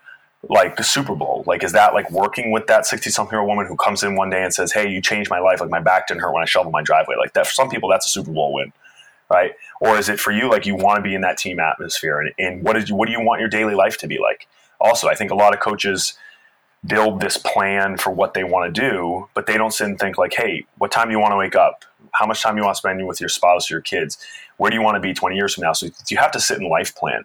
like 0.48 0.82
Super 0.82 1.14
Bowl? 1.14 1.44
Like, 1.46 1.62
is 1.62 1.72
that 1.72 1.94
like 1.94 2.10
working 2.10 2.50
with 2.50 2.66
that 2.66 2.86
60 2.86 3.10
something 3.10 3.32
year 3.32 3.40
old 3.40 3.48
woman 3.48 3.66
who 3.66 3.76
comes 3.76 4.02
in 4.02 4.16
one 4.16 4.30
day 4.30 4.42
and 4.42 4.52
says, 4.52 4.72
Hey, 4.72 4.90
you 4.90 5.00
changed 5.00 5.30
my 5.30 5.38
life. 5.38 5.60
Like, 5.60 5.70
my 5.70 5.80
back 5.80 6.08
didn't 6.08 6.20
hurt 6.20 6.32
when 6.32 6.42
I 6.42 6.46
shoveled 6.46 6.72
my 6.72 6.82
driveway. 6.82 7.16
Like, 7.18 7.32
that 7.34 7.46
for 7.46 7.52
some 7.52 7.68
people, 7.68 7.88
that's 7.88 8.06
a 8.06 8.08
Super 8.08 8.32
Bowl 8.32 8.52
win, 8.52 8.72
right? 9.32 9.52
Or 9.80 9.98
is 9.98 10.08
it 10.08 10.20
for 10.20 10.30
you, 10.30 10.50
like, 10.50 10.66
you 10.66 10.76
want 10.76 10.96
to 10.96 11.02
be 11.02 11.14
in 11.14 11.22
that 11.22 11.38
team 11.38 11.58
atmosphere? 11.58 12.20
And, 12.20 12.32
and 12.38 12.62
what, 12.62 12.76
is, 12.76 12.92
what 12.92 13.06
do 13.06 13.12
you 13.12 13.20
want 13.20 13.40
your 13.40 13.48
daily 13.48 13.74
life 13.74 13.96
to 13.98 14.06
be 14.06 14.18
like? 14.18 14.46
Also, 14.80 15.08
I 15.08 15.14
think 15.14 15.30
a 15.30 15.34
lot 15.34 15.54
of 15.54 15.60
coaches 15.60 16.14
build 16.86 17.20
this 17.20 17.36
plan 17.36 17.96
for 17.96 18.10
what 18.10 18.34
they 18.34 18.44
want 18.44 18.72
to 18.72 18.80
do, 18.80 19.28
but 19.34 19.46
they 19.46 19.56
don't 19.56 19.72
sit 19.72 19.86
and 19.86 19.98
think, 19.98 20.18
like, 20.18 20.34
Hey, 20.34 20.66
what 20.78 20.90
time 20.90 21.08
do 21.08 21.12
you 21.12 21.20
want 21.20 21.32
to 21.32 21.36
wake 21.36 21.56
up? 21.56 21.84
How 22.12 22.26
much 22.26 22.42
time 22.42 22.54
do 22.54 22.60
you 22.60 22.64
want 22.64 22.74
to 22.74 22.78
spend 22.78 23.06
with 23.06 23.20
your 23.20 23.28
spouse 23.30 23.70
or 23.70 23.74
your 23.74 23.80
kids? 23.80 24.18
Where 24.58 24.70
do 24.70 24.76
you 24.76 24.82
want 24.82 24.96
to 24.96 25.00
be 25.00 25.14
20 25.14 25.34
years 25.34 25.54
from 25.54 25.62
now? 25.62 25.72
So 25.72 25.88
you 26.08 26.18
have 26.18 26.32
to 26.32 26.40
sit 26.40 26.58
and 26.58 26.68
life 26.68 26.94
plan. 26.94 27.24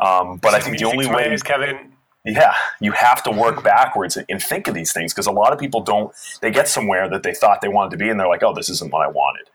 Um, 0.00 0.36
but 0.36 0.54
I 0.54 0.60
think 0.60 0.78
the 0.78 0.84
only 0.84 1.08
way 1.08 1.32
is 1.32 1.42
Kevin 1.42 1.92
yeah, 2.24 2.54
you 2.80 2.92
have 2.92 3.22
to 3.24 3.30
work 3.30 3.62
backwards 3.62 4.18
and 4.28 4.42
think 4.42 4.68
of 4.68 4.74
these 4.74 4.92
things 4.92 5.12
because 5.12 5.26
a 5.26 5.32
lot 5.32 5.52
of 5.52 5.58
people 5.58 5.80
don't. 5.80 6.12
They 6.40 6.50
get 6.50 6.68
somewhere 6.68 7.08
that 7.08 7.22
they 7.22 7.34
thought 7.34 7.60
they 7.60 7.68
wanted 7.68 7.92
to 7.92 7.96
be, 7.96 8.08
and 8.08 8.18
they're 8.18 8.28
like, 8.28 8.42
"Oh, 8.42 8.52
this 8.52 8.68
isn't 8.68 8.92
what 8.92 9.06
I 9.06 9.08
wanted." 9.08 9.48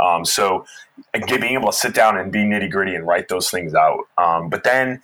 Um, 0.00 0.24
so, 0.24 0.66
being 1.12 1.44
able 1.44 1.70
to 1.70 1.76
sit 1.76 1.94
down 1.94 2.16
and 2.16 2.32
be 2.32 2.40
nitty 2.40 2.70
gritty 2.70 2.94
and 2.94 3.06
write 3.06 3.28
those 3.28 3.50
things 3.50 3.74
out. 3.74 4.00
Um, 4.16 4.48
but 4.48 4.64
then, 4.64 5.02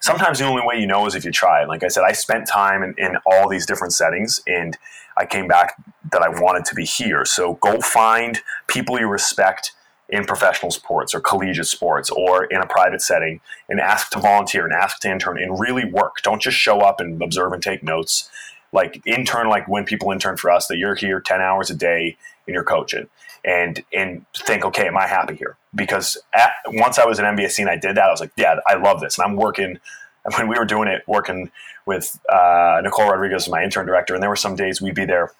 sometimes 0.00 0.38
the 0.38 0.46
only 0.46 0.62
way 0.64 0.78
you 0.78 0.86
know 0.86 1.06
is 1.06 1.14
if 1.14 1.24
you 1.24 1.30
try. 1.30 1.64
Like 1.64 1.82
I 1.82 1.88
said, 1.88 2.04
I 2.04 2.12
spent 2.12 2.46
time 2.46 2.82
in, 2.82 2.94
in 2.98 3.16
all 3.26 3.48
these 3.48 3.66
different 3.66 3.92
settings, 3.92 4.40
and 4.46 4.76
I 5.16 5.26
came 5.26 5.48
back 5.48 5.74
that 6.12 6.22
I 6.22 6.28
wanted 6.28 6.64
to 6.66 6.74
be 6.74 6.84
here. 6.84 7.24
So, 7.24 7.54
go 7.54 7.80
find 7.80 8.40
people 8.66 8.98
you 8.98 9.08
respect 9.08 9.72
in 10.10 10.24
professional 10.24 10.70
sports 10.70 11.14
or 11.14 11.20
collegiate 11.20 11.66
sports 11.66 12.10
or 12.10 12.44
in 12.44 12.60
a 12.60 12.66
private 12.66 13.00
setting 13.00 13.40
and 13.68 13.80
ask 13.80 14.10
to 14.10 14.18
volunteer 14.18 14.64
and 14.64 14.72
ask 14.72 15.00
to 15.00 15.10
intern 15.10 15.40
and 15.40 15.58
really 15.58 15.84
work. 15.84 16.16
Don't 16.22 16.42
just 16.42 16.56
show 16.56 16.80
up 16.80 17.00
and 17.00 17.22
observe 17.22 17.52
and 17.52 17.62
take 17.62 17.82
notes. 17.82 18.28
Like 18.72 19.02
intern, 19.06 19.48
like 19.48 19.66
when 19.66 19.84
people 19.84 20.12
intern 20.12 20.36
for 20.36 20.50
us, 20.50 20.68
that 20.68 20.76
you're 20.76 20.94
here 20.94 21.20
10 21.20 21.40
hours 21.40 21.70
a 21.70 21.74
day 21.74 22.16
and 22.46 22.54
you're 22.54 22.64
coaching 22.64 23.08
and 23.44 23.82
and 23.92 24.24
think, 24.36 24.64
okay, 24.64 24.86
am 24.86 24.96
I 24.96 25.06
happy 25.06 25.34
here? 25.34 25.56
Because 25.74 26.18
at, 26.34 26.52
once 26.66 26.98
I 26.98 27.06
was 27.06 27.18
at 27.18 27.24
MBSC 27.24 27.60
and 27.60 27.70
I 27.70 27.76
did 27.76 27.96
that, 27.96 28.04
I 28.04 28.10
was 28.10 28.20
like, 28.20 28.32
yeah, 28.36 28.56
I 28.66 28.74
love 28.74 29.00
this. 29.00 29.18
And 29.18 29.26
I'm 29.26 29.36
working, 29.36 29.78
when 30.36 30.48
we 30.48 30.58
were 30.58 30.64
doing 30.64 30.88
it, 30.88 31.02
working 31.06 31.50
with 31.86 32.20
uh, 32.28 32.80
Nicole 32.82 33.10
Rodriguez, 33.10 33.48
my 33.48 33.64
intern 33.64 33.86
director, 33.86 34.14
and 34.14 34.22
there 34.22 34.30
were 34.30 34.36
some 34.36 34.54
days 34.54 34.80
we'd 34.80 34.94
be 34.94 35.06
there 35.06 35.32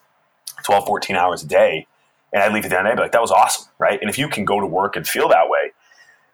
12, 0.64 0.86
14 0.86 1.16
hours 1.16 1.42
a 1.42 1.46
day 1.46 1.86
and 2.32 2.42
I'd 2.42 2.52
leave 2.52 2.64
at 2.64 2.70
the 2.70 2.78
end 2.78 2.86
of 2.86 2.92
the 2.92 2.96
day, 2.96 3.02
like, 3.02 3.12
that 3.12 3.20
was 3.20 3.30
awesome, 3.30 3.66
right? 3.78 4.00
And 4.00 4.08
if 4.08 4.18
you 4.18 4.28
can 4.28 4.44
go 4.44 4.60
to 4.60 4.66
work 4.66 4.96
and 4.96 5.06
feel 5.06 5.28
that 5.28 5.48
way, 5.48 5.72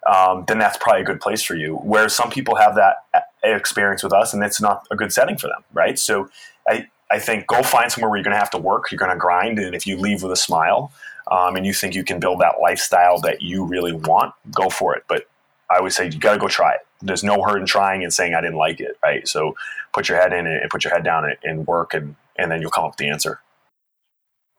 um, 0.07 0.45
then 0.47 0.59
that's 0.59 0.77
probably 0.79 1.03
a 1.03 1.05
good 1.05 1.21
place 1.21 1.43
for 1.43 1.55
you. 1.55 1.77
Where 1.77 2.09
some 2.09 2.31
people 2.31 2.57
have 2.57 2.75
that 2.77 3.05
uh, 3.15 3.21
experience 3.43 4.03
with 4.03 4.13
us, 4.13 4.35
and 4.35 4.43
it's 4.45 4.61
not 4.61 4.87
a 4.91 4.97
good 4.97 5.13
setting 5.13 5.37
for 5.37 5.49
them, 5.49 5.65
right? 5.73 5.99
So 5.99 6.29
I, 6.69 6.89
I 7.11 7.19
think 7.19 7.47
go 7.47 7.63
find 7.63 7.91
somewhere 7.91 8.11
where 8.11 8.19
you're 8.19 8.25
going 8.25 8.35
to 8.35 8.39
have 8.39 8.51
to 8.51 8.59
work, 8.59 8.91
you're 8.91 8.99
going 8.99 9.13
to 9.13 9.17
grind, 9.17 9.59
and 9.59 9.75
if 9.75 9.87
you 9.87 9.97
leave 9.97 10.23
with 10.23 10.33
a 10.33 10.37
smile, 10.37 10.93
um, 11.31 11.57
and 11.57 11.67
you 11.67 11.73
think 11.73 11.95
you 11.95 12.05
can 12.05 12.21
build 12.21 12.41
that 12.41 12.57
lifestyle 12.61 13.21
that 13.21 13.43
you 13.43 13.65
really 13.65 13.93
want, 13.93 14.35
go 14.55 14.69
for 14.69 14.95
it. 14.97 15.05
But 15.09 15.29
I 15.71 15.79
always 15.79 15.97
say 15.97 16.07
you 16.07 16.19
got 16.19 16.35
to 16.35 16.39
go 16.39 16.49
try 16.49 16.75
it. 16.75 16.81
There's 17.03 17.25
no 17.25 17.43
hurt 17.43 17.59
in 17.59 17.67
trying 17.67 18.03
and 18.03 18.13
saying 18.13 18.35
I 18.35 18.41
didn't 18.41 18.57
like 18.57 18.81
it, 18.81 18.97
right? 19.03 19.27
So 19.27 19.55
put 19.93 20.09
your 20.09 20.21
head 20.21 20.33
in 20.33 20.47
it 20.47 20.63
and 20.63 20.71
put 20.71 20.85
your 20.85 20.93
head 20.93 21.05
down 21.05 21.31
and 21.43 21.67
work, 21.67 21.95
and 21.95 22.17
and 22.39 22.51
then 22.51 22.61
you'll 22.61 22.71
come 22.71 22.85
up 22.85 22.93
with 22.93 22.99
the 22.99 23.09
answer. 23.09 23.41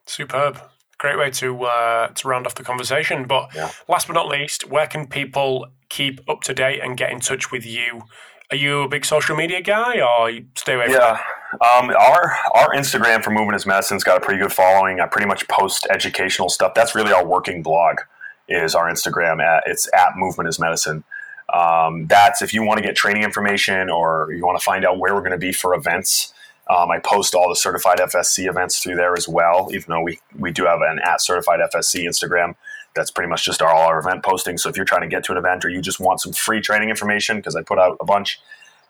Superb 0.06 0.60
great 0.98 1.16
way 1.16 1.30
to 1.30 1.64
uh, 1.64 2.08
to 2.08 2.28
round 2.28 2.46
off 2.46 2.54
the 2.56 2.64
conversation. 2.64 3.26
But 3.26 3.54
yeah. 3.54 3.70
last 3.88 4.06
but 4.06 4.12
not 4.12 4.28
least, 4.28 4.68
where 4.68 4.86
can 4.86 5.06
people 5.06 5.66
keep 5.88 6.20
up 6.28 6.42
to 6.42 6.54
date 6.54 6.80
and 6.82 6.96
get 6.96 7.10
in 7.10 7.20
touch 7.20 7.50
with 7.50 7.64
you? 7.64 8.02
Are 8.50 8.56
you 8.56 8.82
a 8.82 8.88
big 8.88 9.04
social 9.04 9.36
media 9.36 9.62
guy, 9.62 10.00
or 10.00 10.30
stay 10.54 10.74
away? 10.74 10.88
Yeah, 10.90 11.20
um, 11.54 11.90
our 11.90 12.36
our 12.54 12.74
Instagram 12.74 13.22
for 13.22 13.30
Movement 13.30 13.54
as 13.54 13.66
Medicine's 13.66 14.04
got 14.04 14.16
a 14.18 14.20
pretty 14.20 14.40
good 14.40 14.52
following. 14.52 15.00
I 15.00 15.06
pretty 15.06 15.26
much 15.26 15.48
post 15.48 15.86
educational 15.90 16.48
stuff. 16.48 16.74
That's 16.74 16.94
really 16.94 17.12
our 17.12 17.24
working 17.24 17.62
blog. 17.62 18.00
Is 18.48 18.74
our 18.74 18.90
Instagram 18.90 19.42
at 19.42 19.64
it's 19.66 19.88
at 19.94 20.16
Movement 20.16 20.48
as 20.48 20.58
Medicine. 20.58 21.04
Um, 21.52 22.06
that's 22.06 22.42
if 22.42 22.52
you 22.52 22.62
want 22.62 22.78
to 22.78 22.84
get 22.84 22.96
training 22.96 23.22
information 23.22 23.90
or 23.90 24.32
you 24.32 24.44
want 24.44 24.58
to 24.58 24.64
find 24.64 24.84
out 24.84 24.98
where 24.98 25.14
we're 25.14 25.20
going 25.20 25.32
to 25.32 25.38
be 25.38 25.52
for 25.52 25.74
events. 25.74 26.32
Um, 26.70 26.90
I 26.90 26.98
post 26.98 27.34
all 27.34 27.48
the 27.48 27.56
certified 27.56 27.98
FSC 27.98 28.46
events 28.46 28.82
through 28.82 28.96
there 28.96 29.14
as 29.14 29.26
well, 29.26 29.70
even 29.72 29.86
though 29.88 30.02
we, 30.02 30.18
we 30.38 30.50
do 30.50 30.66
have 30.66 30.80
an 30.82 30.98
at 31.02 31.22
certified 31.22 31.60
FSC 31.60 32.04
Instagram. 32.04 32.56
That's 32.94 33.10
pretty 33.10 33.30
much 33.30 33.44
just 33.44 33.62
our, 33.62 33.72
all 33.72 33.88
our 33.88 33.98
event 33.98 34.22
posting. 34.22 34.58
So 34.58 34.68
if 34.68 34.76
you're 34.76 34.84
trying 34.84 35.00
to 35.00 35.08
get 35.08 35.24
to 35.24 35.32
an 35.32 35.38
event 35.38 35.64
or 35.64 35.70
you 35.70 35.80
just 35.80 35.98
want 35.98 36.20
some 36.20 36.34
free 36.34 36.60
training 36.60 36.90
information, 36.90 37.36
because 37.36 37.56
I 37.56 37.62
put 37.62 37.78
out 37.78 37.96
a 38.00 38.04
bunch, 38.04 38.38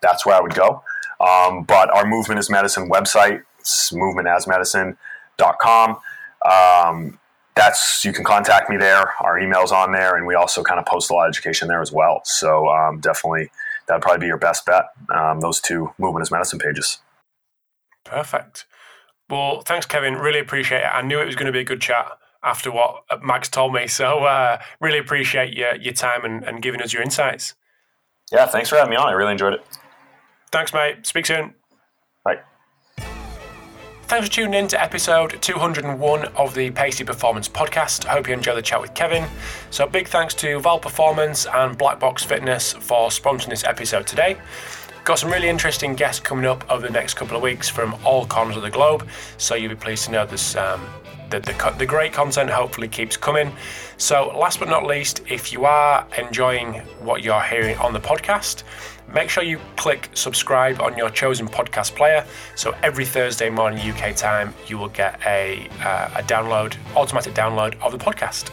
that's 0.01 0.25
where 0.25 0.35
I 0.35 0.41
would 0.41 0.53
go. 0.53 0.83
Um, 1.19 1.63
but 1.63 1.89
our 1.91 2.05
Movement 2.05 2.39
as 2.39 2.49
Medicine 2.49 2.89
website, 2.89 3.43
movementasmedicine.com. 3.63 5.97
Um, 6.49 7.19
that's 7.55 8.05
you 8.05 8.13
can 8.13 8.23
contact 8.23 8.69
me 8.69 8.77
there. 8.77 9.13
Our 9.21 9.37
email's 9.39 9.73
on 9.73 9.91
there, 9.91 10.15
and 10.15 10.25
we 10.25 10.35
also 10.35 10.63
kind 10.63 10.79
of 10.79 10.85
post 10.85 11.11
a 11.11 11.13
lot 11.13 11.25
of 11.25 11.29
education 11.29 11.67
there 11.67 11.81
as 11.81 11.91
well. 11.91 12.21
So 12.23 12.69
um, 12.69 12.99
definitely, 12.99 13.51
that'd 13.87 14.01
probably 14.01 14.21
be 14.21 14.27
your 14.27 14.37
best 14.37 14.65
bet. 14.65 14.85
Um, 15.13 15.41
those 15.41 15.59
two 15.59 15.91
Movement 15.97 16.21
as 16.21 16.31
Medicine 16.31 16.59
pages. 16.59 16.99
Perfect. 18.05 18.65
Well, 19.29 19.59
thanks, 19.61 19.85
Kevin. 19.85 20.15
Really 20.15 20.39
appreciate 20.39 20.81
it. 20.81 20.89
I 20.91 21.01
knew 21.01 21.19
it 21.19 21.25
was 21.25 21.35
going 21.35 21.47
to 21.47 21.51
be 21.51 21.59
a 21.59 21.65
good 21.65 21.81
chat 21.81 22.09
after 22.41 22.71
what 22.71 23.03
Max 23.21 23.49
told 23.49 23.73
me. 23.73 23.87
So, 23.87 24.23
uh, 24.23 24.59
really 24.79 24.97
appreciate 24.97 25.55
your, 25.55 25.75
your 25.75 25.93
time 25.93 26.23
and, 26.23 26.43
and 26.43 26.61
giving 26.61 26.81
us 26.81 26.93
your 26.93 27.03
insights. 27.03 27.55
Yeah, 28.31 28.45
thanks 28.45 28.69
for 28.69 28.77
having 28.77 28.91
me 28.91 28.95
on. 28.95 29.07
I 29.07 29.11
really 29.11 29.33
enjoyed 29.33 29.53
it. 29.53 29.65
Thanks, 30.51 30.73
mate. 30.73 31.05
Speak 31.05 31.25
soon. 31.25 31.53
Bye. 32.23 32.39
Thanks 34.03 34.27
for 34.27 34.33
tuning 34.33 34.55
in 34.55 34.67
to 34.69 34.81
episode 34.81 35.39
201 35.39 36.25
of 36.35 36.55
the 36.55 36.71
Pacey 36.71 37.03
Performance 37.03 37.47
podcast. 37.47 38.07
I 38.07 38.13
hope 38.13 38.27
you 38.27 38.33
enjoyed 38.33 38.57
the 38.57 38.61
chat 38.63 38.81
with 38.81 38.95
Kevin. 38.95 39.25
So, 39.69 39.85
big 39.85 40.07
thanks 40.07 40.33
to 40.35 40.59
VALD 40.59 40.81
Performance 40.81 41.45
and 41.45 41.77
Black 41.77 41.99
Box 41.99 42.23
Fitness 42.23 42.73
for 42.73 43.09
sponsoring 43.09 43.49
this 43.49 43.63
episode 43.63 44.07
today. 44.07 44.37
Got 45.03 45.19
some 45.19 45.31
really 45.31 45.47
interesting 45.47 45.93
guests 45.93 46.19
coming 46.19 46.45
up 46.45 46.69
over 46.71 46.85
the 46.85 46.91
next 46.91 47.13
couple 47.13 47.37
of 47.37 47.43
weeks 47.43 47.69
from 47.69 47.95
all 48.03 48.25
corners 48.25 48.57
of 48.57 48.63
the 48.63 48.69
globe, 48.71 49.07
so 49.37 49.53
you'll 49.53 49.69
be 49.69 49.75
pleased 49.75 50.05
to 50.05 50.11
know 50.11 50.25
this. 50.25 50.55
Um, 50.55 50.81
the, 51.29 51.39
the, 51.39 51.75
the 51.77 51.85
great 51.85 52.11
content 52.11 52.49
hopefully 52.49 52.87
keeps 52.87 53.15
coming. 53.15 53.51
So, 53.97 54.29
last 54.35 54.59
but 54.59 54.67
not 54.67 54.85
least, 54.85 55.21
if 55.29 55.53
you 55.53 55.65
are 55.65 56.07
enjoying 56.17 56.75
what 57.01 57.23
you're 57.23 57.41
hearing 57.41 57.77
on 57.77 57.93
the 57.93 57.99
podcast, 57.99 58.63
make 59.13 59.29
sure 59.29 59.43
you 59.43 59.59
click 59.75 60.09
subscribe 60.13 60.81
on 60.81 60.97
your 60.97 61.09
chosen 61.09 61.47
podcast 61.47 61.95
player. 61.95 62.25
So 62.55 62.75
every 62.83 63.05
Thursday 63.05 63.49
morning 63.49 63.79
UK 63.79 64.15
time, 64.15 64.53
you 64.67 64.77
will 64.77 64.89
get 64.89 65.19
a, 65.25 65.67
uh, 65.81 66.09
a 66.15 66.23
download, 66.23 66.75
automatic 66.95 67.33
download 67.33 67.79
of 67.81 67.91
the 67.91 67.97
podcast. 67.97 68.51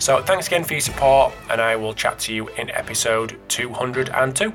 So 0.00 0.22
thanks 0.22 0.46
again 0.46 0.64
for 0.64 0.74
your 0.74 0.80
support, 0.80 1.34
and 1.50 1.60
I 1.60 1.76
will 1.76 1.92
chat 1.92 2.18
to 2.20 2.34
you 2.34 2.48
in 2.50 2.70
episode 2.70 3.38
202. 3.48 4.52